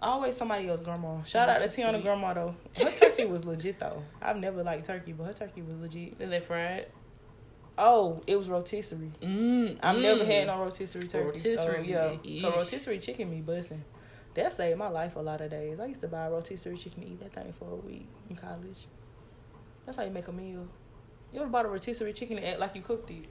Always 0.02 0.36
somebody 0.36 0.68
else 0.68 0.80
grandma. 0.80 1.22
Shout 1.24 1.48
out 1.48 1.60
to 1.60 1.68
Tiana 1.68 1.92
sweet. 1.92 2.02
grandma 2.02 2.34
though. 2.34 2.54
Her 2.76 2.90
turkey 2.90 3.26
was 3.26 3.44
legit 3.44 3.78
though. 3.78 4.02
I've 4.20 4.36
never 4.36 4.62
liked 4.62 4.86
turkey, 4.86 5.12
but 5.12 5.24
her 5.24 5.32
turkey 5.32 5.62
was 5.62 5.76
legit. 5.76 6.18
Did 6.18 6.30
they 6.30 6.40
fried? 6.40 6.86
Oh, 7.76 8.22
it 8.26 8.36
was 8.36 8.48
rotisserie. 8.48 9.12
Mm, 9.22 9.78
I've 9.82 9.96
mm. 9.96 10.02
never 10.02 10.24
had 10.24 10.48
no 10.48 10.60
rotisserie 10.60 11.08
turkey. 11.08 11.26
Rotisserie 11.26 11.92
so, 11.92 12.20
yeah, 12.22 12.42
so 12.42 12.56
rotisserie 12.56 12.98
chicken 12.98 13.30
me 13.30 13.40
busting. 13.40 13.82
That 14.34 14.52
saved 14.52 14.78
my 14.78 14.88
life 14.88 15.16
a 15.16 15.20
lot 15.20 15.40
of 15.40 15.50
days. 15.50 15.80
I 15.80 15.86
used 15.86 16.02
to 16.02 16.08
buy 16.08 16.28
rotisserie 16.28 16.76
chicken 16.76 17.02
and 17.02 17.12
eat 17.12 17.20
that 17.20 17.32
thing 17.32 17.52
for 17.58 17.70
a 17.70 17.76
week 17.76 18.06
in 18.28 18.36
college. 18.36 18.86
That's 19.90 19.98
how 19.98 20.04
you 20.04 20.12
make 20.12 20.28
a 20.28 20.32
meal. 20.32 20.68
You 21.32 21.40
ever 21.40 21.48
bought 21.48 21.64
a 21.64 21.68
rotisserie 21.68 22.12
chicken 22.12 22.38
and 22.38 22.46
act 22.46 22.60
like 22.60 22.76
you 22.76 22.80
cooked 22.80 23.10
it? 23.10 23.26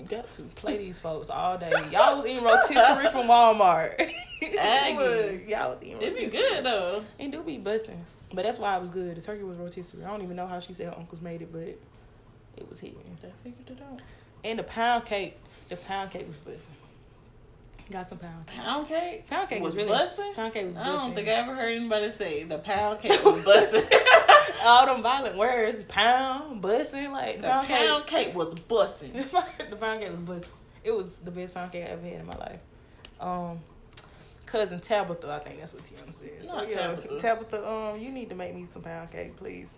You 0.00 0.04
got 0.04 0.28
to. 0.32 0.42
Play 0.56 0.78
these 0.78 0.98
folks 0.98 1.30
all 1.30 1.58
day. 1.58 1.70
Y'all 1.92 2.16
was 2.16 2.26
eating 2.26 2.42
rotisserie 2.42 3.08
from 3.08 3.28
Walmart. 3.28 3.96
Look, 4.42 5.48
Y'all 5.48 5.70
was 5.70 5.78
eating 5.80 5.98
rotisserie. 5.98 6.02
It'd 6.02 6.16
be 6.16 6.26
good 6.36 6.64
though. 6.64 7.04
It 7.20 7.30
do 7.30 7.44
be 7.44 7.58
busting. 7.58 8.04
But 8.34 8.46
that's 8.46 8.58
why 8.58 8.76
it 8.76 8.80
was 8.80 8.90
good. 8.90 9.16
The 9.16 9.20
turkey 9.20 9.44
was 9.44 9.58
rotisserie. 9.58 10.02
I 10.02 10.08
don't 10.08 10.22
even 10.22 10.34
know 10.34 10.48
how 10.48 10.58
she 10.58 10.72
said 10.72 10.86
her 10.86 10.98
uncles 10.98 11.22
made 11.22 11.40
it, 11.40 11.52
but 11.52 11.78
it 12.56 12.68
was 12.68 12.80
hitting. 12.80 12.98
I 13.22 13.28
figured 13.44 13.70
it 13.70 13.78
out. 13.92 14.00
And 14.42 14.58
the 14.58 14.64
pound 14.64 15.04
cake, 15.04 15.38
the 15.68 15.76
pound 15.76 16.10
cake 16.10 16.26
was 16.26 16.36
busting. 16.38 16.74
Got 17.92 18.08
some 18.08 18.18
pound 18.18 18.44
cake. 18.48 18.56
Pound 18.56 18.88
cake. 18.88 19.30
Pound 19.30 19.48
cake 19.48 19.62
was, 19.62 19.76
was 19.76 19.84
really 19.84 19.88
busting. 19.90 20.34
Pound 20.34 20.52
cake 20.52 20.66
was 20.66 20.76
I 20.76 20.86
don't 20.86 21.14
think 21.14 21.28
I 21.28 21.32
ever 21.32 21.54
heard 21.54 21.76
anybody 21.76 22.10
say 22.10 22.42
the 22.42 22.58
pound 22.58 22.98
cake 22.98 23.24
was 23.24 23.44
busting. 23.44 23.84
all 24.64 24.86
them 24.86 25.02
violent 25.02 25.36
words, 25.36 25.84
pound, 25.84 26.60
busting, 26.62 27.12
like 27.12 27.40
the 27.40 27.48
pound, 27.48 27.68
pound 27.68 28.06
cake 28.06 28.34
was 28.34 28.54
busting. 28.54 29.12
cake. 29.12 29.30
the 29.70 29.76
pound 29.76 30.00
cake 30.00 30.10
was 30.10 30.20
busting. 30.20 30.52
It 30.84 30.94
was 30.94 31.16
the 31.16 31.30
best 31.30 31.54
pound 31.54 31.72
cake 31.72 31.84
I 31.84 31.90
ever 31.90 32.02
had 32.02 32.20
in 32.20 32.26
my 32.26 32.36
life. 32.36 32.60
Um, 33.20 33.60
cousin 34.46 34.80
Tabitha, 34.80 35.30
I 35.30 35.38
think 35.40 35.58
that's 35.58 35.72
what 35.72 35.82
Tiana 35.82 36.12
said. 36.12 36.44
So 36.44 36.62
yeah, 36.62 36.94
Tabitha. 36.94 37.18
Tabitha, 37.18 37.70
um, 37.70 38.00
you 38.00 38.10
need 38.10 38.30
to 38.30 38.34
make 38.34 38.54
me 38.54 38.66
some 38.66 38.82
pound 38.82 39.10
cake, 39.10 39.36
please. 39.36 39.72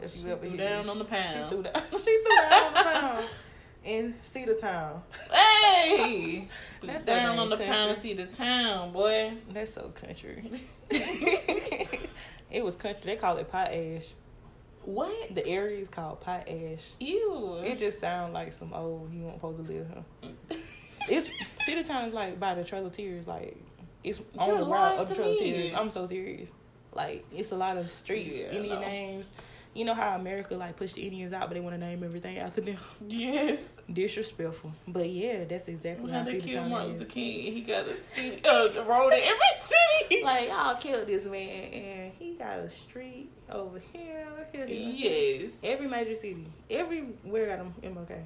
If 0.00 0.16
you 0.16 0.24
She 0.24 0.30
ever 0.30 0.40
threw 0.40 0.50
hear 0.50 0.68
down 0.68 0.88
on 0.88 0.98
the 0.98 1.04
pound. 1.04 1.28
She 1.28 1.54
threw 1.54 1.62
down. 1.62 1.72
She 1.92 1.98
threw 1.98 2.36
down 2.40 2.62
on 2.64 2.74
the 2.74 2.90
pound 2.90 3.24
in 3.84 4.14
Cedartown. 4.22 5.00
Hey, 5.32 6.48
That's 6.82 7.04
down 7.04 7.38
on 7.38 7.50
the 7.50 7.56
country. 7.56 7.72
pound 7.74 8.04
and 8.04 8.30
Cedartown, 8.30 8.92
boy. 8.92 9.32
That's 9.50 9.74
so 9.74 9.92
country. 9.94 10.50
It 12.52 12.64
was 12.64 12.76
country. 12.76 13.00
They 13.04 13.16
call 13.16 13.38
it 13.38 13.50
pot 13.50 13.72
ash. 13.72 14.12
What? 14.84 15.34
The 15.34 15.46
area 15.46 15.80
is 15.80 15.88
called 15.88 16.20
pot 16.20 16.48
ash. 16.48 16.92
Ew. 17.00 17.60
It 17.64 17.78
just 17.78 17.98
sounds 17.98 18.34
like 18.34 18.52
some 18.52 18.72
old 18.74 19.12
you 19.12 19.22
weren't 19.22 19.36
supposed 19.36 19.66
to 19.66 19.72
live 19.72 19.86
here. 20.20 20.58
It's 21.08 21.28
Cedartown 21.66 22.06
is 22.06 22.14
like 22.14 22.38
by 22.38 22.54
the 22.54 22.62
Trail 22.62 22.86
of 22.86 22.92
Tears, 22.92 23.26
like 23.26 23.56
it's 24.04 24.20
on 24.38 24.48
You're 24.50 24.58
the 24.58 24.66
route 24.66 24.98
of 24.98 25.08
the 25.08 25.14
Trail 25.16 25.32
of. 25.32 25.38
Tears. 25.38 25.72
I'm 25.74 25.90
so 25.90 26.06
serious. 26.06 26.48
Like 26.94 27.24
it's 27.32 27.50
a 27.50 27.56
lot 27.56 27.76
of 27.76 27.90
streets, 27.90 28.36
Yeah, 28.36 28.52
Indian 28.52 28.80
no. 28.80 28.86
names. 28.86 29.26
You 29.74 29.86
know 29.86 29.94
how 29.94 30.16
America 30.16 30.54
like 30.54 30.76
pushed 30.76 30.96
the 30.96 31.02
Indians 31.02 31.32
out, 31.32 31.48
but 31.48 31.54
they 31.54 31.60
want 31.60 31.74
to 31.74 31.78
name 31.80 32.02
everything 32.04 32.36
after 32.38 32.60
them. 32.60 32.76
Yes. 33.08 33.70
Disrespectful. 33.90 34.72
But 34.86 35.08
yeah, 35.08 35.44
that's 35.44 35.66
exactly 35.68 36.12
how 36.12 36.18
How 36.18 36.24
they 36.24 36.38
killed 36.40 36.68
Martin. 36.68 36.92
Luther 36.92 37.04
King. 37.06 37.52
He 37.54 37.60
got 37.62 37.86
a 37.88 37.96
city, 37.96 38.42
uh, 38.44 38.68
the 38.68 38.82
road 38.82 39.08
in 39.14 39.20
every 39.22 39.38
city. 39.56 39.78
Like 40.24 40.48
y'all 40.48 40.74
killed 40.74 41.06
this 41.06 41.24
man, 41.26 41.72
and 41.72 42.12
he 42.12 42.34
got 42.34 42.58
a 42.58 42.68
street 42.68 43.30
over 43.50 43.78
here, 43.78 44.26
here, 44.52 44.66
yes. 44.68 45.52
Every 45.64 45.86
major 45.86 46.14
city, 46.14 46.46
everywhere 46.70 47.46
got 47.56 47.58
them 47.58 47.74
MLK, 47.82 48.18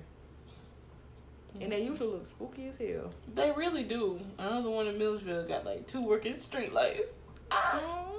and 1.61 1.70
they 1.72 1.85
usually 1.85 2.11
look 2.11 2.26
spooky 2.26 2.66
as 2.68 2.76
hell. 2.76 3.11
They 3.35 3.50
really 3.52 3.85
do. 3.85 4.20
I 4.38 4.48
was 4.56 4.64
the 4.64 4.70
one 4.70 4.88
in 4.88 4.98
Milledgeville 4.98 5.46
got 5.46 5.64
like 5.64 5.87
two 5.87 6.02
working 6.02 6.38
street 6.40 6.72
lights. 6.72 7.11
Ah, 7.52 7.80
Mm. 7.80 8.15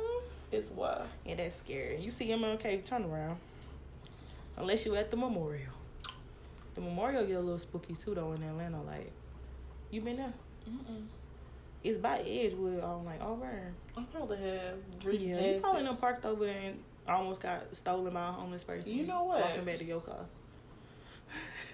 It's 0.51 0.71
wild. 0.71 1.07
Yeah, 1.25 1.35
that's 1.35 1.55
scary. 1.55 1.99
You 1.99 2.11
see 2.11 2.27
MLK, 2.29 2.83
turn 2.85 3.03
around. 3.03 3.37
Unless 4.57 4.85
you 4.85 4.95
at 4.95 5.11
the 5.11 5.17
memorial. 5.17 5.73
The 6.75 6.81
memorial 6.81 7.25
get 7.25 7.37
a 7.37 7.39
little 7.39 7.59
spooky 7.59 7.95
too 7.95 8.15
though 8.15 8.33
in 8.33 8.43
Atlanta. 8.43 8.81
Like, 8.83 9.11
you 9.91 10.01
been 10.01 10.17
there? 10.17 10.33
Mm-mm. 10.69 11.05
It's 11.83 11.97
by 11.97 12.19
Edgewood 12.19 12.83
on 12.83 13.05
like 13.05 13.21
Auburn. 13.21 13.73
I 13.95 14.03
probably 14.11 14.37
have. 14.37 14.77
ridden 15.03 15.29
Yeah, 15.29 15.53
you 15.53 15.59
probably 15.59 15.81
it. 15.81 15.85
done 15.85 15.97
parked 15.97 16.25
over 16.25 16.45
there 16.45 16.59
and 16.59 16.79
almost 17.07 17.41
got 17.41 17.75
stolen 17.75 18.13
by 18.13 18.29
a 18.29 18.31
homeless 18.31 18.63
person. 18.63 18.91
You 18.91 19.05
know 19.05 19.23
what? 19.23 19.41
Walking 19.41 19.63
back 19.65 19.79
to 19.79 19.85
your 19.85 20.01
car. 20.01 20.25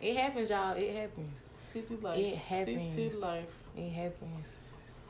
it 0.00 0.16
happens, 0.16 0.50
y'all. 0.50 0.76
It 0.76 0.94
happens. 0.94 1.40
City 1.40 1.96
life. 2.00 2.18
It 2.18 2.36
happens. 2.36 2.92
City 2.92 3.16
life. 3.16 3.44
It 3.76 3.90
happens. 3.90 4.54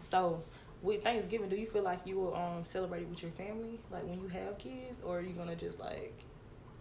So, 0.03 0.43
with 0.87 1.03
Thanksgiving, 1.03 1.49
do 1.49 1.57
you 1.57 1.67
feel 1.67 1.83
like 1.83 2.01
you 2.07 2.17
will 2.21 2.35
um 2.35 2.65
celebrate 2.65 3.03
it 3.03 3.09
with 3.09 3.21
your 3.21 3.33
family, 3.33 3.79
like 3.91 4.05
when 4.05 4.21
you 4.21 4.29
have 4.29 4.57
kids, 4.57 5.01
or 5.05 5.19
are 5.19 5.21
you 5.21 5.33
gonna 5.33 5.57
just 5.57 5.81
like 5.81 6.15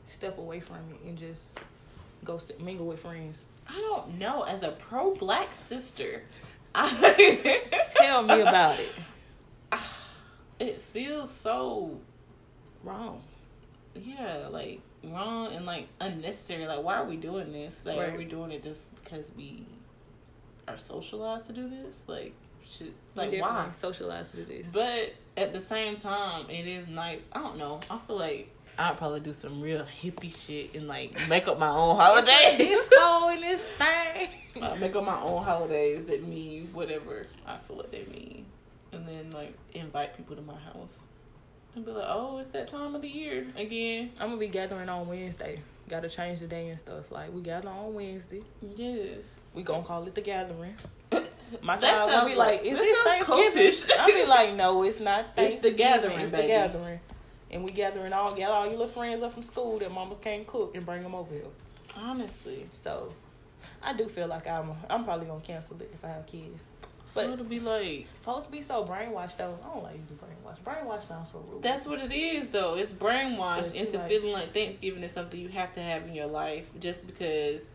step 0.08 0.38
away 0.38 0.60
from 0.60 0.78
it 0.94 1.08
and 1.08 1.18
just 1.18 1.60
go 2.24 2.38
sit, 2.38 2.62
mingle 2.62 2.86
with 2.86 3.00
friends? 3.00 3.44
I 3.68 3.74
don't 3.74 4.20
know. 4.20 4.44
As 4.44 4.62
a 4.62 4.70
pro 4.72 5.16
black 5.16 5.52
sister, 5.52 6.22
I 6.76 7.64
Tell 7.98 8.22
me 8.22 8.42
about 8.42 8.80
it. 8.80 8.92
it 10.60 10.82
feels 10.94 11.32
so 11.32 11.98
Wrong. 12.84 13.22
yeah, 13.96 14.48
like 14.52 14.82
wrong 15.04 15.54
and 15.56 15.66
like 15.66 15.88
unnecessary. 16.00 16.68
Like, 16.68 16.84
why 16.84 16.98
are 16.98 17.06
we 17.06 17.16
doing 17.16 17.52
this? 17.52 17.80
Like, 17.84 17.98
Right. 17.98 18.14
are 18.14 18.18
we 18.18 18.26
doing 18.26 18.52
it 18.52 18.62
just 18.62 18.84
because 19.04 19.32
we 19.36 19.66
are 20.68 20.78
socialized 20.78 21.48
to 21.48 21.54
do 21.54 21.68
this? 21.68 22.04
Like, 22.06 22.34
should 22.70 22.94
like 23.16 23.32
why? 23.34 23.70
Socialize 23.74 24.32
to 24.32 24.38
this. 24.38 24.68
But 24.74 25.14
at 25.38 25.54
the 25.54 25.60
same 25.60 25.96
time, 25.98 26.50
it 26.50 26.66
is 26.68 26.88
nice. 26.88 27.28
I 27.32 27.40
don't 27.40 27.58
know. 27.58 27.80
I 27.90 27.98
feel 28.00 28.18
like 28.18 28.50
I'd 28.78 28.98
probably 28.98 29.22
do 29.22 29.34
some 29.34 29.62
real 29.62 29.84
hippie 29.86 30.36
shit 30.36 30.76
and 30.76 30.88
like 30.88 31.18
make 31.30 31.48
up 31.48 31.58
my 31.60 31.70
own 31.70 31.96
holidays. 32.00 32.58
disco 32.58 33.30
in 33.30 33.42
this 33.42 33.64
thing. 33.64 34.30
Make 34.80 34.96
up 34.96 35.04
my 35.04 35.20
own 35.22 35.44
holidays 35.44 36.06
that 36.06 36.26
mean 36.26 36.68
whatever 36.72 37.28
I 37.46 37.58
feel 37.68 37.76
like 37.76 37.92
they 37.92 38.06
mean, 38.06 38.46
and 38.94 39.06
then 39.06 39.32
like 39.32 39.54
invite 39.74 40.16
people 40.16 40.38
to 40.38 40.42
my 40.42 40.58
house 40.58 41.00
and 41.76 41.84
be 41.86 41.92
like, 41.92 42.08
"Oh, 42.08 42.38
it's 42.38 42.48
that 42.52 42.70
time 42.70 42.96
of 42.96 43.02
the 43.02 43.10
year 43.10 43.46
again." 43.58 44.12
I'm 44.20 44.28
gonna 44.30 44.40
be 44.40 44.48
gathering 44.48 44.88
on 44.88 45.10
Wednesday. 45.10 45.60
Got 45.90 46.04
to 46.04 46.10
change 46.10 46.40
the 46.40 46.48
day 46.48 46.70
and 46.70 46.80
stuff. 46.80 47.12
Like 47.12 47.34
we 47.34 47.42
gather 47.42 47.68
on 47.68 47.94
Wednesday. 47.94 48.44
Yes, 48.76 49.40
We 49.54 49.62
gonna 49.62 49.84
call 49.84 50.08
it 50.08 50.16
the 50.16 50.22
gathering. 50.22 50.76
My 51.64 51.78
child 51.78 52.10
gonna 52.12 52.30
be 52.30 52.36
like, 52.36 52.64
"Is 52.64 52.78
that 52.78 52.84
this 52.84 53.26
Thanksgiving?" 53.28 54.00
I 54.00 54.06
be 54.12 54.26
like, 54.26 54.54
"No, 54.56 54.84
it's 54.84 55.00
not 55.00 55.26
It's 55.38 55.62
the 55.64 55.72
gathering, 55.72 56.20
It's 56.20 56.32
baby. 56.32 56.44
the 56.44 56.48
gathering." 56.48 57.00
And 57.52 57.64
we 57.64 57.72
gathering 57.72 58.12
all 58.14 58.34
get 58.36 58.50
all 58.50 58.64
your 58.66 58.74
little 58.74 58.88
friends 58.88 59.22
up 59.24 59.34
from 59.34 59.44
school 59.44 59.80
that 59.80 59.92
mamas 59.92 60.18
can't 60.18 60.46
cook 60.48 60.76
and 60.76 60.86
bring 60.86 61.04
them 61.04 61.16
over 61.16 61.34
here. 61.34 61.44
honestly. 61.96 62.68
So, 62.74 63.14
I 63.82 63.94
do 63.94 64.08
feel 64.10 64.28
like 64.28 64.48
I'm 64.48 64.72
I'm 64.90 65.04
probably 65.06 65.26
gonna 65.28 65.40
cancel 65.42 65.78
it 65.82 65.90
if 65.94 66.04
I 66.04 66.10
have 66.10 66.26
kids. 66.26 66.64
So 67.08 67.22
But- 67.24 67.34
it'll 67.34 67.46
be 67.46 67.60
like 67.60 68.08
Folks 68.24 68.48
be 68.48 68.62
so 68.62 68.84
brainwashed 68.84 69.38
though. 69.38 69.58
I 69.64 69.68
don't 69.74 69.84
like 69.84 69.98
using 69.98 70.18
brainwash. 70.18 70.60
Brainwash 70.66 71.04
sounds 71.04 71.32
so 71.32 71.40
rude. 71.50 71.62
that's 71.62 71.86
what 71.86 72.00
it 72.00 72.12
is, 72.12 72.50
though. 72.50 72.76
It's 72.76 72.92
brainwashed 72.92 73.74
into 73.74 73.98
like- 74.00 74.08
feeling 74.10 74.34
like 74.34 74.54
Thanksgiving 74.54 75.04
is 75.04 75.12
something 75.12 75.40
you 75.40 75.50
have 75.50 75.74
to 75.76 75.82
have 75.82 76.04
in 76.08 76.14
your 76.16 76.26
life 76.28 76.66
just 76.80 77.06
because. 77.08 77.75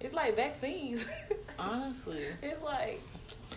It's 0.00 0.14
like 0.14 0.36
vaccines. 0.36 1.06
Honestly, 1.58 2.22
it's 2.42 2.62
like 2.62 3.00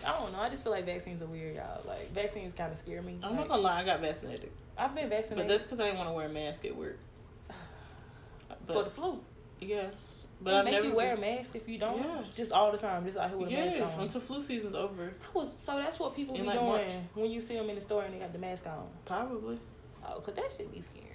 I 0.04 0.18
don't 0.18 0.32
know. 0.32 0.40
I 0.40 0.48
just 0.48 0.62
feel 0.64 0.72
like 0.72 0.84
vaccines 0.86 1.22
are 1.22 1.26
weird, 1.26 1.56
y'all. 1.56 1.82
Like 1.86 2.12
vaccines 2.12 2.54
kind 2.54 2.72
of 2.72 2.78
scare 2.78 3.02
me. 3.02 3.18
I'm 3.22 3.36
not 3.36 3.48
gonna 3.48 3.62
lie. 3.62 3.80
I 3.80 3.84
got 3.84 4.00
vaccinated, 4.00 4.50
I've 4.76 4.94
been 4.94 5.08
vaccinated, 5.08 5.46
but 5.46 5.48
that's 5.48 5.62
because 5.62 5.80
I 5.80 5.84
didn't 5.86 5.98
want 5.98 6.08
to 6.10 6.14
wear 6.14 6.26
a 6.26 6.32
mask 6.32 6.64
at 6.64 6.76
work. 6.76 6.98
But 8.66 8.74
for 8.74 8.82
the 8.84 8.90
flu. 8.90 9.20
yeah, 9.60 9.86
But 10.40 10.54
I 10.54 10.62
make 10.62 10.74
never 10.74 10.86
you 10.88 10.94
wear 10.94 11.14
a 11.14 11.18
mask 11.20 11.54
if 11.56 11.68
you 11.68 11.78
don't. 11.78 11.98
Yeah. 11.98 12.22
Just 12.36 12.52
all 12.52 12.70
the 12.70 12.78
time, 12.78 13.04
just 13.04 13.16
out 13.18 13.28
here 13.30 13.38
with 13.38 13.48
a 13.48 13.52
Yes, 13.52 13.80
mask 13.80 13.96
on. 13.96 14.02
until 14.04 14.20
flu 14.20 14.40
season's 14.42 14.76
over, 14.76 15.12
I 15.22 15.38
was, 15.38 15.50
so 15.58 15.76
that's 15.78 15.98
what 15.98 16.14
people 16.14 16.34
In 16.36 16.42
be 16.42 16.46
like 16.46 16.58
doing 16.58 16.68
March. 16.70 16.92
when 17.14 17.30
you 17.30 17.40
see 17.40 17.54
them 17.56 17.68
in 17.70 17.74
the 17.74 17.80
store 17.80 18.02
and 18.04 18.14
they 18.14 18.18
got 18.18 18.32
the 18.32 18.38
mask 18.38 18.66
on. 18.66 18.86
probably. 19.04 19.58
Oh, 20.06 20.20
cause 20.20 20.34
that 20.34 20.52
should 20.56 20.70
be 20.72 20.78
me. 20.80 21.11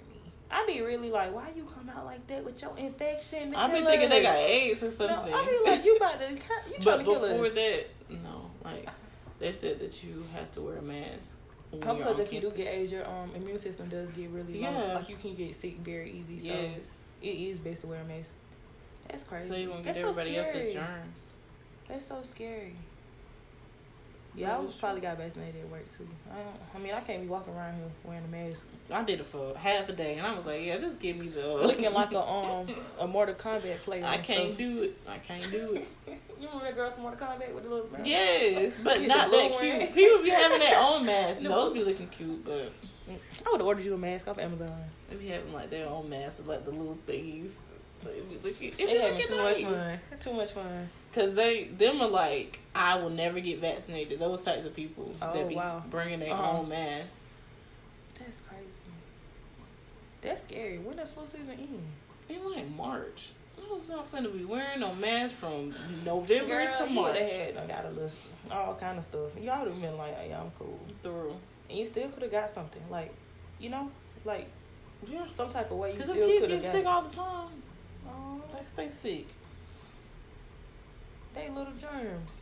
I 0.50 0.64
be 0.66 0.80
really 0.80 1.10
like, 1.10 1.34
why 1.34 1.50
you 1.54 1.64
come 1.64 1.90
out 1.90 2.06
like 2.06 2.26
that 2.28 2.44
with 2.44 2.60
your 2.62 2.76
infection? 2.76 3.54
I've 3.54 3.70
been 3.70 3.84
kill 3.84 3.90
thinking 3.90 4.08
they 4.08 4.22
got 4.22 4.36
AIDS 4.36 4.82
or 4.82 4.90
something. 4.90 5.30
No. 5.30 5.36
I 5.36 5.46
be 5.46 5.70
like, 5.70 5.84
you 5.84 5.96
about 5.96 6.18
to, 6.18 6.30
you 6.32 6.38
trying 6.38 6.82
but 6.84 6.96
to 6.98 7.04
kill 7.04 7.24
us. 7.24 7.30
before 7.32 7.46
us? 7.46 7.54
that, 7.54 7.86
no. 8.10 8.50
Like 8.64 8.88
they 9.38 9.52
said 9.52 9.78
that 9.80 10.02
you 10.02 10.24
have 10.34 10.50
to 10.52 10.60
wear 10.62 10.76
a 10.78 10.82
mask. 10.82 11.36
because 11.70 12.18
if 12.18 12.32
you 12.32 12.40
do 12.40 12.50
get 12.50 12.68
AIDS, 12.68 12.92
your 12.92 13.06
um 13.06 13.30
immune 13.34 13.58
system 13.58 13.88
does 13.88 14.10
get 14.10 14.30
really 14.30 14.54
low. 14.54 14.70
Yeah. 14.70 14.94
Like 14.94 15.08
you 15.08 15.16
can 15.16 15.34
get 15.34 15.54
sick 15.54 15.78
very 15.78 16.10
easy. 16.10 16.48
So 16.48 16.54
yes. 16.54 16.92
it 17.22 17.26
is 17.26 17.58
best 17.58 17.82
to 17.82 17.86
wear 17.88 18.00
a 18.00 18.04
mask. 18.04 18.30
That's 19.08 19.24
crazy. 19.24 19.48
So 19.48 19.54
you 19.54 19.70
won't 19.70 19.84
get 19.84 19.94
That's 19.94 20.04
so 20.04 20.08
everybody 20.10 20.36
else's 20.36 20.74
germs. 20.74 21.16
That's 21.88 22.06
so 22.06 22.22
scary. 22.22 22.76
Yeah, 24.34 24.56
I 24.56 24.58
was 24.60 24.74
probably 24.74 25.00
got 25.00 25.16
vaccinated 25.18 25.62
at 25.62 25.70
work 25.70 25.84
too. 25.96 26.06
I 26.30 26.36
don't, 26.36 26.56
I 26.74 26.78
mean, 26.78 26.94
I 26.94 27.00
can't 27.00 27.22
be 27.22 27.28
walking 27.28 27.54
around 27.54 27.74
here 27.74 27.84
wearing 28.04 28.24
a 28.24 28.28
mask, 28.28 28.64
I 28.92 29.02
did 29.02 29.20
it 29.20 29.26
for 29.26 29.56
half 29.56 29.88
a 29.88 29.92
day, 29.92 30.16
and 30.16 30.26
I 30.26 30.34
was 30.34 30.46
like, 30.46 30.64
"Yeah, 30.64 30.78
just 30.78 31.00
give 31.00 31.16
me 31.16 31.28
the 31.28 31.48
looking 31.54 31.92
like 31.92 32.12
a 32.12 32.20
um 32.22 32.68
a 32.98 33.06
Mortal 33.06 33.34
Kombat 33.34 33.78
player. 33.78 34.04
I 34.04 34.18
can't 34.18 34.48
stuff. 34.48 34.58
do 34.58 34.82
it. 34.82 34.98
I 35.08 35.18
can't 35.18 35.50
do 35.50 35.74
it. 35.74 35.88
You 36.40 36.46
remember 36.46 36.66
that 36.66 36.76
girl 36.76 36.88
from 36.88 37.02
Mortal 37.02 37.26
Kombat 37.26 37.52
with 37.52 37.64
the 37.64 37.70
little 37.70 37.90
mask? 37.90 38.06
yes, 38.06 38.78
but 38.84 39.02
not 39.02 39.28
that 39.28 39.58
cute. 39.58 39.78
one. 39.80 39.88
People 39.88 40.22
be 40.22 40.30
having 40.30 40.60
their 40.60 40.78
own 40.78 41.04
masks. 41.04 41.42
The 41.42 41.48
Those 41.48 41.74
be 41.74 41.82
looking 41.82 42.06
cute, 42.06 42.44
but 42.44 42.70
I 43.08 43.50
would 43.50 43.60
have 43.60 43.66
ordered 43.66 43.84
you 43.84 43.92
a 43.94 43.98
mask 43.98 44.28
off 44.28 44.38
Amazon. 44.38 44.70
they 45.10 45.16
be 45.16 45.26
having 45.30 45.52
like 45.52 45.68
their 45.68 45.88
own 45.88 46.08
masks 46.08 46.38
with 46.38 46.46
like 46.46 46.64
the 46.64 46.70
little 46.70 46.96
thingies. 47.08 47.54
Looking. 48.04 48.68
It 48.70 48.76
They 48.78 48.98
having 48.98 49.26
too 49.26 49.36
much 49.36 49.62
fun. 49.62 49.98
Too 50.20 50.32
much 50.32 50.52
fun. 50.52 50.88
Cause 51.12 51.34
they 51.34 51.64
them 51.64 52.00
are 52.00 52.08
like 52.08 52.60
I 52.74 52.96
will 52.96 53.10
never 53.10 53.40
get 53.40 53.58
vaccinated. 53.60 54.20
Those 54.20 54.44
types 54.44 54.64
of 54.66 54.74
people 54.76 55.14
Oh, 55.20 55.32
that 55.32 55.48
be 55.48 55.54
wow. 55.56 55.82
bringing 55.90 56.20
their 56.20 56.32
Uh-huh. 56.32 56.58
own 56.58 56.68
mask. 56.68 57.16
That's 58.18 58.40
crazy. 58.48 58.64
That's 60.20 60.42
scary. 60.42 60.78
When 60.78 60.96
does 60.96 61.10
flu 61.10 61.24
season 61.26 61.50
end? 61.50 61.82
In 62.28 62.50
like 62.54 62.68
March, 62.70 63.30
I 63.58 63.72
was 63.72 63.88
not 63.88 64.10
finna 64.12 64.32
be 64.36 64.44
wearing 64.44 64.80
no 64.80 64.94
mask 64.94 65.34
from 65.36 65.74
November 66.04 66.64
Girl, 66.66 66.86
to 66.86 66.92
March 66.92 67.18
would 67.18 67.28
had 67.28 67.56
I 67.56 67.66
got 67.66 67.86
a 67.86 67.90
list, 67.90 68.16
all 68.50 68.74
kind 68.74 68.98
of 68.98 69.04
stuff. 69.04 69.30
Y'all 69.40 69.64
would 69.64 69.72
have 69.72 69.80
been 69.80 69.96
like, 69.96 70.14
"Yeah, 70.28 70.40
I'm 70.40 70.50
cool," 70.58 70.78
through. 71.02 71.36
and 71.70 71.78
you 71.78 71.86
still 71.86 72.08
could 72.10 72.22
have 72.22 72.30
got 72.32 72.50
something. 72.50 72.82
Like, 72.90 73.14
you 73.58 73.70
know, 73.70 73.90
like 74.24 74.46
you 75.06 75.14
know, 75.14 75.26
some 75.26 75.48
type 75.48 75.70
of 75.70 75.78
way 75.78 75.92
you 75.92 75.98
cause 75.98 76.08
still 76.10 76.20
them 76.20 76.48
kids 76.48 76.62
get 76.64 76.72
sick 76.72 76.80
it. 76.82 76.86
all 76.86 77.02
the 77.02 77.14
time. 77.16 77.62
They 78.58 78.66
stay 78.66 78.90
sick. 78.90 79.26
they 81.34 81.48
little 81.48 81.72
germs. 81.74 82.32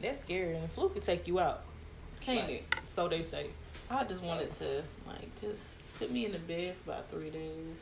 That's 0.00 0.20
scary, 0.20 0.56
and 0.56 0.64
the 0.64 0.68
flu 0.68 0.88
could 0.90 1.02
take 1.02 1.26
you 1.26 1.40
out. 1.40 1.62
Can't 2.20 2.48
Like, 2.48 2.50
it? 2.50 2.74
So 2.84 3.08
they 3.08 3.22
say. 3.22 3.48
I 3.90 4.04
just 4.04 4.24
wanted 4.24 4.52
to 4.54 4.82
like 5.06 5.40
just 5.40 5.82
put 5.98 6.10
me 6.10 6.26
in 6.26 6.32
the 6.32 6.38
bed 6.38 6.74
for 6.84 6.90
about 6.90 7.10
three 7.10 7.30
days. 7.30 7.76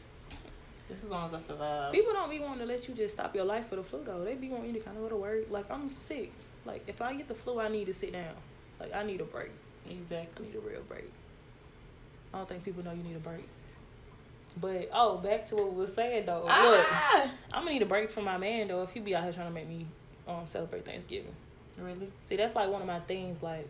Just 0.88 1.04
as 1.04 1.10
long 1.10 1.26
as 1.26 1.34
I 1.34 1.40
survive. 1.40 1.92
People 1.92 2.12
don't 2.12 2.30
be 2.30 2.38
wanting 2.38 2.60
to 2.60 2.66
let 2.66 2.86
you 2.88 2.94
just 2.94 3.14
stop 3.14 3.34
your 3.34 3.44
life 3.44 3.68
for 3.68 3.76
the 3.76 3.82
flu 3.82 4.02
though. 4.04 4.24
They 4.24 4.34
be 4.34 4.48
wanting 4.48 4.74
you 4.74 4.80
to 4.80 4.84
kind 4.84 4.96
of 4.96 5.04
go 5.04 5.08
to 5.08 5.16
work. 5.16 5.50
Like 5.50 5.70
I'm 5.70 5.90
sick. 5.90 6.32
Like 6.64 6.84
if 6.86 7.00
I 7.00 7.14
get 7.14 7.28
the 7.28 7.34
flu, 7.34 7.60
I 7.60 7.68
need 7.68 7.86
to 7.86 7.94
sit 7.94 8.12
down. 8.12 8.34
Like 8.78 8.94
I 8.94 9.02
need 9.04 9.20
a 9.20 9.24
break. 9.24 9.50
Exactly. 9.88 10.46
I 10.46 10.48
need 10.48 10.56
a 10.56 10.60
real 10.60 10.82
break. 10.82 11.10
I 12.34 12.38
don't 12.38 12.48
think 12.48 12.64
people 12.64 12.84
know 12.84 12.92
you 12.92 13.02
need 13.02 13.16
a 13.16 13.20
break. 13.20 13.46
But 14.60 14.90
oh, 14.92 15.18
back 15.18 15.46
to 15.46 15.54
what 15.56 15.72
we 15.72 15.80
were 15.80 15.86
saying 15.86 16.26
though. 16.26 16.42
Look, 16.44 16.86
Ah! 16.90 17.30
I'm 17.52 17.62
gonna 17.62 17.72
need 17.72 17.82
a 17.82 17.86
break 17.86 18.10
from 18.10 18.24
my 18.24 18.36
man 18.38 18.68
though. 18.68 18.82
If 18.82 18.90
he 18.90 19.00
be 19.00 19.14
out 19.14 19.24
here 19.24 19.32
trying 19.32 19.48
to 19.48 19.54
make 19.54 19.68
me 19.68 19.86
um 20.28 20.44
celebrate 20.46 20.84
Thanksgiving. 20.84 21.34
Really? 21.78 22.10
See, 22.22 22.36
that's 22.36 22.54
like 22.54 22.68
one 22.70 22.80
of 22.82 22.86
my 22.86 23.00
things. 23.00 23.42
Like 23.42 23.68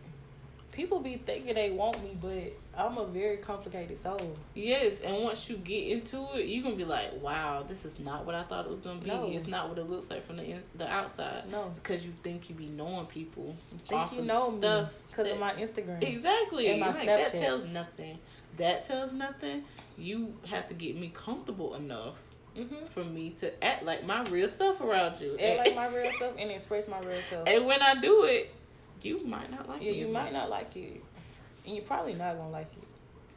people 0.71 0.99
be 0.99 1.15
thinking 1.17 1.53
they 1.53 1.69
want 1.71 2.01
me, 2.03 2.17
but 2.19 2.53
I'm 2.75 2.97
a 2.97 3.05
very 3.05 3.37
complicated 3.37 3.97
soul. 3.97 4.35
Yes, 4.55 5.01
and 5.01 5.23
once 5.23 5.47
you 5.49 5.57
get 5.57 5.87
into 5.87 6.25
it, 6.33 6.47
you're 6.47 6.63
gonna 6.63 6.75
be 6.75 6.83
like, 6.83 7.21
"Wow, 7.21 7.63
this 7.67 7.85
is 7.85 7.97
not 7.99 8.25
what 8.25 8.35
I 8.35 8.43
thought 8.43 8.65
it 8.65 8.69
was 8.71 8.81
gonna 8.81 8.99
be. 8.99 9.07
No. 9.07 9.29
It's 9.31 9.47
not 9.47 9.69
what 9.69 9.77
it 9.77 9.89
looks 9.89 10.09
like 10.09 10.25
from 10.25 10.37
the 10.37 10.43
in, 10.43 10.63
the 10.75 10.89
outside." 10.89 11.49
No, 11.49 11.71
because 11.75 12.03
you 12.03 12.11
think 12.23 12.49
you 12.49 12.55
be 12.55 12.65
knowing 12.65 13.05
people. 13.05 13.55
you 13.71 13.77
think 13.87 14.11
you 14.13 14.23
know 14.23 14.57
stuff 14.57 14.89
because 15.07 15.31
of 15.31 15.39
my 15.39 15.53
Instagram. 15.53 16.03
Exactly. 16.03 16.67
And 16.69 16.79
my 16.79 16.91
Like, 16.91 17.05
that 17.05 17.31
tells 17.31 17.65
nothing. 17.65 18.17
That 18.57 18.83
tells 18.83 19.11
nothing. 19.11 19.63
You 19.97 20.33
have 20.47 20.67
to 20.67 20.73
get 20.73 20.95
me 20.97 21.11
comfortable 21.13 21.75
enough 21.75 22.21
Mm-hmm. 22.55 22.85
for 22.91 23.03
me 23.03 23.31
to 23.39 23.63
act 23.63 23.83
like 23.83 24.05
my 24.05 24.21
real 24.25 24.47
self 24.47 24.79
around 24.79 25.19
you. 25.19 25.35
Act 25.39 25.57
like 25.57 25.75
my 25.75 25.87
real 25.87 26.11
self 26.19 26.35
and 26.37 26.51
express 26.51 26.87
my 26.87 26.99
real 26.99 27.17
self. 27.27 27.47
and 27.47 27.65
when 27.65 27.81
I 27.81 27.95
do 27.95 28.25
it, 28.25 28.53
you 29.01 29.25
might 29.25 29.49
not 29.49 29.67
like 29.67 29.81
it. 29.81 29.85
Yeah, 29.85 29.91
me. 29.93 29.99
you 30.01 30.07
might 30.09 30.25
much. 30.25 30.33
not 30.33 30.49
like 30.51 30.75
it, 30.75 31.01
and 31.65 31.75
you're 31.75 31.83
probably 31.83 32.13
not 32.13 32.37
gonna 32.37 32.51
like 32.51 32.71
it. 32.77 32.83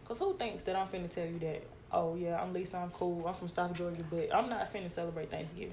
Cause 0.05 0.19
who 0.19 0.35
thinks 0.37 0.65
that 0.65 0.77
I'm 0.77 0.87
finna 0.87 1.09
tell 1.09 1.25
you 1.25 1.39
that? 1.39 1.63
Oh 1.91 2.15
yeah, 2.15 2.39
I'm 2.39 2.53
Lisa, 2.53 2.77
I'm 2.77 2.91
cool, 2.91 3.27
I'm 3.27 3.33
from 3.33 3.49
South 3.49 3.73
Georgia, 3.73 4.03
but 4.11 4.29
I'm 4.35 4.51
not 4.51 4.71
finna 4.71 4.91
celebrate 4.91 5.31
Thanksgiving. 5.31 5.73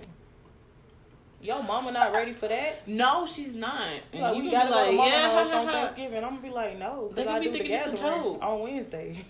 Yo, 1.44 1.62
mama 1.62 1.92
not 1.92 2.14
ready 2.14 2.32
for 2.32 2.48
that. 2.48 2.88
No, 2.88 3.26
she's 3.26 3.54
not. 3.54 3.82
And 4.14 4.22
Like 4.22 4.38
you 4.38 4.44
we 4.44 4.52
gotta 4.52 4.68
be 4.68 4.74
go 4.74 4.92
to 4.92 4.98
like, 4.98 5.12
yeah, 5.12 5.32
house 5.32 5.52
on 5.52 5.66
ha, 5.66 5.66
ha. 5.66 5.72
Thanksgiving. 5.72 6.24
I'm 6.24 6.30
gonna 6.30 6.42
be 6.42 6.50
like, 6.50 6.80
no, 6.80 7.12
cause 7.14 7.28
I 7.28 7.40
be 7.40 7.46
do 7.46 7.52
the 7.52 7.58
thinking 7.58 7.76
it's 7.76 7.88
a 7.88 8.06
gathering 8.06 8.42
on 8.42 8.60
Wednesday. 8.62 9.26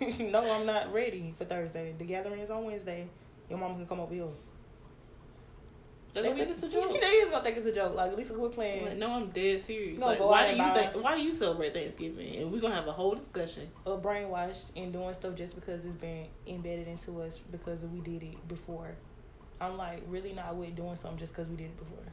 no, 0.30 0.54
I'm 0.54 0.66
not 0.66 0.92
ready 0.92 1.32
for 1.38 1.46
Thursday. 1.46 1.94
The 1.96 2.04
gathering 2.04 2.40
is 2.40 2.50
on 2.50 2.64
Wednesday. 2.64 3.08
Your 3.48 3.58
mama 3.58 3.76
can 3.76 3.86
come 3.86 4.00
over 4.00 4.12
here. 4.12 4.26
They 6.12 6.22
gonna 6.24 6.34
think 6.34 6.50
it's 6.50 6.62
a 6.62 6.68
joke. 6.68 7.00
they 7.00 7.06
is 7.06 7.30
gonna 7.30 7.42
think 7.42 7.56
it's 7.56 7.66
a 7.66 7.72
joke. 7.72 7.94
Like 7.94 8.14
Lisa, 8.14 8.34
quit 8.34 8.52
playing. 8.52 8.84
like, 8.84 8.96
no, 8.98 9.12
I'm 9.12 9.30
dead 9.30 9.62
serious. 9.62 9.98
No, 9.98 10.08
like, 10.08 10.20
why 10.20 10.50
do 10.52 10.58
you 10.58 10.74
think? 10.74 11.02
Why 11.02 11.14
do 11.16 11.22
you 11.22 11.32
celebrate 11.32 11.72
Thanksgiving? 11.72 12.36
And 12.36 12.52
we're 12.52 12.60
gonna 12.60 12.74
have 12.74 12.86
a 12.86 12.92
whole 12.92 13.14
discussion. 13.14 13.68
or 13.86 13.98
brainwashed 13.98 14.72
and 14.76 14.92
doing 14.92 15.14
stuff 15.14 15.36
just 15.36 15.54
because 15.54 15.86
it's 15.86 15.96
been 15.96 16.26
embedded 16.46 16.86
into 16.88 17.22
us 17.22 17.40
because 17.50 17.80
we 17.84 18.00
did 18.00 18.22
it 18.22 18.46
before. 18.46 18.94
I'm 19.62 19.76
like 19.78 20.02
really 20.08 20.32
not 20.32 20.56
with 20.56 20.74
doing 20.76 20.96
something 20.96 21.18
just 21.18 21.32
because 21.34 21.48
we 21.48 21.56
did 21.56 21.66
it 21.66 21.78
before. 21.78 22.04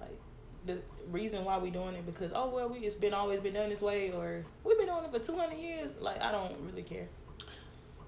Like 0.00 0.18
the 0.66 0.78
reason 1.10 1.44
why 1.44 1.58
we 1.58 1.70
doing 1.70 1.94
it 1.94 2.06
because 2.06 2.32
oh 2.34 2.48
well 2.50 2.68
we 2.68 2.80
it's 2.80 2.94
been 2.96 3.14
always 3.14 3.40
been 3.40 3.54
done 3.54 3.70
this 3.70 3.80
way 3.80 4.10
or 4.12 4.44
we've 4.64 4.78
been 4.78 4.86
doing 4.86 5.04
it 5.04 5.10
for 5.10 5.18
200 5.18 5.56
years. 5.58 5.94
Like 6.00 6.22
I 6.22 6.30
don't 6.32 6.54
really 6.66 6.82
care. 6.82 7.08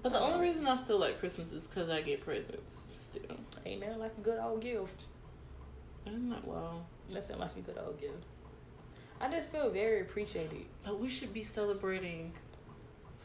But 0.03 0.11
the 0.13 0.21
Um, 0.21 0.33
only 0.33 0.47
reason 0.47 0.67
I 0.67 0.75
still 0.75 0.99
like 0.99 1.19
Christmas 1.19 1.51
is 1.51 1.67
because 1.67 1.89
I 1.89 2.01
get 2.01 2.21
presents. 2.21 2.83
Still, 2.87 3.37
Ain't 3.65 3.81
nothing 3.81 3.99
like 3.99 4.11
a 4.17 4.21
good 4.21 4.39
old 4.39 4.61
gift. 4.61 5.05
I'm 6.05 6.29
like, 6.29 6.45
well, 6.45 6.85
Nothing 7.11 7.39
like 7.39 7.55
a 7.57 7.61
good 7.61 7.77
old 7.83 7.99
gift. 7.99 8.23
I 9.21 9.29
just 9.31 9.51
feel 9.51 9.69
very 9.69 10.01
appreciated. 10.01 10.65
but 10.83 10.99
we 10.99 11.09
should 11.09 11.33
be 11.33 11.41
celebrating 11.41 12.33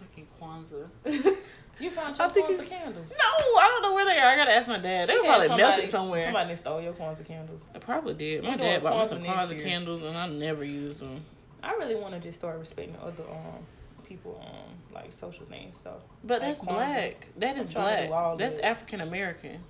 fucking 0.01 0.27
Kwanzaa. 0.41 0.89
You 1.81 1.91
found 1.91 2.19
your 2.19 2.29
Kwanzaa 2.29 2.67
candles. 2.67 3.11
No, 3.11 3.59
I 3.59 3.67
don't 3.69 3.81
know 3.83 3.95
where 3.95 4.05
they 4.05 4.19
are. 4.19 4.27
I 4.29 4.37
gotta 4.37 4.51
ask 4.53 4.69
my 4.69 4.77
dad. 4.79 5.09
They 5.09 5.15
She 5.15 5.19
had 5.21 5.25
probably 5.27 5.49
somebody- 5.49 5.63
melted 5.73 5.91
somewhere. 5.91 6.25
Somebody 6.25 6.57
stole 6.57 6.81
your 6.83 6.93
Kwanzaa 6.93 7.25
candles. 7.25 7.63
I 7.75 7.79
probably 7.79 8.13
did. 8.15 8.45
My 8.45 8.57
dad 8.57 8.83
bought 8.83 9.01
me 9.03 9.09
some 9.09 9.19
Kwanzaa 9.21 9.23
next 9.25 9.39
Kwanzaa 9.53 9.57
year. 9.57 9.65
candles, 9.65 10.03
and 10.03 10.19
I 10.19 10.27
never 10.29 10.63
used 10.63 10.99
them. 11.01 11.25
I 11.63 11.73
really 11.77 11.95
want 11.95 12.13
to 12.15 12.21
just 12.21 12.39
start 12.39 12.59
respecting 12.59 12.97
other 13.03 13.25
um 13.31 13.65
people 14.07 14.43
um 14.47 14.75
like 14.95 15.11
social 15.11 15.47
things 15.47 15.81
though. 15.83 16.03
But 16.23 16.43
Like 16.43 16.49
that's 16.51 16.61
Kwanzaa. 16.61 16.67
black. 16.75 17.27
That 17.39 17.57
is 17.57 17.69
trying 17.71 18.03
to 18.03 18.07
do 18.09 18.13
all 18.13 18.37
black. 18.37 18.51
That's. 18.51 18.59
African 18.63 19.01
American. 19.01 19.61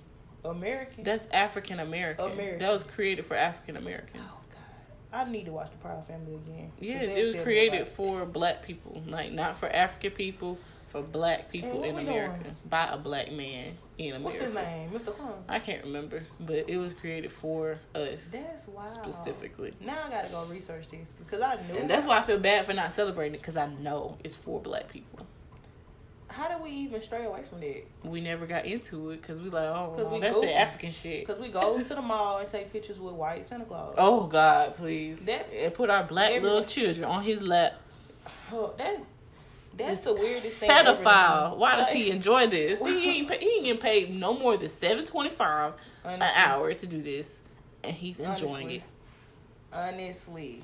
American. 0.43 1.03
That's 1.05 1.27
African 1.31 1.79
American. 1.79 2.29
American. 2.31 2.59
That 2.59 2.73
was 2.73 2.83
created 2.83 3.25
for 3.25 3.35
African 3.37 3.77
Americans. 3.77 4.23
oh 4.27 4.40
I 5.13 5.29
need 5.29 5.45
to 5.45 5.51
watch 5.51 5.71
the 5.71 5.77
Proud 5.77 6.05
Family 6.07 6.35
again. 6.35 6.71
Yes, 6.79 7.15
it 7.15 7.35
was 7.35 7.43
created 7.43 7.87
for 7.87 8.25
black 8.25 8.63
people, 8.63 9.03
like 9.07 9.31
not 9.31 9.57
for 9.57 9.67
African 9.69 10.11
people, 10.11 10.57
for 10.87 11.01
black 11.01 11.49
people 11.49 11.83
in 11.83 11.97
America 11.97 12.43
doing? 12.43 12.55
by 12.69 12.85
a 12.85 12.97
black 12.97 13.31
man 13.31 13.77
in 13.97 14.15
America. 14.15 14.23
What's 14.23 14.37
his 14.39 14.53
name, 14.53 14.89
Mr. 14.91 15.13
Kwon? 15.13 15.33
I 15.47 15.59
can't 15.59 15.83
remember, 15.83 16.23
but 16.39 16.65
it 16.69 16.77
was 16.77 16.93
created 16.93 17.31
for 17.31 17.77
us 17.95 18.25
That's 18.25 18.67
wild. 18.67 18.89
specifically. 18.89 19.73
Now 19.79 20.03
I 20.05 20.09
gotta 20.09 20.29
go 20.29 20.45
research 20.45 20.89
this 20.89 21.13
because 21.13 21.41
I 21.41 21.55
knew. 21.67 21.79
And 21.79 21.89
that's 21.89 22.05
why 22.05 22.19
I 22.19 22.21
feel 22.21 22.39
bad 22.39 22.65
for 22.65 22.73
not 22.73 22.91
celebrating 22.93 23.35
it 23.35 23.41
because 23.41 23.57
I 23.57 23.67
know 23.67 24.17
it's 24.23 24.35
for 24.35 24.59
black 24.59 24.89
people. 24.89 25.25
How 26.31 26.47
do 26.47 26.63
we 26.63 26.69
even 26.71 27.01
stray 27.01 27.25
away 27.25 27.43
from 27.43 27.59
that? 27.59 27.83
We 28.03 28.21
never 28.21 28.45
got 28.45 28.65
into 28.65 29.11
it 29.11 29.21
because 29.21 29.39
we 29.41 29.49
like, 29.49 29.65
oh, 29.67 29.93
'Cause 29.95 30.07
we 30.11 30.19
that's 30.19 30.33
goofy. 30.33 30.47
the 30.47 30.55
African 30.57 30.91
shit. 30.91 31.27
Because 31.27 31.41
we 31.41 31.49
go 31.49 31.77
to 31.77 31.83
the 31.95 32.01
mall 32.01 32.37
and 32.39 32.47
take 32.49 32.71
pictures 32.71 32.99
with 32.99 33.13
white 33.15 33.45
Santa 33.45 33.65
Claus. 33.65 33.95
Oh 33.97 34.27
God, 34.27 34.75
please! 34.77 35.21
That- 35.25 35.47
and 35.53 35.73
put 35.73 35.89
our 35.89 36.03
black 36.03 36.31
everyone- 36.31 36.57
little 36.61 36.67
children 36.69 37.05
on 37.05 37.23
his 37.23 37.41
lap. 37.41 37.73
Oh, 38.51 38.73
that 38.77 39.01
that's 39.75 40.01
the 40.01 40.13
weirdest 40.13 40.57
thing. 40.57 40.69
Pedophile. 40.69 41.57
Why 41.57 41.75
does 41.77 41.87
Like, 41.87 41.95
he 41.95 42.11
enjoy 42.11 42.47
this? 42.47 42.79
He 42.79 43.09
ain't 43.19 43.31
he 43.33 43.55
ain't 43.55 43.63
getting 43.65 43.81
paid 43.81 44.13
no 44.13 44.33
more 44.37 44.57
than 44.57 44.69
seven 44.69 45.05
twenty 45.05 45.29
five 45.29 45.73
an 46.03 46.21
hour 46.21 46.73
to 46.73 46.85
do 46.87 47.01
this, 47.01 47.41
and 47.83 47.93
he's 47.95 48.19
enjoying 48.19 48.53
honestly, 48.67 48.75
it. 48.77 48.83
Honestly, 49.73 50.61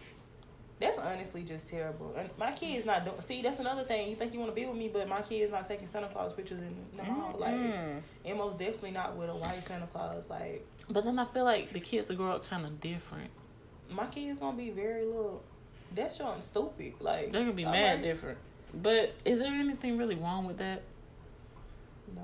that's 0.80 0.97
honestly 0.99 1.43
just 1.43 1.67
terrible. 1.67 2.13
And 2.17 2.30
my 2.38 2.51
kid's 2.51 2.86
not 2.86 3.03
doing. 3.05 3.19
See, 3.21 3.41
that's 3.41 3.59
another 3.59 3.84
thing. 3.84 4.09
You 4.09 4.15
think 4.15 4.34
you 4.34 4.39
want 4.39 4.51
to 4.51 4.55
be 4.55 4.65
with 4.67 4.78
me, 4.78 4.89
but 4.89 5.07
my 5.07 5.21
kid's 5.21 5.51
not 5.51 5.67
taking 5.67 5.88
Santa 5.88 6.07
Claus 6.07 6.34
pictures 6.34 6.61
in 6.61 6.75
the 6.95 7.03
mall. 7.03 7.36
Like, 7.38 7.55
Mm. 7.55 8.01
and 8.25 8.38
most 8.38 8.57
definitely 8.59 8.91
not 8.91 9.15
with 9.15 9.30
a 9.30 9.36
white 9.36 9.65
Santa 9.67 9.88
Claus. 9.88 10.30
Like, 10.30 10.65
But 10.89 11.03
then 11.03 11.17
I 11.19 11.25
feel 11.25 11.43
like 11.45 11.71
the 11.73 11.80
kids 11.80 12.09
will 12.09 12.17
grow 12.17 12.32
up 12.32 12.47
kind 12.47 12.63
of 12.65 12.80
different. 12.80 13.30
my 13.89 14.05
kid's 14.07 14.38
gonna 14.39 14.57
be 14.57 14.69
very 14.69 15.05
little. 15.05 15.41
That's 15.95 16.17
showing 16.17 16.41
stupid. 16.41 16.93
Like, 16.99 17.32
They're 17.32 17.41
gonna 17.43 17.53
be 17.53 17.65
I'm 17.65 17.71
mad 17.71 17.93
like, 17.95 18.03
different. 18.03 18.38
But 18.73 19.13
is 19.23 19.39
there 19.39 19.47
anything 19.53 19.97
really 19.97 20.15
wrong 20.15 20.45
with 20.45 20.57
that? 20.57 20.82
No. 22.13 22.21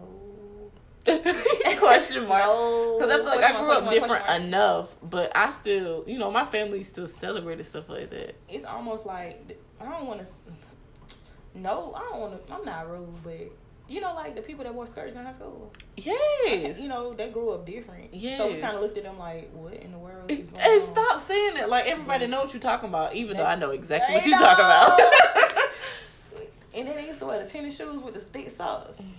Question 1.80 2.28
mark. 2.28 2.44
No. 2.44 2.98
Because 3.00 3.12
I 3.12 3.16
feel 3.18 3.26
like 3.26 3.40
Question 3.40 3.56
I 3.56 3.60
grew 3.60 3.68
question 3.68 3.88
up 3.88 3.94
different 3.94 4.28
mark. 4.28 4.42
enough, 4.42 4.96
but 5.04 5.32
I 5.36 5.52
still, 5.52 6.04
you 6.08 6.18
know, 6.18 6.32
my 6.32 6.46
family 6.46 6.84
still 6.84 7.08
celebrated 7.08 7.66
stuff 7.66 7.90
like 7.90 8.10
that. 8.12 8.36
It's 8.50 8.66
almost 8.66 9.06
like 9.06 9.58
I 9.82 9.86
don't 9.90 10.08
want 10.08 10.22
to. 10.22 10.28
No, 11.56 11.94
I 11.96 12.00
don't 12.12 12.20
want 12.22 12.48
to. 12.48 12.54
I'm 12.54 12.66
not 12.66 12.90
rude, 12.90 13.24
but 13.24 13.52
you 13.90 14.00
know, 14.00 14.14
like 14.16 14.34
the 14.36 14.42
people 14.42 14.64
that 14.64 14.74
wore 14.74 14.88
skirts 14.88 15.14
in 15.14 15.24
high 15.26 15.34
school. 15.34 15.74
Yes. 15.98 16.80
You 16.80 16.88
know, 16.88 17.14
they 17.14 17.30
grew 17.30 17.52
up 17.52 17.66
different. 17.66 18.12
So 18.14 18.48
we 18.48 18.58
kind 18.60 18.76
of 18.76 18.82
looked 18.82 18.98
at 18.98 19.04
them 19.04 19.20
like, 19.20 19.52
what 19.52 19.74
in 19.74 19.92
the 19.92 19.98
world 20.00 20.32
is 20.32 20.40
going 20.50 20.62
And 20.62 20.82
on? 20.82 20.88
stop 20.88 21.22
saying 21.22 21.58
it. 21.58 21.70
Like 21.70 21.86
everybody 21.86 22.24
Yeah. 22.26 22.32
know 22.32 22.42
what 22.44 22.54
you're 22.54 22.62
talking 22.62 22.88
about, 22.90 23.14
even 23.14 23.36
though 23.38 23.44
I 23.46 23.56
know 23.56 23.72
exactly 23.72 24.16
what 24.16 24.26
you're 24.26 24.38
talking 24.40 24.66
about. 24.66 25.62
And 26.76 26.88
then 26.88 26.96
they 26.96 27.06
used 27.06 27.20
to 27.20 27.28
wear 27.28 27.40
the 27.40 27.48
tennis 27.48 27.78
shoes 27.78 28.02
with 28.02 28.16
the 28.16 28.20
thick 28.20 28.50
socks. 28.50 28.98
Mm-hmm. 28.98 29.12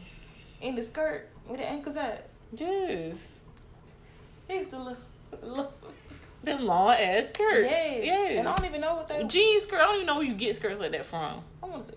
And 0.65 0.77
the 0.79 0.83
skirt 0.83 1.29
with 1.47 1.61
the 1.61 1.67
ankles 1.69 1.97
out. 1.97 2.19
yes. 2.55 3.41
They 4.49 4.65
the 4.65 4.97
look 5.43 5.73
Them 6.43 6.67
long 6.67 6.93
ass 6.95 7.29
skirts. 7.31 7.61
yes. 7.71 8.01
Yes. 8.05 8.39
And 8.39 8.49
I 8.49 8.57
don't 8.57 8.67
even 8.67 8.81
know 8.81 8.95
what 8.97 9.09
they. 9.09 9.25
Jean 9.25 9.61
skirt. 9.61 9.81
I 9.81 9.85
don't 9.85 9.95
even 9.97 10.07
know 10.07 10.17
where 10.17 10.25
you 10.25 10.35
get 10.35 10.57
skirts 10.57 10.79
like 10.81 10.93
that 10.93 11.07
from. 11.07 11.41
I 11.63 11.67
want 11.67 11.83
to 11.85 11.89
say. 11.91 11.95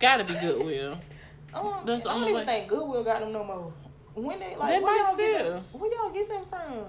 Gotta 0.00 0.24
be 0.24 0.34
Goodwill. 0.34 0.98
I 1.54 1.62
don't, 1.62 1.86
That's 1.86 2.06
I 2.06 2.14
don't 2.14 2.22
even 2.22 2.34
way. 2.34 2.44
think 2.46 2.68
Goodwill 2.68 3.04
got 3.04 3.20
them 3.20 3.32
no 3.32 3.44
more. 3.44 3.72
When 4.14 4.38
they 4.40 4.56
like, 4.56 4.70
They 4.74 4.80
where 4.80 4.96
might 4.96 5.08
y'all 5.08 5.16
get 5.16 5.40
still. 5.40 5.50
them? 5.52 5.64
Where 5.72 5.92
y'all 5.94 6.10
get 6.10 6.28
them 6.28 6.44
from? 6.48 6.84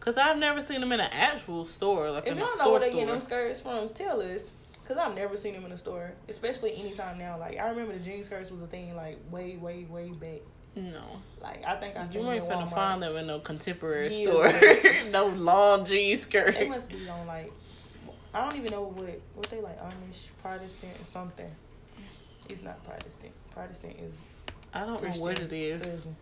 Cause 0.00 0.16
I've 0.16 0.38
never 0.38 0.62
seen 0.62 0.80
them 0.80 0.92
in 0.92 1.00
an 1.00 1.10
actual 1.10 1.64
store, 1.64 2.12
like 2.12 2.26
If 2.26 2.32
in 2.32 2.38
a 2.38 2.40
y'all 2.40 2.48
know 2.48 2.54
store 2.62 2.70
where 2.72 2.80
they 2.80 2.88
store. 2.90 3.00
get 3.00 3.08
them 3.08 3.20
skirts 3.20 3.60
from, 3.60 3.88
tell 3.90 4.20
us. 4.22 4.54
Cause 4.86 4.96
I've 4.98 5.16
never 5.16 5.36
seen 5.36 5.54
them 5.54 5.64
in 5.64 5.72
a 5.72 5.78
store, 5.78 6.12
especially 6.28 6.76
anytime 6.76 7.18
now. 7.18 7.38
Like 7.38 7.58
I 7.58 7.68
remember 7.70 7.92
the 7.92 7.98
jeans 7.98 8.26
skirts 8.26 8.50
was 8.52 8.62
a 8.62 8.66
thing 8.68 8.94
like 8.94 9.18
way, 9.32 9.56
way, 9.56 9.84
way 9.90 10.10
back. 10.10 10.42
no, 10.76 11.02
Like 11.42 11.64
I 11.66 11.74
think 11.76 11.96
I 11.96 12.04
you 12.04 12.12
seen 12.12 12.20
in 12.26 12.28
ain't 12.34 12.44
finna 12.44 12.72
find 12.72 13.02
them 13.02 13.16
in 13.16 13.26
no 13.26 13.40
contemporary 13.40 14.14
Years 14.14 14.28
store. 14.28 15.10
no 15.10 15.26
long 15.26 15.84
jean 15.84 16.16
skirt. 16.16 16.54
They 16.54 16.68
must 16.68 16.88
be 16.88 17.08
on 17.08 17.26
like 17.26 17.52
I 18.32 18.44
don't 18.44 18.56
even 18.58 18.70
know 18.70 18.82
what 18.82 19.20
what 19.34 19.46
they 19.50 19.60
like 19.60 19.80
Amish 19.82 20.28
Protestant 20.40 20.92
or 21.00 21.06
something. 21.12 21.50
It's 22.48 22.62
not 22.62 22.84
Protestant. 22.84 23.32
Protestant 23.50 23.96
is 23.98 24.14
I 24.72 24.84
don't 24.86 25.00
Christian 25.00 25.20
know 25.20 25.26
what 25.26 25.40
it 25.40 25.52
is. 25.52 25.82
cousin. 25.82 26.16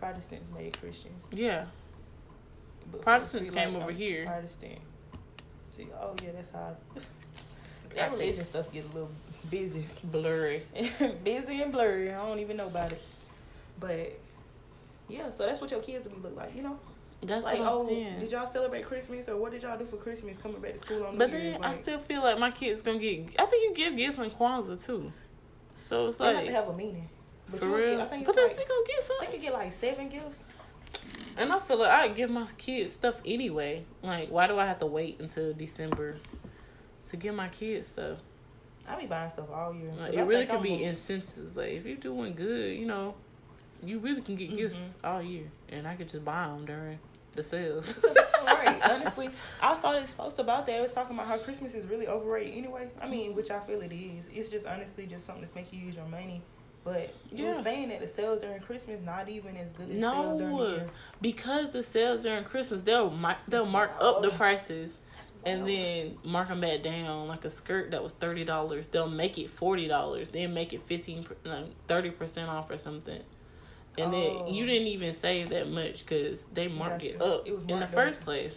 Protestants 0.00 0.50
made 0.56 0.80
Christians. 0.80 1.22
Yeah, 1.32 1.66
But 2.90 3.02
Protestants 3.02 3.50
came 3.50 3.76
over 3.76 3.90
I'm 3.90 3.94
here. 3.94 4.24
Protestant. 4.24 4.78
See, 5.72 5.88
oh 6.00 6.14
yeah, 6.24 6.30
that's 6.34 6.50
how. 6.52 6.76
That 7.96 8.12
religion 8.12 8.44
stuff 8.44 8.72
get 8.72 8.84
a 8.84 8.88
little 8.88 9.10
busy, 9.50 9.86
blurry. 10.04 10.62
busy 11.24 11.62
and 11.62 11.72
blurry. 11.72 12.12
I 12.12 12.18
don't 12.18 12.38
even 12.38 12.56
know 12.56 12.66
about 12.66 12.92
it. 12.92 13.02
But 13.78 14.18
yeah, 15.08 15.30
so 15.30 15.46
that's 15.46 15.60
what 15.60 15.70
your 15.70 15.80
kids 15.80 16.06
will 16.08 16.18
look 16.20 16.36
like, 16.36 16.54
you 16.54 16.62
know. 16.62 16.78
That's 17.22 17.44
like, 17.44 17.58
oh, 17.60 17.86
did 17.86 18.32
y'all 18.32 18.46
celebrate 18.46 18.84
Christmas 18.84 19.28
or 19.28 19.36
what 19.36 19.52
did 19.52 19.62
y'all 19.62 19.76
do 19.78 19.84
for 19.84 19.96
Christmas 19.96 20.38
coming 20.38 20.60
back 20.60 20.72
to 20.72 20.78
school 20.78 21.04
on 21.04 21.12
New 21.12 21.18
But 21.18 21.30
Year's? 21.30 21.54
then 21.54 21.64
I 21.64 21.72
Like, 21.72 21.82
still 21.82 21.98
feel 21.98 22.22
like 22.22 22.38
my 22.38 22.50
kids 22.50 22.80
gonna 22.80 22.98
get. 22.98 23.26
I 23.38 23.44
think 23.46 23.62
you 23.68 23.74
give 23.74 23.96
gifts 23.96 24.18
on 24.18 24.30
Kwanzaa 24.30 24.84
too. 24.84 25.12
So 25.78 26.08
it's 26.08 26.18
they 26.18 26.34
have 26.34 26.44
to 26.46 26.52
have 26.52 26.68
a 26.68 26.72
meaning. 26.76 27.08
But 27.50 27.60
for 27.60 27.66
you 27.66 27.76
real. 27.76 27.96
Get, 27.98 28.00
I 28.00 28.06
think 28.08 28.26
but 28.26 28.36
they 28.36 28.42
like, 28.44 28.52
still 28.54 28.66
gonna 28.66 28.86
get 28.86 28.96
I 28.96 29.00
think 29.02 29.18
something. 29.20 29.34
you 29.34 29.40
get 29.46 29.52
like 29.52 29.72
seven 29.72 30.08
gifts. 30.08 30.44
And 31.36 31.52
I 31.52 31.58
feel 31.58 31.78
like 31.78 31.90
I 31.90 32.08
give 32.08 32.30
my 32.30 32.46
kids 32.56 32.92
stuff 32.94 33.16
anyway. 33.26 33.84
Like, 34.02 34.30
why 34.30 34.46
do 34.46 34.58
I 34.58 34.66
have 34.66 34.78
to 34.78 34.86
wait 34.86 35.20
until 35.20 35.52
December 35.52 36.16
to 37.10 37.16
get 37.16 37.34
my 37.34 37.48
kids 37.48 37.88
stuff. 37.88 38.18
I 38.88 38.98
be 38.98 39.06
buying 39.06 39.30
stuff 39.30 39.46
all 39.52 39.74
year. 39.74 39.92
Like, 39.98 40.14
it 40.14 40.18
I 40.18 40.22
really 40.22 40.46
could 40.46 40.56
I'm 40.56 40.62
be 40.62 40.84
a- 40.84 40.88
incentives. 40.88 41.56
Like 41.56 41.68
if 41.72 41.84
you're 41.86 41.96
doing 41.96 42.34
good, 42.34 42.76
you 42.76 42.86
know, 42.86 43.14
you 43.84 43.98
really 43.98 44.20
can 44.22 44.36
get 44.36 44.54
gifts 44.54 44.74
Mhm. 44.76 45.08
all 45.08 45.22
year, 45.22 45.44
and 45.68 45.86
I 45.86 45.94
could 45.96 46.08
just 46.08 46.24
buy 46.24 46.46
them 46.46 46.64
during 46.66 46.98
the 47.34 47.42
sales. 47.42 48.04
right. 48.46 48.80
Honestly, 48.90 49.30
I 49.62 49.74
saw 49.74 49.92
this 49.92 50.12
post 50.12 50.38
about 50.38 50.66
that. 50.66 50.78
It 50.78 50.82
was 50.82 50.92
talking 50.92 51.14
about 51.14 51.28
how 51.28 51.38
Christmas 51.38 51.74
is 51.74 51.86
really 51.86 52.08
overrated 52.08 52.56
anyway. 52.56 52.88
I 53.00 53.08
mean, 53.08 53.34
which 53.34 53.50
I 53.50 53.60
feel 53.60 53.80
it 53.82 53.92
is. 53.92 54.24
It's 54.34 54.50
just 54.50 54.66
honestly 54.66 55.06
just 55.06 55.24
something 55.26 55.42
that's 55.42 55.54
making 55.54 55.78
you 55.80 55.86
use 55.86 55.96
your 55.96 56.06
money. 56.06 56.42
But 56.82 57.14
you 57.30 57.44
Yeah. 57.44 57.62
saying 57.62 57.90
that 57.90 58.00
the 58.00 58.08
sales 58.08 58.40
during 58.40 58.58
Christmas 58.60 59.00
not 59.04 59.28
even 59.28 59.54
as 59.58 59.70
good 59.70 59.90
as 59.90 60.00
sales 60.00 60.38
during 60.38 60.56
the 60.56 60.64
year. 60.68 60.90
because 61.20 61.70
the 61.70 61.82
sales 61.82 62.22
during 62.22 62.42
Christmas, 62.44 62.80
they'll 62.80 63.10
they'll 63.10 63.36
That's 63.48 63.66
mark 63.68 63.92
up 64.00 64.22
the 64.22 64.30
prices 64.30 64.98
and 65.44 65.66
then 65.68 66.18
mark 66.24 66.48
them 66.48 66.60
back 66.60 66.82
down. 66.82 67.28
Like 67.28 67.44
a 67.44 67.50
skirt 67.50 67.90
that 67.92 68.02
was 68.02 68.12
thirty 68.14 68.44
dollars, 68.44 68.86
they'll 68.88 69.08
make 69.08 69.38
it 69.38 69.50
forty 69.50 69.88
dollars. 69.88 70.30
Then 70.30 70.52
make 70.54 70.72
it 70.72 70.82
fifteen, 70.86 71.26
thirty 71.88 72.10
percent 72.10 72.48
off 72.50 72.70
or 72.70 72.78
something. 72.78 73.22
And 73.98 74.14
Oh. 74.14 74.44
then 74.46 74.54
you 74.54 74.66
didn't 74.66 74.88
even 74.88 75.12
save 75.12 75.50
that 75.50 75.68
much 75.68 76.04
because 76.06 76.42
they 76.54 76.68
marked 76.68 77.04
it 77.04 77.20
up 77.20 77.46
It 77.46 77.54
was 77.54 77.64
in 77.66 77.80
the 77.80 77.86
first 77.86 78.20
up. 78.20 78.24
place. 78.24 78.54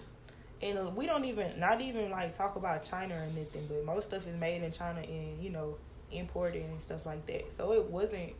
and 0.61 0.77
uh, 0.77 0.89
we 0.95 1.05
don't 1.05 1.25
even 1.25 1.59
not 1.59 1.81
even 1.81 2.09
like 2.11 2.36
talk 2.38 2.55
about 2.55 2.84
China 2.84 3.15
or 3.15 3.23
anything, 3.23 3.65
but 3.67 3.84
most 3.84 4.09
stuff 4.09 4.27
is 4.27 4.39
made 4.39 4.61
in 4.63 4.71
China 4.71 5.01
and 5.01 5.43
you 5.43 5.49
know 5.49 5.75
imported 6.11 6.63
and 6.63 6.81
stuff 6.81 7.05
like 7.05 7.25
that. 7.25 7.51
So 7.57 7.73
it 7.73 7.86
wasn't 7.89 8.34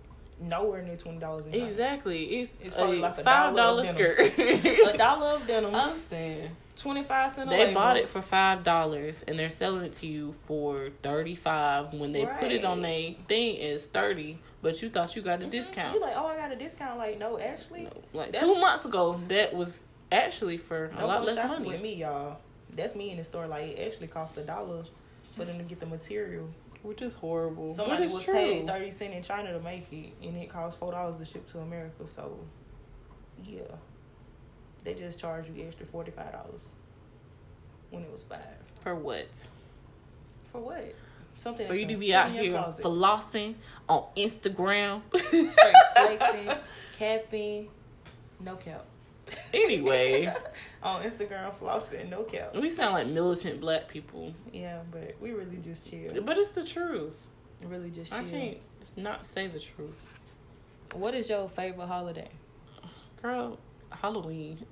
nowhere 0.44 0.82
near 0.82 0.96
twenty 0.98 1.20
dollars. 1.20 1.46
Exactly, 1.52 2.24
it's, 2.42 2.60
It's 2.62 2.76
a 2.76 2.78
probably 2.78 3.00
like 3.00 3.18
a 3.18 3.24
five 3.24 3.56
dollar 3.56 3.86
skirt. 3.86 4.20
A 4.38 4.98
dollar 4.98 5.36
of 5.38 5.48
denim, 5.48 5.74
I'm 5.76 5.98
saying 5.98 6.50
twenty 6.76 7.04
five 7.04 7.32
cent. 7.32 7.48
a 7.50 7.52
they 7.52 7.66
label. 7.66 7.74
bought 7.76 7.98
it 7.98 8.10
for 8.10 8.22
five 8.22 8.64
dollars 8.64 9.24
and 9.28 9.38
they're 9.40 9.50
selling 9.50 9.84
it 9.86 9.96
to 9.96 10.08
you 10.08 10.34
for 10.34 10.90
thirty 11.02 11.36
five. 11.36 11.94
When 11.94 12.12
they 12.14 12.26
put 12.26 12.52
it 12.52 12.66
on 12.66 12.82
Right. 12.82 13.18
their 13.18 13.26
thing 13.28 13.56
is 13.58 13.86
thirty, 13.86 14.40
but 14.62 14.82
you 14.82 14.90
thought 14.90 15.16
you 15.16 15.22
got 15.22 15.42
a 15.42 15.46
Mhm. 15.46 15.52
discount. 15.52 15.96
You 15.96 16.02
like, 16.02 16.16
oh, 16.16 16.26
I 16.28 16.36
got 16.36 16.52
a 16.52 16.56
discount. 16.56 16.98
Like, 16.98 17.20
no, 17.20 17.40
actually, 17.40 17.84
No, 17.84 17.92
like 18.14 18.34
two 18.40 18.56
months 18.60 18.86
ago, 18.86 19.20
that 19.30 19.54
was 19.54 19.84
actually 20.12 20.58
for 20.58 20.92
a 20.98 21.06
lot 21.06 21.24
less 21.26 21.48
money. 21.48 21.68
with 21.68 21.82
me, 21.82 21.96
y'all. 21.96 22.38
That's 22.76 22.96
me 22.96 23.12
in 23.12 23.18
the 23.18 23.24
store. 23.24 23.46
Like, 23.48 23.78
it 23.78 23.88
actually 23.88 24.08
cost 24.08 24.36
a 24.38 24.42
dollar 24.42 24.84
for 25.36 25.46
them 25.46 25.58
to 25.60 25.64
get 25.64 25.80
the 25.80 25.86
material. 25.86 26.48
Which 26.84 27.02
is 27.02 27.14
horrible. 27.14 27.74
Somebody 27.74 27.98
but 27.98 28.06
it's 28.06 28.14
was 28.14 28.24
true. 28.24 28.34
paid 28.34 28.68
thirty 28.68 28.92
cent 28.92 29.14
in 29.14 29.24
China 29.24 29.52
to 29.54 29.60
make 29.60 29.92
it, 29.92 30.12
and 30.22 30.38
it 30.38 30.50
cost 30.50 30.78
four 30.78 30.92
dollars 30.92 31.18
to 31.18 31.26
ship 31.26 31.48
to 31.52 31.60
America. 31.60 32.08
So, 32.14 32.38
yeah, 33.44 33.62
they 34.84 34.94
just 34.94 35.18
charge 35.20 35.46
you 35.50 35.66
extra 35.66 35.86
forty 35.86 36.12
five 36.12 36.32
dollars 36.32 36.62
when 37.90 38.04
it 38.04 38.12
was 38.12 38.24
five. 38.24 38.40
For 38.80 38.96
what? 38.96 39.28
For 40.52 40.60
what? 40.62 40.94
Something 41.36 41.68
For 41.68 41.74
you 41.74 41.88
to 41.88 41.98
be 41.98 42.14
out 42.14 42.30
here 42.30 42.52
closet. 42.52 42.86
flossing 42.86 43.56
on 43.90 44.06
Instagram. 44.16 45.02
straight 45.18 45.50
flexing, 45.96 46.52
capping, 46.98 47.70
no 48.40 48.56
cap. 48.58 48.86
Anyway. 49.54 50.32
on 50.84 51.02
Instagram, 51.04 51.54
flossing, 51.56 52.10
no 52.10 52.24
cap. 52.24 52.54
we 52.56 52.70
sound 52.70 52.94
like 52.94 53.08
militant 53.08 53.62
black 53.62 53.88
people, 53.88 54.34
Yeah, 54.52 54.82
but 54.92 55.16
we 55.22 55.32
really 55.32 55.58
just 55.58 55.90
chill. 55.90 56.22
but 56.24 56.38
it's 56.38 56.50
the 56.52 56.64
truth. 56.64 57.18
Really 57.64 57.90
just 57.90 58.12
chill. 58.12 58.20
I 58.20 58.30
can't 58.30 58.58
not 58.98 59.26
say 59.26 59.48
the 59.48 59.60
truth, 59.60 59.96
What 60.96 61.14
is 61.16 61.30
your 61.30 61.48
favorite 61.50 61.88
holiday? 61.88 62.30
girl. 63.22 63.58
Halloween. 63.90 64.66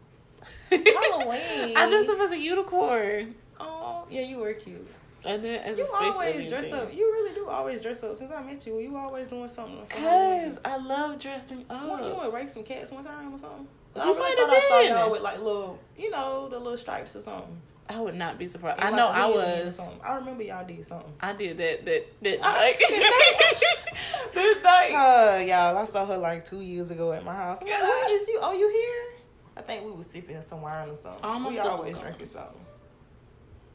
Halloween. 0.70 1.74
I 1.78 1.88
dressed 1.90 2.10
up 2.10 2.20
as 2.20 2.32
a 2.32 2.38
unicorn, 2.38 3.36
Oh, 3.60 4.06
yeah, 4.10 4.22
you 4.22 4.38
were 4.40 4.54
cute. 4.54 4.88
and 5.24 5.44
then 5.44 5.62
as 5.62 5.78
You 5.78 5.84
a 5.84 5.88
space 5.88 6.00
always 6.02 6.50
dress 6.50 6.66
thing. 6.66 6.74
up. 6.74 6.94
You 6.94 7.06
really 7.14 7.34
do 7.36 7.48
always 7.48 7.80
dress 7.80 8.02
up. 8.04 8.16
Since 8.18 8.32
I 8.32 8.42
met 8.42 8.66
you, 8.66 8.80
you 8.80 8.98
always 8.98 9.28
doing 9.28 9.48
something. 9.48 9.86
Cause. 9.88 10.58
I 10.66 10.78
love 10.78 11.20
dressing 11.20 11.64
What, 11.68 12.04
you 12.04 12.12
up. 12.14 12.34
want 12.34 12.48
to 12.48 12.54
some 12.54 12.64
cats 12.64 12.92
one 12.92 13.04
time 13.06 13.34
or 13.36 13.40
something? 13.40 13.68
'Cause 13.94 14.06
You 14.06 14.14
I 14.14 14.18
really 14.18 14.36
thought 14.38 14.50
I 14.50 14.68
saw 14.70 14.80
y'all 15.02 15.12
with 15.12 15.22
like 15.22 15.38
little, 15.40 15.80
you 15.98 16.10
know, 16.10 16.48
the 16.50 16.58
little 16.60 16.78
stripes 16.78 17.16
or 17.16 17.22
something. 17.22 17.62
I 17.90 18.00
would 18.00 18.16
not 18.16 18.38
be 18.38 18.48
surprised. 18.48 18.80
And 18.80 18.96
I 18.96 18.98
know 18.98 19.08
a 19.08 19.12
I 19.12 19.26
was. 19.28 19.80
I 20.04 20.16
remember 20.16 20.44
y'all 20.44 20.66
did 20.66 20.86
something. 20.88 21.12
I 21.20 21.34
did 21.34 21.58
that 21.58 21.86
that 21.86 22.06
that 22.22 22.40
I- 22.42 22.54
night. 22.54 22.80
that 24.34 24.62
night. 24.64 24.92
Uh, 24.94 25.40
y'all, 25.44 25.78
I 25.78 25.84
saw 25.86 26.06
her 26.06 26.18
like 26.18 26.46
two 26.46 26.62
years 26.62 26.92
ago 26.92 27.12
at 27.12 27.26
my 27.26 27.36
house. 27.36 27.60
I'm 27.62 27.68
like, 27.68 27.82
what 27.82 28.12
is 28.12 28.28
you? 28.28 28.40
Oh, 28.42 28.54
you 28.54 28.70
here? 28.70 29.20
I 29.58 29.62
think 29.62 29.84
we 29.84 29.92
was 29.92 30.08
sipping 30.08 30.42
some 30.42 30.62
wine 30.62 30.90
or 30.90 30.96
something. 30.96 31.24
Almost 31.24 31.54
we 31.54 31.60
always 31.60 31.98
drinking 31.98 32.28
something. 32.28 32.62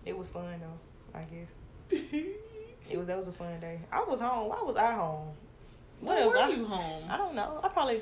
It 0.07 0.17
was 0.17 0.29
fun 0.31 0.45
though. 0.61 1.19
I 1.19 1.23
guess 1.25 1.51
it 2.91 2.97
was. 2.97 3.07
That 3.07 3.17
was 3.19 3.29
a 3.29 3.33
fun 3.33 3.61
day. 3.61 3.81
I 3.93 4.03
was 4.05 4.21
home. 4.21 4.49
Why 4.49 4.63
was 4.63 4.77
I 4.77 4.93
home? 4.93 5.29
Whatever. 6.01 6.29
Whatever. 6.31 6.51
Were 6.53 6.57
you 6.59 6.65
home? 6.67 7.05
I 7.11 7.17
don't 7.19 7.35
know. 7.35 7.61
I 7.63 7.69
probably. 7.69 8.01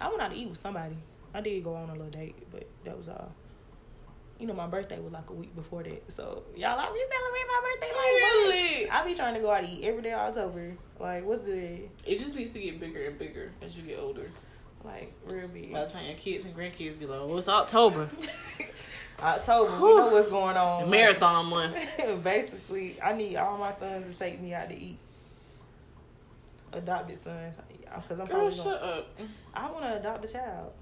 I 0.00 0.08
went 0.08 0.20
out 0.20 0.32
to 0.32 0.36
eat 0.36 0.48
with 0.48 0.58
somebody. 0.58 0.96
I 1.34 1.40
did 1.40 1.62
go 1.62 1.74
on 1.74 1.90
a 1.90 1.92
little 1.92 2.08
date, 2.10 2.36
but 2.50 2.66
that 2.84 2.96
was 2.96 3.08
all. 3.08 3.32
You 4.38 4.46
know, 4.46 4.54
my 4.54 4.66
birthday 4.66 4.98
was 4.98 5.12
like 5.12 5.28
a 5.28 5.34
week 5.34 5.54
before 5.54 5.82
that, 5.82 6.10
so 6.10 6.42
y'all, 6.56 6.78
I 6.78 6.86
be 6.86 6.98
celebrating 6.98 7.46
my 7.46 7.60
birthday 7.62 7.86
like 7.88 8.22
what? 8.22 8.48
Really? 8.48 8.90
I 8.90 9.06
be 9.06 9.14
trying 9.14 9.34
to 9.34 9.40
go 9.40 9.50
out 9.50 9.62
to 9.64 9.68
eat 9.68 9.84
every 9.84 10.00
day 10.02 10.14
October. 10.14 10.72
Like, 10.98 11.26
what's 11.26 11.42
good? 11.42 11.90
It 12.06 12.18
just 12.18 12.34
needs 12.34 12.50
to 12.52 12.58
get 12.58 12.80
bigger 12.80 13.04
and 13.06 13.18
bigger 13.18 13.52
as 13.60 13.76
you 13.76 13.82
get 13.82 13.98
older. 13.98 14.30
Like, 14.82 15.12
real 15.26 15.46
big. 15.48 15.72
By 15.74 15.84
the 15.84 15.90
time 15.90 16.06
your 16.06 16.14
kids 16.14 16.46
and 16.46 16.56
grandkids 16.56 16.98
be 16.98 17.04
like, 17.04 17.20
"Oh, 17.20 17.36
it's 17.36 17.48
October, 17.50 18.08
October, 19.22 19.72
we 19.72 19.94
know 19.94 20.08
what's 20.08 20.28
going 20.28 20.56
on. 20.56 20.88
marathon 20.88 21.46
month." 21.46 21.76
Basically, 22.24 22.96
I 23.02 23.12
need 23.12 23.36
all 23.36 23.58
my 23.58 23.72
sons 23.72 24.10
to 24.10 24.18
take 24.18 24.40
me 24.40 24.54
out 24.54 24.70
to 24.70 24.78
eat. 24.78 24.98
Adopted 26.72 27.18
sons, 27.18 27.56
because 27.96 28.20
I'm 28.20 28.26
Girl, 28.26 28.50
shut 28.50 28.64
gonna, 28.64 28.92
up. 28.92 29.18
I 29.52 29.70
want 29.70 29.84
to 29.84 29.98
adopt 29.98 30.24
a 30.24 30.28
child. 30.28 30.72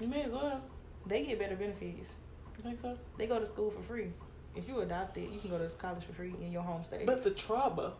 You 0.00 0.08
may 0.08 0.22
as 0.22 0.32
well. 0.32 0.62
They 1.06 1.24
get 1.24 1.38
better 1.38 1.56
benefits. 1.56 2.10
You 2.56 2.62
think 2.62 2.80
so? 2.80 2.96
They 3.18 3.26
go 3.26 3.38
to 3.38 3.46
school 3.46 3.70
for 3.70 3.82
free. 3.82 4.12
If 4.54 4.68
you 4.68 4.80
adopt 4.80 5.16
it, 5.16 5.30
you 5.30 5.38
can 5.40 5.50
go 5.50 5.58
to 5.58 5.68
college 5.76 6.04
for 6.04 6.12
free 6.12 6.34
in 6.40 6.52
your 6.52 6.62
home 6.62 6.82
state. 6.82 7.06
But 7.06 7.24
the 7.24 7.30
trauma, 7.30 7.92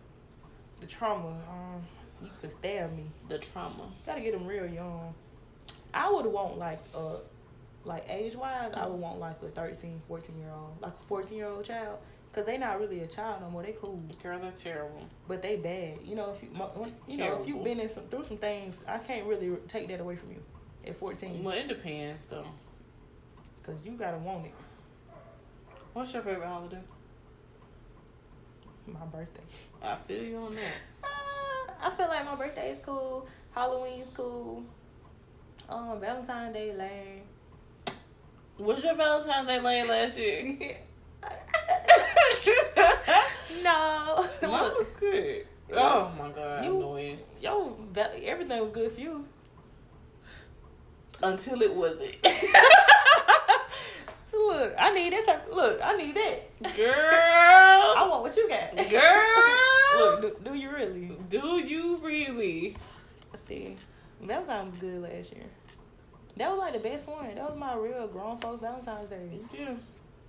the 0.80 0.86
trauma, 0.86 1.28
um, 1.48 1.82
you 2.22 2.30
could 2.40 2.52
stab 2.52 2.94
me. 2.96 3.04
the 3.28 3.38
trauma. 3.38 3.90
Gotta 4.06 4.20
get 4.20 4.32
them 4.32 4.46
real 4.46 4.66
young. 4.66 5.14
I 5.94 6.10
would 6.10 6.26
want 6.26 6.58
like 6.58 6.80
a, 6.94 7.16
like 7.84 8.04
age 8.08 8.36
wise, 8.36 8.72
I 8.74 8.86
would 8.86 9.00
want 9.00 9.18
like 9.18 9.42
a 9.42 9.48
13, 9.48 10.00
14 10.08 10.38
year 10.38 10.50
old, 10.54 10.80
like 10.80 10.92
a 10.92 11.04
14 11.08 11.36
year 11.36 11.48
old 11.48 11.64
child. 11.64 11.98
Cause 12.32 12.46
they 12.46 12.56
not 12.56 12.80
really 12.80 13.00
a 13.00 13.06
child 13.06 13.42
no 13.42 13.50
more. 13.50 13.62
They 13.62 13.72
cool, 13.78 14.00
Girl, 14.22 14.38
they're 14.38 14.52
terrible. 14.52 15.06
but 15.28 15.42
they 15.42 15.56
bad. 15.56 15.98
You 16.02 16.14
know, 16.14 16.30
if 16.30 16.42
you 16.42 16.48
you 17.06 17.18
know 17.18 17.38
if 17.38 17.46
you've 17.46 17.62
been 17.62 17.78
in 17.78 17.90
some 17.90 18.04
through 18.04 18.24
some 18.24 18.38
things, 18.38 18.80
I 18.88 18.96
can't 18.98 19.26
really 19.26 19.54
take 19.68 19.86
that 19.88 20.00
away 20.00 20.16
from 20.16 20.30
you 20.30 20.42
at 20.86 20.96
fourteen. 20.96 21.44
Well, 21.44 21.54
it 21.54 21.68
depends 21.68 22.22
though. 22.30 22.46
Cause 23.62 23.84
you 23.84 23.92
gotta 23.92 24.16
want 24.16 24.46
it. 24.46 24.54
What's 25.92 26.14
your 26.14 26.22
favorite 26.22 26.46
holiday? 26.46 26.80
My 28.86 29.04
birthday. 29.04 29.42
I 29.82 29.96
feel 30.08 30.22
you 30.22 30.36
on 30.38 30.54
that. 30.54 30.72
Uh, 31.04 31.72
I 31.86 31.90
feel 31.90 32.08
like 32.08 32.24
my 32.24 32.34
birthday 32.34 32.70
is 32.70 32.78
cool. 32.78 33.28
Halloween's 33.54 34.08
cool. 34.14 34.64
Um, 35.68 36.00
Valentine's 36.00 36.54
Day 36.54 36.74
lame. 36.74 37.22
What's 38.56 38.82
your 38.82 38.94
Valentine's 38.94 39.46
Day 39.46 39.60
lane 39.60 39.86
last 39.86 40.18
year? 40.18 40.76
no. 43.62 44.26
Mine 44.42 44.70
was 44.78 44.90
good. 44.98 45.46
Oh 45.74 46.12
my 46.18 46.28
god, 46.30 46.64
You- 46.66 46.76
annoying. 46.76 47.18
yo, 47.40 47.74
everything 47.96 48.61
was 48.61 48.70
good 48.70 48.92
for 48.92 49.00
you. 49.00 49.24
Until 51.22 51.62
it 51.62 51.74
wasn't. 51.74 52.11
Look, 54.34 54.74
I 54.78 54.90
need 54.92 55.12
that 55.14 55.24
type. 55.24 55.48
Look, 55.53 55.78
I 55.82 55.96
need 55.96 56.14
that. 56.14 56.76
Girl. 56.76 56.84
I 56.92 58.07
want 58.11 58.22
what 58.22 58.36
you 58.36 58.48
got. 58.50 58.76
Girl. 58.90 59.96
Look, 60.20 60.20
do, 60.44 60.50
do 60.50 60.57
you 60.59 60.70
really? 60.70 61.16
Do 61.30 61.59
you 61.64 61.96
really? 62.03 62.76
Let's 63.30 63.44
see. 63.46 63.76
Valentine's 64.20 64.72
was 64.72 64.80
good 64.80 65.03
last 65.03 65.32
year. 65.32 65.44
That 66.36 66.50
was 66.50 66.59
like 66.59 66.72
the 66.74 66.80
best 66.80 67.09
one. 67.09 67.34
That 67.34 67.48
was 67.50 67.59
my 67.59 67.74
real 67.76 68.09
grown 68.09 68.38
folks 68.38 68.61
Valentine's 68.61 69.09
Day. 69.09 69.40
Yeah. 69.59 69.74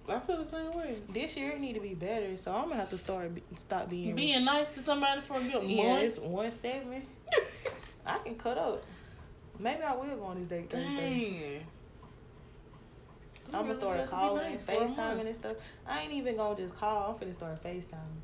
I 0.07 0.19
feel 0.19 0.37
the 0.37 0.45
same 0.45 0.73
way. 0.73 0.97
This 1.09 1.37
year 1.37 1.51
it 1.51 1.61
need 1.61 1.73
to 1.73 1.79
be 1.79 1.93
better, 1.93 2.35
so 2.37 2.51
I'm 2.53 2.63
gonna 2.63 2.75
have 2.75 2.89
to 2.89 2.97
start 2.97 3.33
be- 3.35 3.43
stop 3.55 3.89
being. 3.89 4.15
Being 4.15 4.43
nice 4.43 4.67
to 4.69 4.81
somebody 4.81 5.21
for 5.21 5.37
a 5.37 5.43
good 5.43 5.63
yeah, 5.63 5.83
month. 5.83 6.03
it's 6.03 6.17
one 6.19 6.51
seven. 6.61 7.03
I 8.05 8.17
can 8.19 8.35
cut 8.35 8.57
up. 8.57 8.83
Maybe 9.59 9.81
I 9.81 9.95
will 9.95 10.15
go 10.17 10.23
on 10.23 10.39
this 10.39 10.47
date 10.47 10.69
Thursday. 10.69 11.59
Dang. 11.59 11.65
I'm 13.53 13.61
gonna 13.67 13.75
start 13.75 13.97
Really 13.97 14.07
calling, 14.07 14.51
nice 14.51 14.61
for. 14.61 14.71
FaceTiming 14.71 15.25
and 15.25 15.35
stuff. 15.35 15.57
I 15.87 16.01
ain't 16.01 16.11
even 16.13 16.35
gonna 16.37 16.57
just 16.57 16.73
call. 16.75 17.11
I'm 17.21 17.27
finna 17.27 17.33
start 17.33 17.63
FaceTiming. 17.63 18.19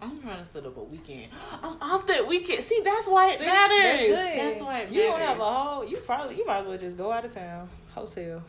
I'm 0.00 0.20
trying 0.20 0.42
to 0.42 0.46
set 0.46 0.66
up 0.66 0.76
a 0.76 0.82
weekend. 0.82 1.28
I'm 1.62 1.76
off 1.80 2.06
that 2.08 2.26
weekend. 2.26 2.64
See, 2.64 2.80
that's 2.84 3.08
why 3.08 3.30
it 3.30 3.38
See, 3.38 3.46
matters. 3.46 3.78
That's, 4.16 4.30
good. 4.32 4.38
That's 4.40 4.62
why 4.62 4.78
it 4.80 4.90
you 4.90 5.00
matters. 5.02 5.10
don't 5.12 5.28
have 5.28 5.38
a 5.38 5.44
whole. 5.44 5.84
You 5.86 5.96
probably 5.98 6.36
you 6.38 6.46
might 6.46 6.60
as 6.60 6.66
well 6.66 6.78
just 6.78 6.96
go 6.96 7.12
out 7.12 7.24
of 7.24 7.32
town, 7.34 7.68
hotel. 7.94 8.42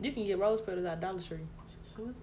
You 0.00 0.12
can 0.12 0.26
get 0.26 0.38
rose 0.38 0.60
petals 0.60 0.84
at 0.84 1.00
Dollar 1.00 1.20
Tree. 1.20 1.38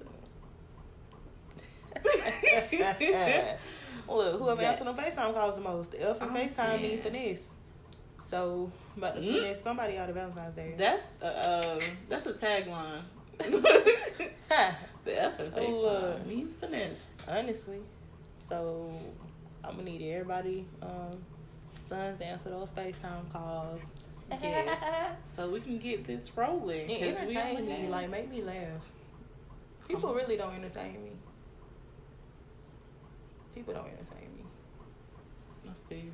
Look, 4.08 4.40
whoever 4.40 4.62
That's- 4.62 4.82
answered 4.82 4.86
the 4.96 5.02
FaceTime 5.02 5.34
calls 5.34 5.56
the 5.56 5.62
most. 5.62 5.92
The 5.92 6.10
F 6.10 6.22
and 6.22 6.32
Oh, 6.32 6.34
FaceTime 6.34 6.82
mean 6.82 6.98
yeah. 6.98 7.04
finesse. 7.04 7.50
So, 8.24 8.72
about 8.98 9.16
to 9.16 9.22
Mm. 9.22 9.34
finesse 9.34 9.62
somebody 9.62 9.98
out 9.98 10.10
of 10.10 10.16
Valentine's 10.16 10.56
Day. 10.56 10.76
That's 10.78 11.06
uh, 11.22 11.26
uh 11.26 11.80
that's 12.10 12.26
a 12.26 12.34
tagline. 12.34 13.02
The 15.06 15.22
F 15.22 15.40
and 15.40 15.54
Oh, 15.54 15.60
FaceTime 15.60 15.72
Lord. 15.72 16.28
means 16.28 16.54
finesse. 16.56 17.06
Honestly. 17.28 17.80
So, 18.40 18.90
I'm 19.64 19.74
going 19.74 19.86
to 19.86 19.92
need 19.92 20.12
everybody, 20.14 20.66
um, 20.82 21.12
sons 21.82 22.20
to 22.20 22.26
answer 22.26 22.50
those 22.50 22.72
FaceTime 22.72 23.30
calls. 23.32 23.82
Yes. 24.42 25.16
So 25.36 25.50
we 25.50 25.60
can 25.62 25.80
get 25.80 26.06
this 26.06 26.32
rolling. 26.38 26.92
And 26.92 27.18
'cause 27.18 27.28
we 27.28 27.36
entertain 27.36 27.58
only 27.58 27.82
me, 27.84 27.88
like 27.90 28.10
make 28.10 28.30
me 28.30 28.42
laugh. 28.44 28.86
People 29.88 30.10
Um, 30.12 30.16
really 30.16 30.38
don't 30.38 30.54
entertain 30.54 31.04
me. 31.04 31.12
People 33.56 33.74
don't 33.74 33.88
entertain 33.88 34.30
me. 34.36 34.44
I 35.68 35.90
feel 35.90 35.98
you. 36.00 36.12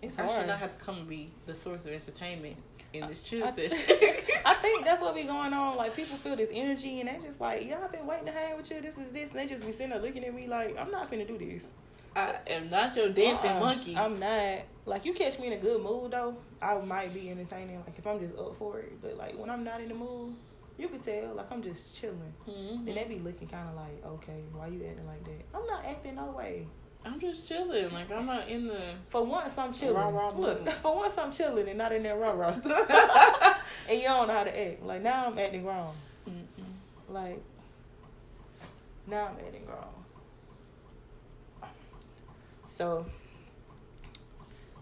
It's 0.00 0.18
I 0.18 0.26
should 0.28 0.46
not 0.46 0.58
have 0.58 0.76
to 0.78 0.84
come 0.84 0.96
and 0.98 1.08
be 1.08 1.30
the 1.46 1.54
source 1.54 1.86
of 1.86 1.92
entertainment 1.92 2.56
in 2.92 3.06
this 3.08 3.24
I- 3.24 3.28
chill 3.28 3.44
I- 3.46 3.52
session. 3.52 3.78
I 4.44 4.54
think 4.54 4.84
that's 4.84 5.00
what 5.00 5.14
be 5.14 5.22
going 5.24 5.52
on. 5.52 5.76
Like 5.76 5.94
people 5.94 6.16
feel 6.16 6.36
this 6.36 6.50
energy, 6.52 7.00
and 7.00 7.08
they 7.08 7.24
just 7.26 7.40
like, 7.40 7.64
y'all 7.66 7.88
been 7.88 8.06
waiting 8.06 8.26
to 8.26 8.32
hang 8.32 8.56
with 8.56 8.70
you. 8.70 8.80
This 8.80 8.98
is 8.98 9.12
this, 9.12 9.30
and 9.30 9.38
they 9.38 9.46
just 9.46 9.64
be 9.64 9.72
sitting 9.72 9.90
there 9.90 10.00
looking 10.00 10.24
at 10.24 10.34
me 10.34 10.46
like, 10.48 10.76
I'm 10.78 10.90
not 10.90 11.10
finna 11.10 11.26
do 11.26 11.38
this. 11.38 11.66
I 12.16 12.34
am 12.48 12.68
not 12.68 12.94
your 12.96 13.08
dancing 13.10 13.50
Uh-uh. 13.50 13.60
monkey. 13.60 13.96
I'm 13.96 14.18
not. 14.18 14.60
Like 14.84 15.04
you 15.04 15.14
catch 15.14 15.38
me 15.38 15.46
in 15.46 15.52
a 15.52 15.58
good 15.58 15.80
mood 15.82 16.10
though, 16.10 16.36
I 16.60 16.76
might 16.80 17.14
be 17.14 17.30
entertaining. 17.30 17.76
Like 17.86 17.98
if 17.98 18.06
I'm 18.06 18.18
just 18.18 18.36
up 18.36 18.56
for 18.56 18.80
it, 18.80 19.00
but 19.00 19.16
like 19.16 19.38
when 19.38 19.48
I'm 19.48 19.62
not 19.62 19.80
in 19.80 19.88
the 19.88 19.94
mood, 19.94 20.34
you 20.76 20.88
can 20.88 20.98
tell. 20.98 21.34
Like 21.34 21.50
I'm 21.52 21.62
just 21.62 21.96
chilling. 21.96 22.34
Mhm. 22.48 22.84
Then 22.84 22.94
they 22.94 23.04
be 23.04 23.18
looking 23.20 23.46
kind 23.48 23.68
of 23.68 23.76
like, 23.76 24.04
okay, 24.04 24.42
why 24.52 24.66
you 24.66 24.84
acting 24.84 25.06
like 25.06 25.24
that? 25.24 25.56
I'm 25.56 25.66
not 25.66 25.84
acting 25.84 26.16
no 26.16 26.30
way. 26.32 26.66
I'm 27.04 27.20
just 27.20 27.48
chilling. 27.48 27.92
Like 27.92 28.10
I'm 28.10 28.26
not 28.26 28.48
in 28.48 28.66
the. 28.66 28.80
For 29.10 29.24
once, 29.24 29.56
I'm 29.58 29.72
chilling. 29.72 29.94
Rah-rah 29.96 30.30
Look, 30.30 30.68
for 30.82 30.96
once, 30.96 31.16
I'm 31.18 31.32
chilling 31.32 31.68
and 31.68 31.78
not 31.78 31.92
in 31.92 32.02
that 32.04 32.18
rah 32.18 32.32
rah 32.32 32.50
stuff. 32.52 32.90
and 33.88 33.98
you 33.98 34.04
don't 34.04 34.26
know 34.28 34.34
how 34.34 34.44
to 34.44 34.60
act. 34.68 34.82
Like 34.82 35.02
now, 35.02 35.26
I'm 35.26 35.38
acting 35.38 35.64
wrong. 35.64 35.94
Mm-mm. 36.28 36.64
Like 37.08 37.40
now, 39.06 39.26
I'm 39.26 39.44
acting 39.46 39.66
wrong. 39.66 39.94
So, 42.76 43.06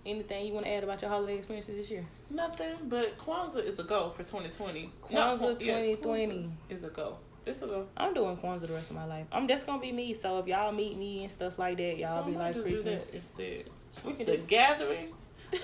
anything 0.07 0.47
you 0.47 0.53
want 0.53 0.67
to 0.67 0.73
add 0.73 0.85
about 0.85 1.01
your 1.03 1.11
holiday 1.11 1.37
experiences 1.39 1.77
this 1.77 1.91
year? 1.91 2.05
Nothing, 2.31 2.75
but 2.89 3.17
Kwanzaa 3.19 3.65
is 3.65 3.79
a 3.79 3.83
go 3.85 4.11
for 4.11 4.23
2020. 4.23 4.91
Kwanzaa 5.03 5.13
Not 5.13 5.39
Kwan- 5.39 5.57
yes, 5.61 5.87
2020. 5.99 6.35
Kwanzaa 6.35 6.51
is 6.77 6.85
a 6.85 6.89
go. 6.89 7.17
It's 7.47 7.63
a 7.63 7.67
go. 7.67 7.87
I'm 7.97 8.13
doing 8.15 8.37
Kwanzaa 8.37 8.67
the 8.67 8.75
rest 8.75 8.91
of 8.91 8.97
my 8.97 9.07
life. 9.07 9.27
I'm 9.33 9.49
just 9.49 9.67
gonna 9.67 9.81
be 9.81 9.93
me. 9.93 10.15
So 10.15 10.39
if 10.39 10.47
y'all 10.47 10.73
meet 10.73 10.97
me 10.97 11.25
and 11.25 11.33
stuff 11.33 11.59
like 11.59 11.77
that, 11.79 11.97
y'all 11.99 12.23
so 12.25 12.31
be 12.31 12.37
like 12.37 12.61
Christmas. 12.61 13.05
that 13.05 13.15
instead. 13.15 13.65
We 14.05 14.13
can 14.15 14.27
The 14.27 14.35
just 14.37 14.47
gathering. 14.47 15.09
the 15.51 15.59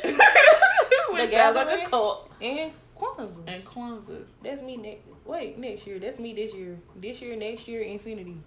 Which 1.11 1.31
sounds 1.31 1.57
like 1.57 1.67
gathering 1.67 1.87
cult. 1.87 2.31
and 2.43 2.73
Kwanzaa. 2.97 3.37
And 3.47 3.65
Kwanzaa. 3.65 4.25
That's 4.43 4.63
me 4.63 4.77
next. 4.77 5.03
Wait, 5.25 5.59
next 5.59 5.87
year. 5.87 5.99
That's 5.99 6.19
me 6.19 6.33
this 6.35 6.55
year. 6.55 6.79
This 6.95 7.21
year, 7.21 7.37
next 7.37 7.67
year, 7.69 7.83
infinity. 7.83 8.39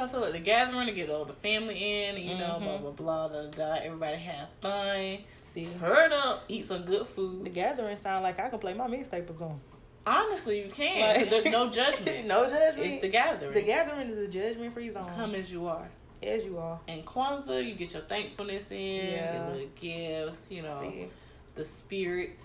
I 0.00 0.08
feel 0.08 0.20
like 0.20 0.32
the 0.32 0.38
gathering 0.40 0.86
to 0.86 0.92
get 0.92 1.10
all 1.10 1.24
the 1.24 1.32
family 1.34 1.76
in, 2.06 2.16
and 2.16 2.24
you 2.24 2.36
know, 2.36 2.58
Mhm. 2.60 2.60
blah 2.60 2.78
blah 2.78 3.28
blah, 3.28 3.28
blah, 3.28 3.50
blah. 3.50 3.74
Everybody 3.82 4.16
have 4.16 4.48
fun, 4.60 5.18
See, 5.42 5.66
turn 5.78 6.12
up, 6.12 6.44
eat 6.48 6.64
some 6.66 6.82
good 6.84 7.06
food. 7.08 7.44
the 7.44 7.50
gathering 7.50 7.96
sound 7.98 8.22
like 8.22 8.38
I 8.40 8.48
can 8.48 8.58
play 8.58 8.74
my 8.74 8.86
mixtape 8.86 9.24
or 9.30 9.38
something. 9.38 9.60
Honestly, 10.06 10.62
you 10.64 10.70
can. 10.70 11.18
Like- 11.18 11.28
there's 11.30 11.44
no 11.46 11.68
judgment. 11.78 12.26
no 12.26 12.48
judgment. 12.48 12.86
It's 12.92 13.02
the 13.02 13.08
gathering. 13.08 13.52
The 13.54 13.62
gathering 13.62 14.08
is 14.10 14.18
a 14.18 14.28
judgment 14.28 14.72
free 14.74 14.90
zone. 14.90 15.06
Come 15.14 15.34
as 15.34 15.52
you 15.52 15.66
are. 15.66 15.88
as 16.22 16.44
you 16.44 16.58
are. 16.58 16.78
And 16.86 17.04
Kwanzaa, 17.06 17.66
you 17.66 17.74
get 17.74 17.92
your 17.94 18.02
thankfulness 18.02 18.70
in, 18.70 18.76
Yeah. 18.78 19.34
your 19.46 19.52
little 19.54 19.68
gifts, 19.74 20.50
you 20.50 20.60
know, 20.62 20.80
See, 20.82 21.08
the 21.54 21.64
spirit, 21.64 22.38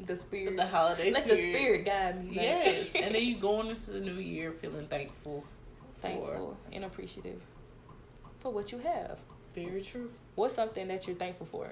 the 0.00 0.16
spirit. 0.16 0.56
the 0.56 0.66
holiday 0.66 1.10
Let 1.12 1.22
spirit. 1.22 1.36
the 1.36 1.42
spirit 1.42 1.84
guide 1.84 2.20
me. 2.20 2.26
like- 2.30 2.36
Yes, 2.36 2.86
and 2.96 3.14
then 3.14 3.22
you 3.28 3.36
going 3.36 3.68
into 3.68 3.90
the 3.92 4.00
new 4.00 4.14
year 4.14 4.52
feeling 4.52 4.86
thankful. 4.88 5.44
Thankful 6.00 6.56
and 6.72 6.84
appreciative 6.84 7.40
for 8.40 8.52
what 8.52 8.72
you 8.72 8.78
have. 8.78 9.18
Very 9.54 9.82
true. 9.82 10.10
What's 10.34 10.54
something 10.54 10.88
that 10.88 11.06
you're 11.06 11.16
thankful 11.16 11.46
for? 11.46 11.68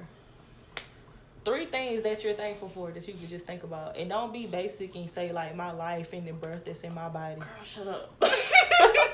Three 1.45 1.67
things 1.67 2.03
that 2.03 2.25
you're 2.25 2.35
thankful 2.35 2.69
for 2.69 2.91
that 2.91 3.07
you 3.07 3.15
could 3.15 3.29
just 3.29 3.47
think 3.47 3.63
about, 3.63 3.97
and 3.97 4.11
don't 4.11 4.33
be 4.33 4.47
basic 4.47 4.97
and 4.97 5.09
say 5.09 5.31
like 5.33 5.55
my 5.55 5.71
life 5.71 6.13
and 6.13 6.27
the 6.27 6.33
birth 6.33 6.65
that's 6.65 6.81
in 6.81 6.93
my 6.93 7.09
body. 7.09 7.37
Girl, 7.37 7.47
shut 7.63 7.87
up. 7.87 8.21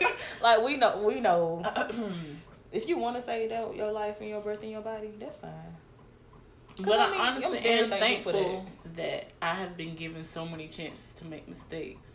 Like 0.42 0.62
we 0.62 0.76
know, 0.76 0.98
we 0.98 1.20
know. 1.20 1.62
if 2.72 2.88
you 2.88 2.98
want 2.98 3.16
to 3.16 3.22
say 3.22 3.46
that 3.48 3.76
your 3.76 3.92
life 3.92 4.16
and 4.20 4.28
your 4.28 4.40
birth 4.40 4.62
in 4.62 4.70
your 4.70 4.80
body, 4.80 5.12
that's 5.20 5.36
fine. 5.36 5.50
but 6.80 6.98
I 6.98 7.04
I, 7.04 7.10
mean, 7.10 7.20
honestly 7.20 7.58
I'm 7.58 7.66
am 7.66 7.90
thankful 7.90 8.32
thankful 8.32 8.66
for 8.82 8.88
that. 8.96 9.30
I 9.40 9.54
have 9.54 9.76
been 9.76 9.94
given 9.94 10.24
so 10.24 10.46
many 10.46 10.68
chances 10.68 11.04
to 11.18 11.24
make 11.26 11.46
mistakes 11.48 12.08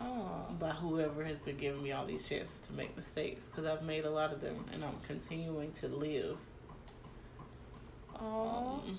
Oh, 0.00 0.46
by 0.60 0.70
whoever 0.70 1.24
has 1.24 1.38
been 1.40 1.56
giving 1.56 1.82
me 1.82 1.90
all 1.92 2.06
these 2.06 2.28
chances 2.28 2.58
to 2.66 2.72
make 2.72 2.94
mistakes 2.94 3.46
because 3.48 3.64
I've 3.66 3.82
made 3.82 4.04
a 4.04 4.10
lot 4.10 4.32
of 4.32 4.40
them 4.40 4.64
and 4.72 4.84
I'm 4.84 4.98
continuing 5.06 5.72
to 5.72 5.88
live. 5.88 6.38
oh, 8.20 8.82
Um, 8.84 8.98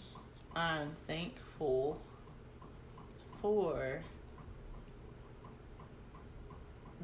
I'm 0.55 0.91
thankful 1.07 2.01
for 3.41 4.01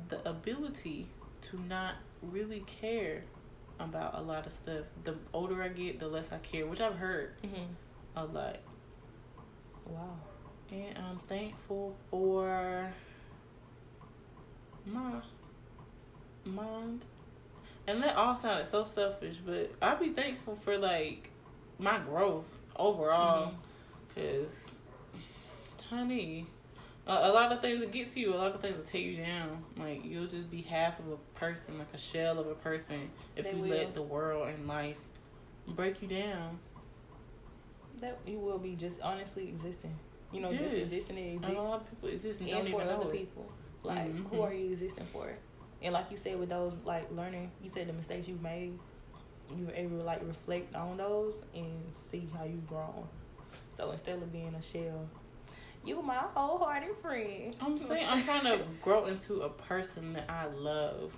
the 0.10 0.28
ability 0.28 1.08
to 1.43 1.60
not 1.62 1.96
really 2.22 2.62
care 2.68 3.24
about 3.80 4.16
a 4.18 4.22
lot 4.22 4.46
of 4.46 4.52
stuff. 4.54 4.86
The 5.06 5.16
older 5.34 5.62
I 5.64 5.70
get, 5.70 6.00
the 6.00 6.08
less 6.08 6.32
I 6.34 6.38
care, 6.39 6.66
which 6.66 6.82
I've 6.82 6.96
heard 6.98 7.34
hmm 7.41 7.64
a 8.16 8.26
lot. 8.26 8.58
wow. 9.86 10.18
And 10.72 10.98
I'm 10.98 11.20
thankful 11.20 11.96
for 12.10 12.91
my 14.86 15.14
mind. 16.46 17.06
And 17.88 18.02
that 18.02 18.16
all 18.16 18.36
sounded 18.36 18.66
so 18.66 18.84
selfish, 18.84 19.38
but 19.46 19.72
I'd 19.82 20.00
be 20.00 20.10
thankful 20.10 20.58
for 20.64 20.78
like 20.78 21.30
my 21.78 22.00
growth 22.00 22.58
overall. 22.76 23.48
Mm-hmm. 24.18 24.42
Cause, 24.44 24.72
honey, 25.90 26.48
a, 27.06 27.12
a 27.14 27.32
lot 27.34 27.52
of 27.52 27.62
things 27.62 27.80
that 27.82 27.92
get 27.92 28.10
to 28.12 28.20
you, 28.20 28.34
a 28.34 28.38
lot 28.38 28.56
of 28.56 28.62
things 28.62 28.76
will 28.78 28.84
take 28.84 29.04
you 29.06 29.18
down. 29.18 29.64
Like 29.78 30.04
you'll 30.06 30.26
just 30.28 30.50
be 30.50 30.62
half 30.62 31.00
of 31.00 31.10
a 31.12 31.18
person, 31.38 31.78
like 31.78 31.94
a 31.94 31.98
shell 31.98 32.40
of 32.40 32.48
a 32.48 32.56
person, 32.56 33.10
if 33.36 33.46
They 33.46 33.52
you 33.52 33.58
will. 33.62 33.70
let 33.70 33.94
the 33.94 34.02
world 34.02 34.48
and 34.48 34.68
life 34.68 34.96
break 35.68 36.02
you 36.02 36.08
down. 36.08 36.60
That 38.00 38.18
you 38.26 38.40
will 38.40 38.58
be 38.60 38.76
just 38.76 39.00
honestly 39.02 39.48
existing. 39.48 39.96
You 40.32 40.42
know, 40.42 40.54
just 40.54 40.76
existing 40.76 41.18
and 41.18 41.46
And 41.46 41.58
a 41.58 41.62
lot 41.62 41.82
of 41.82 41.90
people 41.90 42.10
exist 42.10 42.42
and 42.42 42.50
and 42.50 42.70
for 42.70 42.82
other 42.82 43.10
it. 43.10 43.12
people. 43.14 43.48
Like, 43.86 44.08
Mhm. 44.08 44.30
who 44.30 44.42
are 44.42 44.54
you 44.54 44.72
existing 44.72 45.06
for? 45.08 45.30
And 45.82 45.94
like 45.94 46.10
you 46.12 46.18
said, 46.18 46.40
with 46.40 46.50
those 46.50 46.74
like 46.84 47.10
learning, 47.12 47.52
you 47.62 47.70
said 47.70 47.88
the 47.88 47.94
mistakes 47.94 48.28
you've 48.28 48.42
made, 48.42 48.78
you 49.56 49.66
were 49.66 49.74
able 49.74 49.98
to 50.00 50.04
like 50.04 50.22
reflect 50.26 50.74
on 50.76 50.98
those 50.98 51.42
and 51.54 51.94
see 51.96 52.28
how 52.36 52.44
you've 52.44 52.68
grown. 52.68 53.08
So 53.78 53.92
instead 53.92 54.16
of 54.16 54.32
being 54.32 54.56
a 54.56 54.62
shell, 54.62 55.08
you 55.84 56.02
my 56.02 56.16
wholehearted 56.16 56.96
friend. 56.98 57.56
I'm 57.62 57.78
saying 57.86 58.08
I'm 58.10 58.24
trying 58.24 58.46
to 58.46 58.66
grow 58.82 59.06
into 59.06 59.42
a 59.42 59.50
person 59.50 60.14
that 60.14 60.30
I 60.30 60.46
love. 60.48 61.14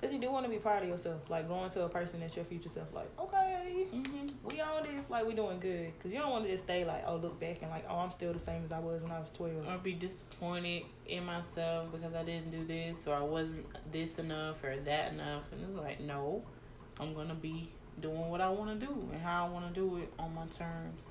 Cause 0.00 0.12
you 0.12 0.20
do 0.20 0.30
want 0.30 0.44
to 0.44 0.50
be 0.50 0.58
proud 0.58 0.84
of 0.84 0.88
yourself, 0.88 1.28
like 1.28 1.48
going 1.48 1.70
to 1.70 1.82
a 1.84 1.88
person 1.88 2.20
that's 2.20 2.36
your 2.36 2.44
future 2.44 2.68
self, 2.68 2.86
like 2.94 3.10
okay, 3.18 3.86
hmm 3.90 4.26
we 4.44 4.60
on 4.60 4.84
this, 4.84 5.10
like 5.10 5.26
we 5.26 5.34
doing 5.34 5.58
good. 5.58 5.92
Cause 6.00 6.12
you 6.12 6.18
don't 6.18 6.30
want 6.30 6.44
to 6.44 6.50
just 6.50 6.64
stay 6.64 6.84
like, 6.84 7.02
oh 7.06 7.16
look 7.16 7.40
back 7.40 7.58
and 7.62 7.70
like, 7.70 7.84
oh 7.90 7.96
I'm 7.96 8.12
still 8.12 8.32
the 8.32 8.38
same 8.38 8.64
as 8.64 8.70
I 8.70 8.78
was 8.78 9.02
when 9.02 9.10
I 9.10 9.18
was 9.18 9.30
twelve. 9.32 9.66
Or 9.66 9.78
be 9.78 9.94
disappointed 9.94 10.84
in 11.06 11.24
myself 11.24 11.90
because 11.90 12.14
I 12.14 12.22
didn't 12.22 12.52
do 12.52 12.64
this 12.64 13.06
or 13.06 13.14
I 13.14 13.22
wasn't 13.22 13.66
this 13.90 14.18
enough 14.18 14.62
or 14.62 14.76
that 14.76 15.12
enough. 15.12 15.42
And 15.50 15.62
it's 15.62 15.76
like, 15.76 16.00
no, 16.00 16.42
I'm 17.00 17.12
gonna 17.14 17.34
be 17.34 17.70
doing 18.00 18.28
what 18.28 18.40
I 18.40 18.48
want 18.50 18.78
to 18.78 18.86
do 18.86 19.08
and 19.12 19.20
how 19.20 19.46
I 19.46 19.48
want 19.48 19.74
to 19.74 19.80
do 19.80 19.96
it 19.96 20.12
on 20.18 20.32
my 20.34 20.46
terms. 20.46 21.02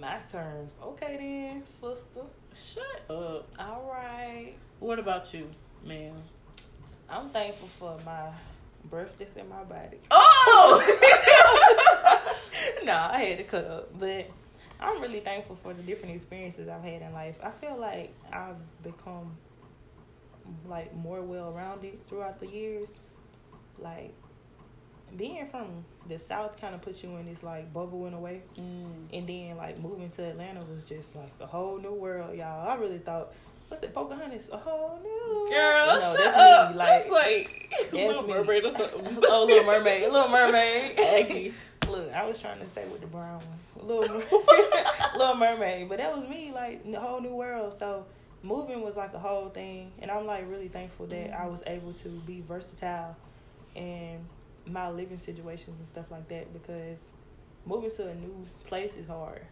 My 0.00 0.18
terms, 0.30 0.76
okay 0.82 1.16
then, 1.18 1.64
sister. 1.64 2.22
Shut 2.54 2.84
up. 3.08 3.48
All 3.58 3.88
right. 3.92 4.54
What 4.80 4.98
about 4.98 5.32
you, 5.32 5.48
man? 5.84 6.14
I'm 7.14 7.28
thankful 7.30 7.68
for 7.68 7.96
my 8.04 8.30
birth 8.90 9.14
that's 9.18 9.36
in 9.36 9.48
my 9.48 9.62
body. 9.62 9.98
Oh! 10.10 10.82
nah, 12.84 13.10
I 13.12 13.18
had 13.18 13.38
to 13.38 13.44
cut 13.44 13.64
up, 13.66 13.98
but 13.98 14.28
I'm 14.80 15.00
really 15.00 15.20
thankful 15.20 15.54
for 15.54 15.72
the 15.72 15.82
different 15.82 16.16
experiences 16.16 16.68
I've 16.68 16.82
had 16.82 17.02
in 17.02 17.12
life. 17.12 17.36
I 17.40 17.50
feel 17.50 17.78
like 17.78 18.12
I've 18.32 18.56
become 18.82 19.36
like 20.66 20.94
more 20.94 21.22
well 21.22 21.52
rounded 21.52 22.04
throughout 22.08 22.40
the 22.40 22.48
years. 22.48 22.88
Like 23.78 24.12
being 25.16 25.46
from 25.46 25.84
the 26.08 26.18
south 26.18 26.60
kind 26.60 26.74
of 26.74 26.82
puts 26.82 27.04
you 27.04 27.14
in 27.16 27.26
this 27.26 27.44
like 27.44 27.72
bubble 27.72 28.06
in 28.06 28.14
a 28.14 28.20
way, 28.20 28.42
mm. 28.58 28.86
and 29.12 29.26
then 29.26 29.56
like 29.56 29.78
moving 29.80 30.10
to 30.10 30.24
Atlanta 30.24 30.64
was 30.64 30.82
just 30.82 31.14
like 31.14 31.32
a 31.40 31.46
whole 31.46 31.78
new 31.78 31.94
world, 31.94 32.36
y'all. 32.36 32.68
I 32.68 32.74
really 32.74 32.98
thought 32.98 33.32
what's 33.68 33.80
that? 33.80 33.94
Pocahontas. 33.94 34.48
A 34.52 34.56
whole 34.56 34.98
new 35.02 35.50
Girl, 35.50 35.86
no, 35.86 36.00
shut 36.00 36.18
that's 36.18 36.36
up. 36.36 36.72
Me. 36.72 36.78
Like, 36.78 36.88
that's 36.88 37.10
like 37.10 37.76
that's 37.80 37.92
Little 37.92 38.22
me. 38.22 38.34
Mermaid 38.34 38.64
or 38.64 38.72
something. 38.72 39.18
oh, 39.24 39.44
Little 39.46 39.64
Mermaid, 39.64 40.12
Little 40.12 40.28
Mermaid. 40.28 40.98
Aggie. 40.98 41.54
Look, 41.88 42.12
I 42.12 42.26
was 42.26 42.38
trying 42.38 42.60
to 42.60 42.66
stay 42.66 42.84
with 42.86 43.00
the 43.02 43.06
brown 43.06 43.40
one, 43.74 43.86
Little 43.86 44.16
Little 45.16 45.36
Mermaid, 45.36 45.88
but 45.88 45.98
that 45.98 46.14
was 46.16 46.26
me, 46.26 46.50
like 46.52 46.90
the 46.90 46.98
whole 46.98 47.20
new 47.20 47.34
world. 47.34 47.74
So 47.78 48.06
moving 48.42 48.82
was 48.82 48.96
like 48.96 49.12
a 49.14 49.18
whole 49.18 49.48
thing, 49.50 49.92
and 50.00 50.10
I'm 50.10 50.26
like 50.26 50.48
really 50.48 50.68
thankful 50.68 51.06
that 51.08 51.38
I 51.38 51.46
was 51.46 51.62
able 51.66 51.92
to 51.92 52.08
be 52.08 52.42
versatile 52.46 53.16
in 53.74 54.20
my 54.66 54.88
living 54.90 55.20
situations 55.20 55.76
and 55.78 55.86
stuff 55.86 56.10
like 56.10 56.26
that 56.28 56.52
because 56.52 56.98
moving 57.66 57.90
to 57.90 58.08
a 58.08 58.14
new 58.14 58.46
place 58.64 58.94
is 58.96 59.08
hard. 59.08 59.42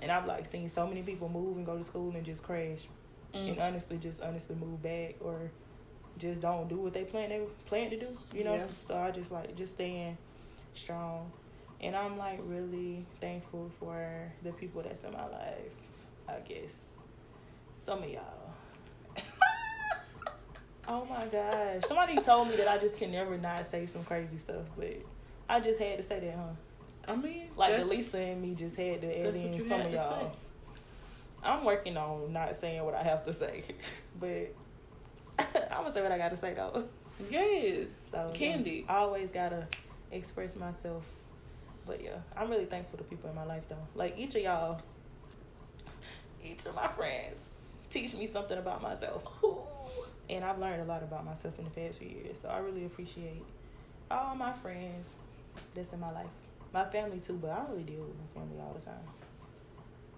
And 0.00 0.10
I've 0.10 0.26
like 0.26 0.46
seen 0.46 0.68
so 0.68 0.86
many 0.86 1.02
people 1.02 1.28
move 1.28 1.56
and 1.56 1.66
go 1.66 1.76
to 1.76 1.84
school 1.84 2.12
and 2.14 2.24
just 2.24 2.42
crash, 2.42 2.88
and 3.34 3.56
Mm. 3.56 3.60
honestly, 3.60 3.96
just 3.98 4.22
honestly 4.22 4.56
move 4.56 4.82
back 4.82 5.14
or 5.20 5.50
just 6.18 6.40
don't 6.42 6.68
do 6.68 6.76
what 6.76 6.92
they 6.92 7.04
plan 7.04 7.30
they 7.30 7.40
plan 7.66 7.90
to 7.90 7.98
do. 7.98 8.16
You 8.34 8.44
know. 8.44 8.54
Yeah. 8.54 8.66
So 8.86 8.96
I 8.98 9.10
just 9.10 9.32
like 9.32 9.54
just 9.56 9.72
staying 9.74 10.16
strong, 10.74 11.30
and 11.80 11.96
I'm 11.96 12.18
like 12.18 12.40
really 12.44 13.04
thankful 13.20 13.70
for 13.80 14.30
the 14.42 14.52
people 14.52 14.82
that's 14.82 15.02
in 15.04 15.12
my 15.12 15.26
life. 15.26 15.72
I 16.28 16.38
guess 16.40 16.84
some 17.74 18.02
of 18.02 18.08
y'all. 18.08 18.22
oh 20.88 21.04
my 21.06 21.26
gosh! 21.26 21.82
Somebody 21.86 22.16
told 22.20 22.48
me 22.48 22.56
that 22.56 22.68
I 22.68 22.78
just 22.78 22.96
can 22.98 23.10
never 23.12 23.38
not 23.38 23.64
say 23.66 23.86
some 23.86 24.04
crazy 24.04 24.38
stuff, 24.38 24.64
but 24.76 24.96
I 25.48 25.60
just 25.60 25.78
had 25.80 25.96
to 25.98 26.02
say 26.02 26.20
that, 26.20 26.34
huh? 26.34 27.12
I 27.12 27.16
mean, 27.16 27.48
Like 27.56 27.84
Lisa 27.86 28.18
and 28.18 28.40
me 28.42 28.54
just 28.54 28.76
had 28.76 29.00
to 29.00 29.18
add 29.18 29.34
in 29.34 29.60
some 29.68 29.80
of 29.80 29.92
y'all. 29.92 30.30
say. 30.32 30.38
I'm 31.42 31.64
working 31.64 31.96
on 31.96 32.32
not 32.32 32.54
saying 32.56 32.84
what 32.84 32.94
I 32.94 33.02
have 33.02 33.24
to 33.26 33.32
say, 33.32 33.64
but 34.20 34.54
I'm 35.38 35.82
gonna 35.82 35.92
say 35.92 36.02
what 36.02 36.12
I 36.12 36.18
gotta 36.18 36.36
say 36.36 36.54
though. 36.54 36.84
Yes. 37.30 37.88
So 38.08 38.28
yeah, 38.32 38.38
Candy. 38.38 38.84
I 38.88 38.96
always 38.96 39.30
gotta 39.30 39.66
express 40.10 40.56
myself. 40.56 41.04
But 41.84 42.02
yeah, 42.02 42.18
I'm 42.36 42.48
really 42.48 42.66
thankful 42.66 42.98
to 42.98 43.04
people 43.04 43.28
in 43.28 43.36
my 43.36 43.44
life 43.44 43.64
though. 43.68 43.86
Like 43.94 44.18
each 44.18 44.36
of 44.36 44.42
y'all, 44.42 44.80
each 46.44 46.66
of 46.66 46.74
my 46.74 46.86
friends 46.86 47.50
teach 47.90 48.14
me 48.14 48.26
something 48.26 48.58
about 48.58 48.82
myself. 48.82 49.26
And 50.30 50.44
I've 50.44 50.58
learned 50.58 50.80
a 50.82 50.84
lot 50.84 51.02
about 51.02 51.24
myself 51.24 51.58
in 51.58 51.64
the 51.64 51.70
past 51.70 51.98
few 51.98 52.08
years. 52.08 52.38
So 52.40 52.48
I 52.48 52.58
really 52.58 52.86
appreciate 52.86 53.42
all 54.10 54.34
my 54.34 54.52
friends 54.52 55.14
that's 55.74 55.92
in 55.92 56.00
my 56.00 56.10
life. 56.12 56.26
My 56.72 56.84
family 56.84 57.18
too, 57.18 57.34
but 57.34 57.50
I 57.50 57.56
don't 57.56 57.70
really 57.70 57.82
deal 57.82 58.00
with 58.00 58.16
my 58.16 58.40
family 58.40 58.58
all 58.60 58.74
the 58.78 58.84
time. 58.84 59.04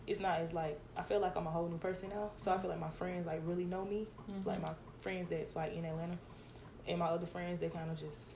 It's 0.06 0.20
not 0.20 0.40
as 0.40 0.52
like 0.52 0.78
I 0.96 1.02
feel 1.02 1.20
like 1.20 1.36
I'm 1.36 1.46
a 1.46 1.50
whole 1.50 1.68
new 1.68 1.78
person 1.78 2.10
now. 2.10 2.30
So 2.38 2.52
I 2.52 2.58
feel 2.58 2.70
like 2.70 2.80
my 2.80 2.90
friends 2.90 3.26
like 3.26 3.40
really 3.44 3.64
know 3.64 3.84
me 3.84 4.06
Mhm. 4.30 4.44
like 4.46 4.60
my 4.62 4.72
friends 5.00 5.28
that's 5.30 5.56
like 5.56 5.74
in 5.74 5.84
Atlanta, 5.84 6.18
and 6.86 6.98
my 6.98 7.06
other 7.06 7.26
friends 7.26 7.60
they 7.60 7.68
kind 7.68 7.90
of 7.90 7.98
just 7.98 8.34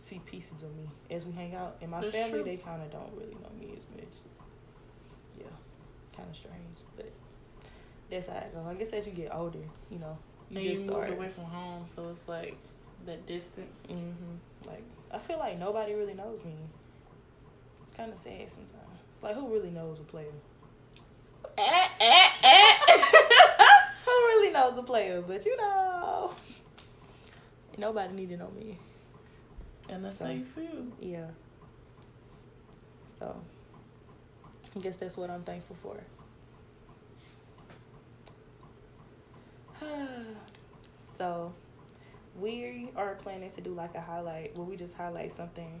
see 0.00 0.18
pieces 0.20 0.62
of 0.62 0.74
me 0.76 0.88
as 1.10 1.24
we 1.26 1.32
hang 1.32 1.54
out. 1.54 1.76
And 1.80 1.90
my 1.90 2.00
That's 2.00 2.14
family 2.16 2.38
true. 2.38 2.44
they 2.44 2.56
kind 2.56 2.82
of 2.82 2.90
don't 2.90 3.12
really 3.16 3.34
know 3.34 3.50
me 3.58 3.74
as 3.76 3.84
much. 3.96 4.12
Yeah, 5.38 5.46
kind 6.16 6.28
of 6.28 6.36
strange, 6.36 6.78
but 6.96 7.10
that's 8.10 8.26
how 8.28 8.36
it 8.36 8.52
go. 8.54 8.64
I 8.68 8.74
guess 8.74 8.90
as 8.90 9.06
you 9.06 9.12
get 9.12 9.34
older, 9.34 9.58
you 9.90 9.98
know, 9.98 10.16
you 10.50 10.56
and 10.58 10.64
just 10.66 10.82
you 10.82 10.88
start. 10.88 11.08
moved 11.08 11.18
away 11.18 11.28
from 11.28 11.44
home, 11.44 11.86
so 11.94 12.08
it's 12.10 12.26
like 12.28 12.56
that 13.06 13.26
distance. 13.26 13.86
hmm 13.88 14.66
Like 14.66 14.82
I 15.10 15.18
feel 15.18 15.38
like 15.38 15.58
nobody 15.58 15.94
really 15.94 16.14
knows 16.14 16.44
me. 16.44 16.54
Kind 17.96 18.12
of 18.12 18.18
sad 18.18 18.50
sometimes. 18.50 18.98
Like 19.22 19.34
who 19.34 19.48
really 19.52 19.70
knows 19.70 19.98
a 20.00 20.04
player? 20.04 20.32
Eh, 21.56 21.88
eh, 22.00 22.28
eh. 22.44 22.74
Who 24.04 24.10
really 24.10 24.52
knows 24.52 24.78
a 24.78 24.82
player? 24.82 25.22
But 25.26 25.44
you 25.44 25.56
know, 25.56 26.32
nobody 27.76 28.14
need 28.14 28.28
to 28.30 28.36
know 28.36 28.50
me. 28.58 28.78
and 29.88 30.04
that's 30.04 30.20
how 30.20 30.28
you 30.28 30.44
feel. 30.44 30.86
Yeah. 31.00 31.26
So, 33.18 33.34
I 34.76 34.78
guess 34.80 34.96
that's 34.96 35.16
what 35.16 35.30
I'm 35.30 35.42
thankful 35.42 35.76
for. 35.82 35.96
so, 41.16 41.52
we 42.38 42.90
are 42.96 43.14
planning 43.16 43.50
to 43.52 43.60
do 43.60 43.70
like 43.74 43.94
a 43.94 44.00
highlight 44.00 44.56
where 44.56 44.64
we 44.66 44.76
just 44.76 44.94
highlight 44.94 45.32
something 45.32 45.80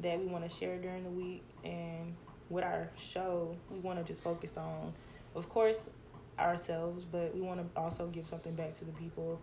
that 0.00 0.18
we 0.18 0.26
want 0.26 0.44
to 0.44 0.54
share 0.54 0.78
during 0.78 1.04
the 1.04 1.10
week. 1.10 1.44
And 1.64 2.14
with 2.54 2.62
our 2.64 2.88
show, 2.96 3.56
we 3.68 3.80
want 3.80 3.98
to 3.98 4.04
just 4.04 4.22
focus 4.22 4.56
on, 4.56 4.92
of 5.34 5.48
course, 5.48 5.88
ourselves, 6.38 7.04
but 7.04 7.34
we 7.34 7.40
want 7.40 7.58
to 7.60 7.80
also 7.80 8.06
give 8.06 8.28
something 8.28 8.54
back 8.54 8.78
to 8.78 8.84
the 8.84 8.92
people. 8.92 9.40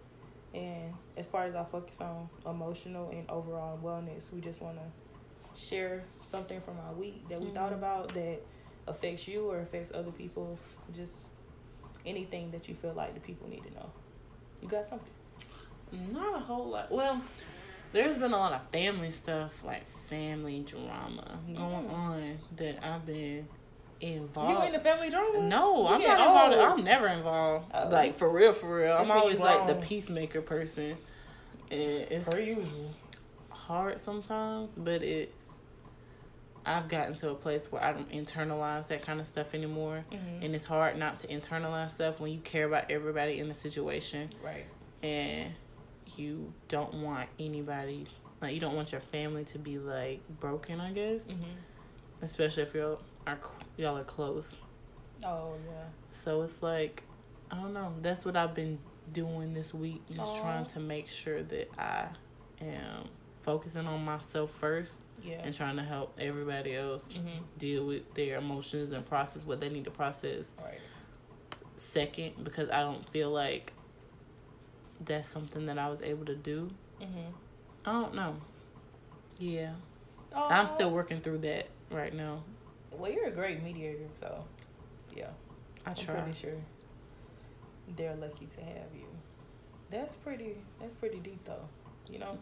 And 0.53 0.93
as 1.17 1.27
part 1.27 1.49
as 1.49 1.55
our 1.55 1.65
focus 1.65 1.97
on 1.99 2.29
emotional 2.45 3.09
and 3.09 3.29
overall 3.29 3.77
wellness, 3.83 4.31
we 4.33 4.39
just 4.39 4.61
want 4.61 4.77
to 4.77 5.61
share 5.61 6.03
something 6.21 6.61
from 6.61 6.79
our 6.87 6.93
week 6.93 7.27
that 7.27 7.39
we 7.41 7.49
thought 7.51 7.71
Mhm. 7.71 7.75
about 7.75 8.07
that 8.13 8.39
affects 8.87 9.27
you 9.27 9.49
or 9.49 9.59
affects 9.59 9.91
other 9.93 10.11
people. 10.11 10.57
Just 10.93 11.27
anything 12.05 12.51
that 12.51 12.67
you 12.69 12.75
feel 12.75 12.93
like 12.93 13.13
the 13.13 13.19
people 13.19 13.47
need 13.49 13.63
to 13.63 13.73
know. 13.73 13.89
You 14.61 14.69
got 14.69 14.85
something? 14.85 15.13
Not 15.91 16.35
a 16.35 16.39
whole 16.39 16.67
lot. 16.69 16.89
Well, 16.89 17.21
there's 17.93 18.17
been 18.17 18.33
a 18.33 18.37
lot 18.37 18.53
of 18.53 18.61
family 18.71 19.11
stuff, 19.11 19.63
like 19.63 19.83
family 20.09 20.59
drama 20.61 21.39
going 21.47 21.85
Mm. 21.87 21.93
on 21.93 22.37
that 22.57 22.85
I've 22.85 23.05
been 23.05 23.47
involved. 24.01 24.59
You 24.61 24.65
in 24.67 24.73
the 24.73 24.79
family 24.79 25.09
drama? 25.09 25.39
No, 25.41 25.81
You 25.89 25.95
I'm 25.95 26.01
not 26.01 26.19
involved. 26.19 26.55
old. 26.55 26.79
I'm 26.79 26.83
never 26.83 27.07
involved. 27.07 27.71
Oh. 27.73 27.87
Like 27.89 28.17
for 28.17 28.29
real, 28.29 28.53
for 28.53 28.77
real. 28.77 28.97
That's 28.97 29.09
I'm 29.09 29.17
always 29.17 29.39
like 29.39 29.67
the 29.67 29.75
peacemaker 29.75 30.41
person. 30.41 30.97
And 31.69 31.79
it's 31.81 32.27
Per 32.27 32.37
usual. 32.39 32.91
hard 33.49 34.01
sometimes, 34.01 34.71
but 34.75 35.03
it's 35.03 35.45
I've 36.63 36.87
gotten 36.89 37.15
to 37.15 37.29
a 37.31 37.35
place 37.35 37.71
where 37.71 37.83
I 37.83 37.91
don't 37.91 38.11
internalize 38.11 38.85
that 38.87 39.01
kind 39.03 39.19
of 39.19 39.25
stuff 39.25 39.55
anymore. 39.55 40.03
Mhm. 40.11 40.45
And 40.45 40.53
it's 40.55 40.65
hard 40.65 40.95
not 40.95 41.17
to 41.19 41.27
internalize 41.27 41.89
stuff 41.91 42.19
when 42.19 42.31
you 42.31 42.39
care 42.41 42.65
about 42.65 42.91
everybody 42.91 43.39
in 43.39 43.47
the 43.47 43.55
situation 43.55 44.29
Right. 44.43 44.65
and 45.01 45.53
you 46.21 46.53
don't 46.67 46.93
want 46.95 47.27
anybody 47.39 48.07
like 48.41 48.53
you 48.53 48.59
don't 48.59 48.75
want 48.75 48.91
your 48.91 49.01
family 49.01 49.43
to 49.45 49.59
be 49.59 49.77
like 49.77 50.21
broken, 50.39 50.81
I 50.81 50.91
guess. 50.91 51.21
Mm-hmm. 51.23 52.23
Especially 52.23 52.63
if 52.63 52.73
y'all 52.73 52.99
are 53.27 53.39
y'all 53.77 53.97
are 53.97 54.03
close. 54.03 54.55
Oh 55.23 55.53
yeah. 55.65 55.83
So 56.11 56.41
it's 56.41 56.63
like, 56.63 57.03
I 57.51 57.55
don't 57.55 57.73
know. 57.73 57.93
That's 58.01 58.25
what 58.25 58.35
I've 58.35 58.55
been 58.55 58.79
doing 59.13 59.53
this 59.53 59.73
week. 59.73 60.01
Just 60.09 60.31
Aw. 60.31 60.41
trying 60.41 60.65
to 60.67 60.79
make 60.79 61.07
sure 61.07 61.43
that 61.43 61.69
I 61.79 62.07
am 62.61 63.07
focusing 63.43 63.87
on 63.87 64.03
myself 64.03 64.51
first 64.59 64.99
Yeah. 65.23 65.41
and 65.43 65.53
trying 65.53 65.75
to 65.77 65.83
help 65.83 66.15
everybody 66.19 66.75
else 66.75 67.09
mm-hmm. 67.11 67.43
deal 67.57 67.85
with 67.87 68.13
their 68.13 68.37
emotions 68.37 68.91
and 68.91 69.05
process 69.05 69.43
what 69.45 69.59
they 69.59 69.69
need 69.69 69.85
to 69.85 69.91
process 69.91 70.51
Right. 70.63 70.79
second 71.77 72.43
because 72.43 72.69
I 72.69 72.81
don't 72.81 73.07
feel 73.09 73.31
like 73.31 73.73
that's 75.05 75.29
something 75.29 75.65
that 75.65 75.77
I 75.77 75.89
was 75.89 76.01
able 76.01 76.25
to 76.25 76.35
do. 76.35 76.69
Mm-hmm. 77.01 77.29
I 77.85 77.91
don't 77.91 78.13
know. 78.15 78.35
Yeah. 79.39 79.73
Oh, 80.33 80.43
I'm 80.43 80.67
still 80.67 80.91
working 80.91 81.21
through 81.21 81.39
that 81.39 81.67
right 81.89 82.13
now. 82.13 82.43
Well, 82.91 83.11
you're 83.11 83.27
a 83.27 83.31
great 83.31 83.63
mediator, 83.63 84.07
so 84.19 84.43
yeah. 85.15 85.27
I 85.85 85.89
I'm 85.89 85.95
try. 85.95 86.15
pretty 86.15 86.39
sure 86.39 86.53
they're 87.95 88.15
lucky 88.15 88.45
to 88.45 88.61
have 88.61 88.93
you. 88.95 89.07
That's 89.89 90.15
pretty. 90.15 90.55
That's 90.79 90.93
pretty 90.93 91.17
deep, 91.17 91.43
though. 91.45 91.67
You 92.09 92.19
know. 92.19 92.37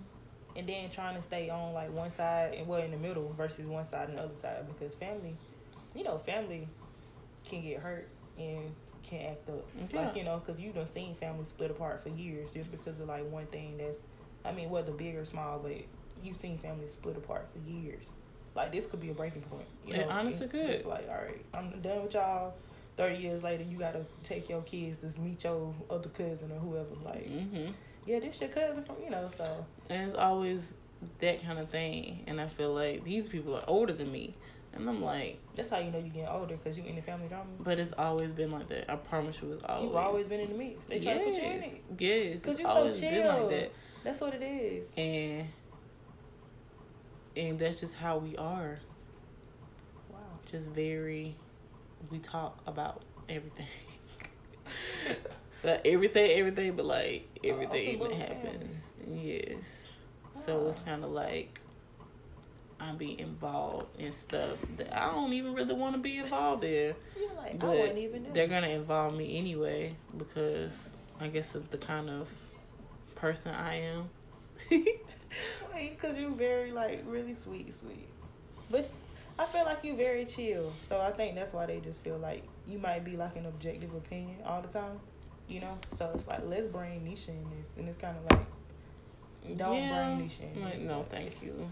And 0.55 0.67
then 0.67 0.89
trying 0.89 1.15
to 1.15 1.21
stay 1.21 1.49
on 1.49 1.73
like 1.73 1.93
one 1.93 2.09
side 2.09 2.55
and 2.55 2.67
well 2.67 2.81
in 2.81 2.91
the 2.91 2.97
middle 2.97 3.33
versus 3.37 3.65
one 3.65 3.85
side 3.85 4.09
and 4.09 4.17
the 4.17 4.23
other 4.23 4.35
side 4.41 4.65
because 4.67 4.95
family, 4.95 5.35
you 5.95 6.03
know, 6.03 6.17
family 6.17 6.67
can 7.47 7.61
get 7.61 7.79
hurt 7.79 8.07
and 8.37 8.71
can 9.03 9.21
act 9.31 9.49
up. 9.49 9.65
Yeah. 9.91 10.01
Like 10.05 10.15
you 10.15 10.23
know, 10.23 10.41
because 10.43 10.59
you've 10.59 10.75
done 10.75 10.87
seen 10.89 11.15
families 11.15 11.49
split 11.49 11.71
apart 11.71 12.03
for 12.03 12.09
years 12.09 12.53
just 12.53 12.71
because 12.71 12.99
of 12.99 13.07
like 13.07 13.29
one 13.31 13.45
thing 13.47 13.77
that's, 13.77 14.01
I 14.45 14.51
mean, 14.51 14.69
whether 14.69 14.91
big 14.91 15.15
or 15.15 15.25
small, 15.25 15.59
but 15.59 15.73
you've 16.21 16.37
seen 16.37 16.57
families 16.57 16.93
split 16.93 17.17
apart 17.17 17.47
for 17.51 17.59
years. 17.69 18.09
Like 18.55 18.71
this 18.71 18.85
could 18.87 18.99
be 18.99 19.09
a 19.09 19.13
breaking 19.13 19.43
point. 19.43 19.67
You 19.85 19.93
It 19.95 19.99
know, 20.07 20.09
honestly 20.09 20.43
and 20.43 20.51
could. 20.51 20.65
Just 20.67 20.85
like, 20.85 21.07
all 21.09 21.15
right, 21.15 21.45
I'm 21.53 21.79
done 21.81 22.03
with 22.03 22.13
y'all. 22.13 22.53
Thirty 22.97 23.17
years 23.17 23.41
later, 23.43 23.63
you 23.63 23.77
gotta 23.77 24.05
take 24.23 24.49
your 24.49 24.61
kids 24.63 24.97
to 24.97 25.19
meet 25.21 25.43
your 25.43 25.73
other 25.89 26.09
cousin 26.09 26.51
or 26.51 26.59
whoever. 26.59 26.95
Like, 27.03 27.27
hmm 27.27 27.67
yeah, 28.05 28.19
this 28.19 28.41
your 28.41 28.49
cousin 28.49 28.83
from 28.83 28.95
you 29.03 29.09
know. 29.09 29.29
So 29.35 29.65
And 29.89 30.07
it's 30.09 30.17
always 30.17 30.73
that 31.19 31.43
kind 31.43 31.59
of 31.59 31.69
thing. 31.69 32.23
And 32.27 32.41
I 32.41 32.47
feel 32.47 32.73
like 32.73 33.03
these 33.03 33.27
people 33.27 33.55
are 33.55 33.63
older 33.67 33.93
than 33.93 34.11
me. 34.11 34.33
And 34.73 34.87
I'm 34.87 35.01
like, 35.01 35.39
that's 35.55 35.69
how 35.71 35.79
you 35.79 35.91
know 35.91 35.97
you 35.97 36.09
getting 36.09 36.27
older 36.27 36.55
because 36.55 36.77
you 36.77 36.83
in 36.85 36.95
the 36.95 37.01
family 37.01 37.27
drama. 37.27 37.45
but 37.59 37.79
it's 37.79 37.91
always 37.97 38.31
been 38.31 38.51
like 38.51 38.67
that. 38.67 38.89
I 38.91 38.95
promise 38.95 39.41
you, 39.41 39.51
it's 39.53 39.63
always. 39.63 39.85
You've 39.87 39.95
always 39.95 40.27
been 40.27 40.39
in 40.41 40.49
the 40.51 40.57
mix. 40.57 40.85
They 40.85 40.99
try 40.99 41.13
to 41.15 41.19
put 41.23 41.33
you 41.33 41.41
in 41.41 41.63
it. 41.63 41.81
yes. 41.97 42.39
'Cause 42.41 42.59
it's 42.59 42.59
you 42.59 42.67
so 42.67 42.91
chill. 42.91 43.27
like 43.27 43.49
that. 43.49 43.71
That's 44.03 44.21
what 44.21 44.33
it 44.35 44.41
is. 44.43 44.91
And 44.95 45.47
and 47.35 47.59
that's 47.59 47.79
just 47.79 47.95
how 47.95 48.17
we 48.17 48.35
are. 48.37 48.79
Wow. 50.09 50.17
Just 50.51 50.67
very. 50.69 51.35
We 52.09 52.19
talk 52.19 52.59
about 52.67 53.01
everything. 53.27 53.67
Like 55.61 55.81
everything, 55.83 56.31
everything, 56.39 56.73
but 56.77 56.85
like 56.85 57.27
everything 57.43 57.99
that 57.99 58.13
happens. 58.13 58.75
Family. 59.03 59.43
Yes. 59.57 59.89
So 60.37 60.67
it's 60.69 60.79
kind 60.79 61.03
of 61.03 61.09
like 61.11 61.59
I'm 62.79 62.97
being 62.97 63.19
involved 63.19 63.99
in 63.99 64.11
stuff 64.13 64.57
that 64.77 64.95
I 64.95 65.11
don't 65.11 65.33
even 65.33 65.53
really 65.53 65.73
want 65.73 65.95
to 65.95 66.01
be 66.01 66.17
involved 66.17 66.63
in. 66.63 66.95
Like, 67.37 67.59
but 67.59 67.95
they're 68.33 68.47
gonna 68.47 68.69
involve 68.69 69.15
me 69.15 69.37
anyway 69.37 69.95
because 70.17 70.89
I 71.19 71.27
guess 71.27 71.55
of 71.55 71.69
the 71.69 71.77
kind 71.77 72.09
of 72.09 72.29
person 73.15 73.53
I 73.53 73.81
am. 73.81 74.09
Because 75.73 76.17
you're 76.17 76.31
very 76.31 76.71
like 76.71 77.03
really 77.05 77.35
sweet, 77.35 77.73
sweet, 77.73 78.07
but 78.69 78.89
I 79.37 79.45
feel 79.45 79.63
like 79.63 79.83
you're 79.83 79.95
very 79.95 80.25
chill. 80.25 80.73
So 80.87 80.99
I 80.99 81.11
think 81.11 81.35
that's 81.35 81.53
why 81.53 81.65
they 81.65 81.79
just 81.79 82.03
feel 82.03 82.17
like 82.17 82.43
you 82.65 82.79
might 82.79 83.05
be 83.05 83.15
like 83.15 83.35
an 83.35 83.45
objective 83.45 83.93
opinion 83.93 84.37
all 84.45 84.61
the 84.61 84.67
time, 84.67 84.99
you 85.47 85.61
know. 85.61 85.77
So 85.95 86.11
it's 86.15 86.27
like 86.27 86.41
let's 86.45 86.65
bring 86.67 87.01
Nisha 87.01 87.29
in 87.29 87.45
this, 87.57 87.73
and 87.77 87.87
it's 87.87 87.97
kind 87.97 88.17
of 88.17 88.37
like 88.37 89.57
don't 89.57 89.75
yeah. 89.75 90.15
bring 90.15 90.27
Nisha 90.27 90.55
in. 90.55 90.63
Like, 90.63 90.79
no, 90.81 91.05
thank 91.09 91.41
you. 91.41 91.69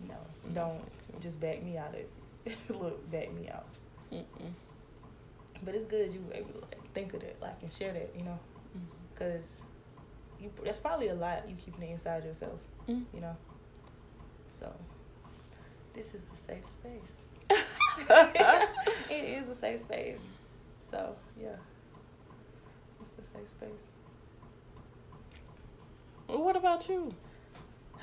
No, 0.00 0.14
don't 0.54 0.80
just 1.20 1.40
back 1.40 1.62
me 1.62 1.76
out. 1.76 1.94
of 1.94 2.70
look, 2.80 3.10
back 3.10 3.32
me 3.32 3.48
out. 3.48 3.66
Mm-mm. 4.12 4.52
But 5.64 5.74
it's 5.74 5.84
good 5.84 6.12
you 6.12 6.24
able 6.32 6.52
to 6.52 6.60
like, 6.60 6.92
think 6.92 7.14
of 7.14 7.20
that, 7.20 7.40
like, 7.40 7.56
and 7.62 7.72
share 7.72 7.92
that, 7.92 8.12
you 8.16 8.24
know, 8.24 8.38
because 9.12 9.62
mm-hmm. 10.36 10.44
you 10.44 10.50
that's 10.64 10.78
probably 10.78 11.08
a 11.08 11.14
lot 11.14 11.48
you 11.48 11.56
keeping 11.56 11.88
it 11.88 11.92
inside 11.92 12.24
yourself, 12.24 12.60
mm 12.88 13.02
you 13.12 13.20
know. 13.20 13.36
So 14.50 14.72
this 15.94 16.14
is 16.14 16.28
a 16.32 16.36
safe 16.36 16.66
space. 16.66 17.24
it 19.10 19.24
is 19.24 19.48
a 19.48 19.54
safe 19.54 19.80
space. 19.80 20.18
So 20.84 21.16
yeah, 21.40 21.56
it's 23.02 23.16
a 23.18 23.26
safe 23.26 23.48
space. 23.48 23.70
What 26.26 26.56
about 26.56 26.88
you? 26.88 27.14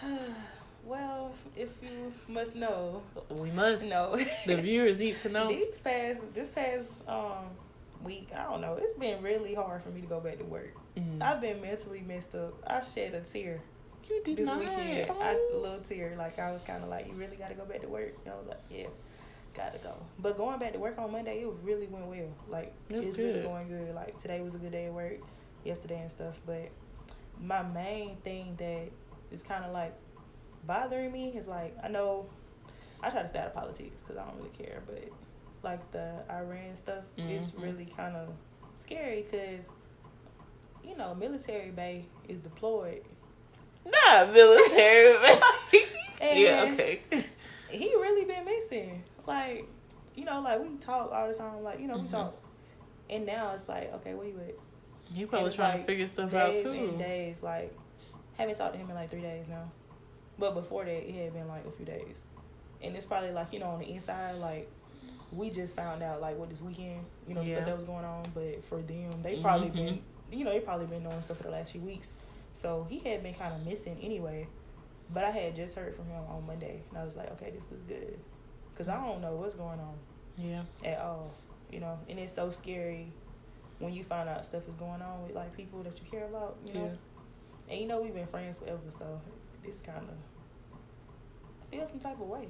Well, 0.85 1.31
if 1.55 1.69
you 1.81 2.13
must 2.27 2.55
know, 2.55 3.03
we 3.29 3.49
must 3.51 3.85
know. 3.85 4.17
the 4.45 4.57
viewers 4.57 4.97
need 4.97 5.17
to 5.21 5.29
know. 5.29 5.47
These 5.47 5.79
past 5.79 6.21
this 6.33 6.49
past 6.49 7.07
um 7.07 7.45
week, 8.03 8.29
I 8.35 8.43
don't 8.43 8.61
know. 8.61 8.77
It's 8.79 8.93
been 8.93 9.21
really 9.21 9.53
hard 9.53 9.81
for 9.81 9.89
me 9.89 10.01
to 10.01 10.07
go 10.07 10.19
back 10.19 10.37
to 10.39 10.43
work. 10.43 10.75
Mm-hmm. 10.97 11.23
I've 11.23 11.41
been 11.41 11.61
mentally 11.61 12.03
messed 12.05 12.35
up. 12.35 12.53
I 12.67 12.83
shed 12.83 13.13
a 13.13 13.21
tear. 13.21 13.61
You 14.09 14.21
did 14.23 14.37
this 14.37 14.45
not. 14.45 14.59
weekend. 14.59 15.09
Oh. 15.09 15.21
I, 15.21 15.55
a 15.55 15.57
little 15.57 15.79
tear. 15.79 16.15
Like 16.17 16.37
I 16.37 16.51
was 16.51 16.61
kind 16.63 16.83
of 16.83 16.89
like, 16.89 17.07
you 17.07 17.13
really 17.13 17.37
got 17.37 17.49
to 17.49 17.55
go 17.55 17.65
back 17.65 17.81
to 17.81 17.87
work. 17.87 18.13
And 18.25 18.33
I 18.33 18.37
was 18.37 18.47
like, 18.47 18.59
yeah, 18.69 18.87
got 19.55 19.73
to 19.73 19.79
go. 19.79 19.95
But 20.19 20.37
going 20.37 20.59
back 20.59 20.73
to 20.73 20.79
work 20.79 20.97
on 20.97 21.11
Monday, 21.11 21.39
it 21.39 21.49
really 21.63 21.87
went 21.87 22.07
well. 22.07 22.27
Like 22.49 22.73
That's 22.89 23.07
it's 23.07 23.17
good. 23.17 23.35
really 23.35 23.41
going 23.41 23.69
good. 23.69 23.95
Like 23.95 24.21
today 24.21 24.41
was 24.41 24.55
a 24.55 24.57
good 24.57 24.71
day 24.71 24.87
at 24.87 24.93
work, 24.93 25.19
yesterday 25.63 26.01
and 26.01 26.11
stuff. 26.11 26.35
But 26.45 26.69
my 27.41 27.63
main 27.63 28.17
thing 28.17 28.55
that 28.57 28.89
is 29.31 29.41
kind 29.41 29.63
of 29.63 29.71
like 29.71 29.93
bothering 30.65 31.11
me 31.11 31.29
is 31.29 31.47
like 31.47 31.75
I 31.83 31.87
know 31.87 32.27
I 33.01 33.09
try 33.09 33.21
to 33.21 33.27
stay 33.27 33.39
out 33.39 33.47
of 33.47 33.53
politics 33.53 34.01
because 34.01 34.17
I 34.17 34.25
don't 34.25 34.37
really 34.37 34.49
care, 34.57 34.81
but 34.85 35.03
like 35.63 35.91
the 35.91 36.23
Iran 36.29 36.75
stuff 36.75 37.03
mm-hmm. 37.17 37.29
is 37.29 37.53
really 37.57 37.85
kind 37.85 38.15
of 38.15 38.29
scary 38.77 39.25
because 39.29 39.65
you 40.83 40.95
know 40.95 41.13
military 41.15 41.71
bay 41.71 42.05
is 42.27 42.39
deployed. 42.39 43.03
Not 43.85 44.31
military 44.31 45.17
bay. 45.71 46.43
yeah, 46.43 46.69
okay. 46.71 47.01
He 47.69 47.87
really 47.87 48.23
been 48.25 48.45
missing. 48.45 49.03
Like, 49.25 49.67
you 50.15 50.25
know, 50.25 50.41
like 50.41 50.61
we 50.61 50.75
talk 50.77 51.11
all 51.11 51.27
the 51.27 51.33
time. 51.33 51.63
Like, 51.63 51.79
you 51.79 51.87
know, 51.87 51.95
we 51.95 52.01
mm-hmm. 52.01 52.11
talk, 52.11 52.35
and 53.09 53.25
now 53.25 53.53
it's 53.55 53.67
like, 53.67 53.91
okay, 53.95 54.13
where 54.13 54.27
you 54.27 54.39
at? 54.47 54.55
He 55.11 55.25
probably 55.25 55.49
trying 55.51 55.77
like 55.77 55.81
to 55.81 55.87
figure 55.87 56.07
stuff 56.07 56.31
out 56.35 56.55
too. 56.59 56.95
Days, 56.99 57.41
like, 57.41 57.75
haven't 58.37 58.55
talked 58.57 58.73
to 58.73 58.79
him 58.79 58.89
in 58.91 58.95
like 58.95 59.09
three 59.09 59.21
days 59.21 59.47
now. 59.49 59.71
But 60.39 60.55
before 60.55 60.85
that, 60.85 61.09
it 61.09 61.15
had 61.15 61.33
been 61.33 61.47
like 61.47 61.65
a 61.65 61.71
few 61.71 61.85
days, 61.85 62.15
and 62.81 62.95
it's 62.95 63.05
probably 63.05 63.31
like 63.31 63.53
you 63.53 63.59
know 63.59 63.67
on 63.67 63.79
the 63.79 63.89
inside, 63.89 64.35
like 64.35 64.69
we 65.31 65.49
just 65.49 65.75
found 65.75 66.03
out 66.03 66.21
like 66.21 66.37
what 66.37 66.49
this 66.49 66.61
weekend, 66.61 67.01
you 67.27 67.35
know, 67.35 67.41
yeah. 67.41 67.55
stuff 67.55 67.65
that 67.65 67.75
was 67.75 67.85
going 67.85 68.05
on. 68.05 68.23
But 68.33 68.63
for 68.65 68.81
them, 68.81 69.21
they 69.21 69.39
probably 69.39 69.67
mm-hmm. 69.67 69.85
been, 69.85 70.01
you 70.31 70.45
know, 70.45 70.51
they 70.51 70.59
probably 70.59 70.87
been 70.87 71.03
knowing 71.03 71.21
stuff 71.21 71.37
for 71.37 71.43
the 71.43 71.51
last 71.51 71.71
few 71.71 71.81
weeks. 71.81 72.09
So 72.53 72.85
he 72.89 72.99
had 72.99 73.23
been 73.23 73.33
kind 73.33 73.53
of 73.53 73.65
missing 73.65 73.97
anyway. 74.01 74.47
But 75.13 75.23
I 75.25 75.31
had 75.31 75.55
just 75.55 75.75
heard 75.75 75.95
from 75.95 76.05
him 76.05 76.23
on 76.29 76.45
Monday, 76.47 76.81
and 76.89 76.97
I 76.97 77.03
was 77.03 77.15
like, 77.15 77.31
okay, 77.33 77.51
this 77.51 77.71
is 77.71 77.83
good, 77.83 78.17
because 78.71 78.87
I 78.87 78.95
don't 78.95 79.21
know 79.21 79.33
what's 79.33 79.53
going 79.53 79.79
on. 79.79 79.95
Yeah. 80.37 80.63
At 80.83 80.99
all, 81.01 81.31
you 81.71 81.79
know, 81.79 81.99
and 82.09 82.17
it's 82.17 82.33
so 82.33 82.49
scary 82.49 83.11
when 83.79 83.93
you 83.93 84.03
find 84.03 84.29
out 84.29 84.45
stuff 84.45 84.67
is 84.67 84.75
going 84.75 85.01
on 85.01 85.23
with 85.23 85.35
like 85.35 85.55
people 85.55 85.83
that 85.83 85.99
you 85.99 86.09
care 86.09 86.25
about, 86.25 86.57
you 86.65 86.73
know. 86.73 86.85
Yeah. 86.85 87.73
And 87.73 87.81
you 87.81 87.87
know 87.87 88.01
we've 88.01 88.13
been 88.13 88.27
friends 88.27 88.57
forever, 88.57 88.79
so 88.97 89.21
this 89.65 89.81
kind 89.81 89.97
of 89.97 90.15
I 91.61 91.75
feel 91.75 91.85
some 91.85 91.99
type 91.99 92.19
of 92.19 92.27
way. 92.27 92.47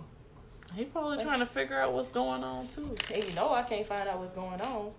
He 0.75 0.85
probably 0.85 1.23
trying 1.23 1.39
to 1.39 1.45
figure 1.45 1.79
out 1.79 1.93
what's 1.93 2.09
going 2.09 2.43
on 2.43 2.67
too. 2.67 2.95
And 3.13 3.23
you 3.23 3.33
know 3.33 3.53
I 3.53 3.63
can't 3.63 3.85
find 3.85 4.07
out 4.07 4.19
what's 4.19 4.33
going 4.33 4.59
on. 4.61 4.91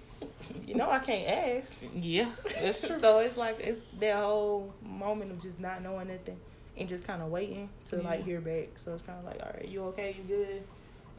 you 0.66 0.74
know 0.74 0.90
I 0.90 0.98
can't 0.98 1.28
ask. 1.28 1.76
Yeah, 1.94 2.30
that's 2.60 2.80
true. 2.86 3.00
so 3.00 3.18
it's 3.18 3.36
like 3.36 3.58
it's 3.60 3.80
that 4.00 4.16
whole 4.16 4.72
moment 4.82 5.30
of 5.32 5.40
just 5.40 5.58
not 5.58 5.82
knowing 5.82 6.08
nothing 6.08 6.38
and 6.76 6.88
just 6.88 7.06
kind 7.06 7.22
of 7.22 7.28
waiting 7.28 7.68
to 7.88 7.96
yeah. 7.96 8.02
like 8.02 8.24
hear 8.24 8.40
back. 8.40 8.68
So 8.76 8.94
it's 8.94 9.02
kind 9.02 9.18
of 9.18 9.24
like, 9.24 9.40
all 9.42 9.52
right, 9.54 9.68
you 9.68 9.82
okay? 9.84 10.16
You 10.18 10.24
good? 10.36 10.62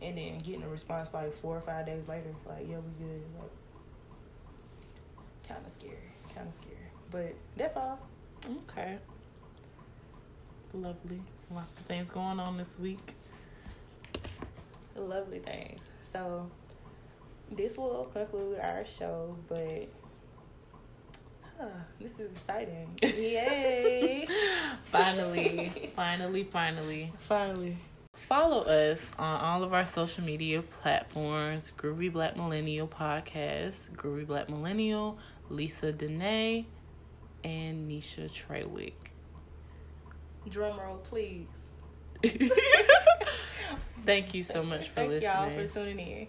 And 0.02 0.18
then 0.18 0.38
getting 0.40 0.64
a 0.64 0.70
response 0.70 1.14
like 1.14 1.36
four 1.38 1.58
or 1.58 1.62
five 1.62 1.86
days 1.86 2.08
later, 2.08 2.30
like, 2.48 2.68
yeah, 2.70 2.78
we 2.78 3.06
good. 3.06 3.22
Like, 3.40 3.52
kind 5.48 5.66
of 5.66 5.72
scary, 5.72 6.14
kind 6.36 6.48
of 6.48 6.54
scary. 6.54 6.76
But 7.10 7.34
that's 7.56 7.76
all. 7.76 8.00
Okay. 8.70 8.98
Lovely. 10.74 11.22
Lots 11.54 11.78
of 11.78 11.86
things 11.86 12.10
going 12.10 12.40
on 12.40 12.58
this 12.58 12.78
week. 12.78 13.16
Lovely 14.96 15.40
things. 15.40 15.82
So, 16.04 16.50
this 17.52 17.78
will 17.78 18.10
conclude 18.14 18.60
our 18.60 18.86
show, 18.86 19.36
but 19.48 19.88
huh, 21.60 21.66
this 22.00 22.12
is 22.12 22.32
exciting. 22.32 22.90
Yay! 23.02 24.28
finally, 24.92 25.92
finally, 25.96 26.44
finally. 26.44 27.14
Finally. 27.20 27.78
Follow 28.14 28.64
us 28.64 29.12
on 29.20 29.40
all 29.40 29.64
of 29.64 29.74
our 29.74 29.86
social 29.86 30.24
media 30.24 30.62
platforms 30.64 31.72
Groovy 31.78 32.12
Black 32.12 32.36
Millennial 32.36 32.88
Podcast, 32.88 33.92
Groovy 33.92 34.26
Black 34.26 34.50
Millennial, 34.50 35.20
Lisa 35.50 35.92
Dene, 35.92 36.66
and 37.44 37.90
Nisha 37.90 38.30
Treywick. 38.30 39.12
Drum 40.50 40.80
roll, 40.80 40.98
please. 40.98 41.70
Thank 44.06 44.34
you 44.34 44.44
so 44.44 44.64
much 44.64 44.90
for 44.90 44.96
Thank 44.96 45.10
listening. 45.10 45.34
Thank 45.34 45.58
y'all 45.58 45.68
for 45.68 45.74
tuning 45.74 46.00
in. 46.00 46.28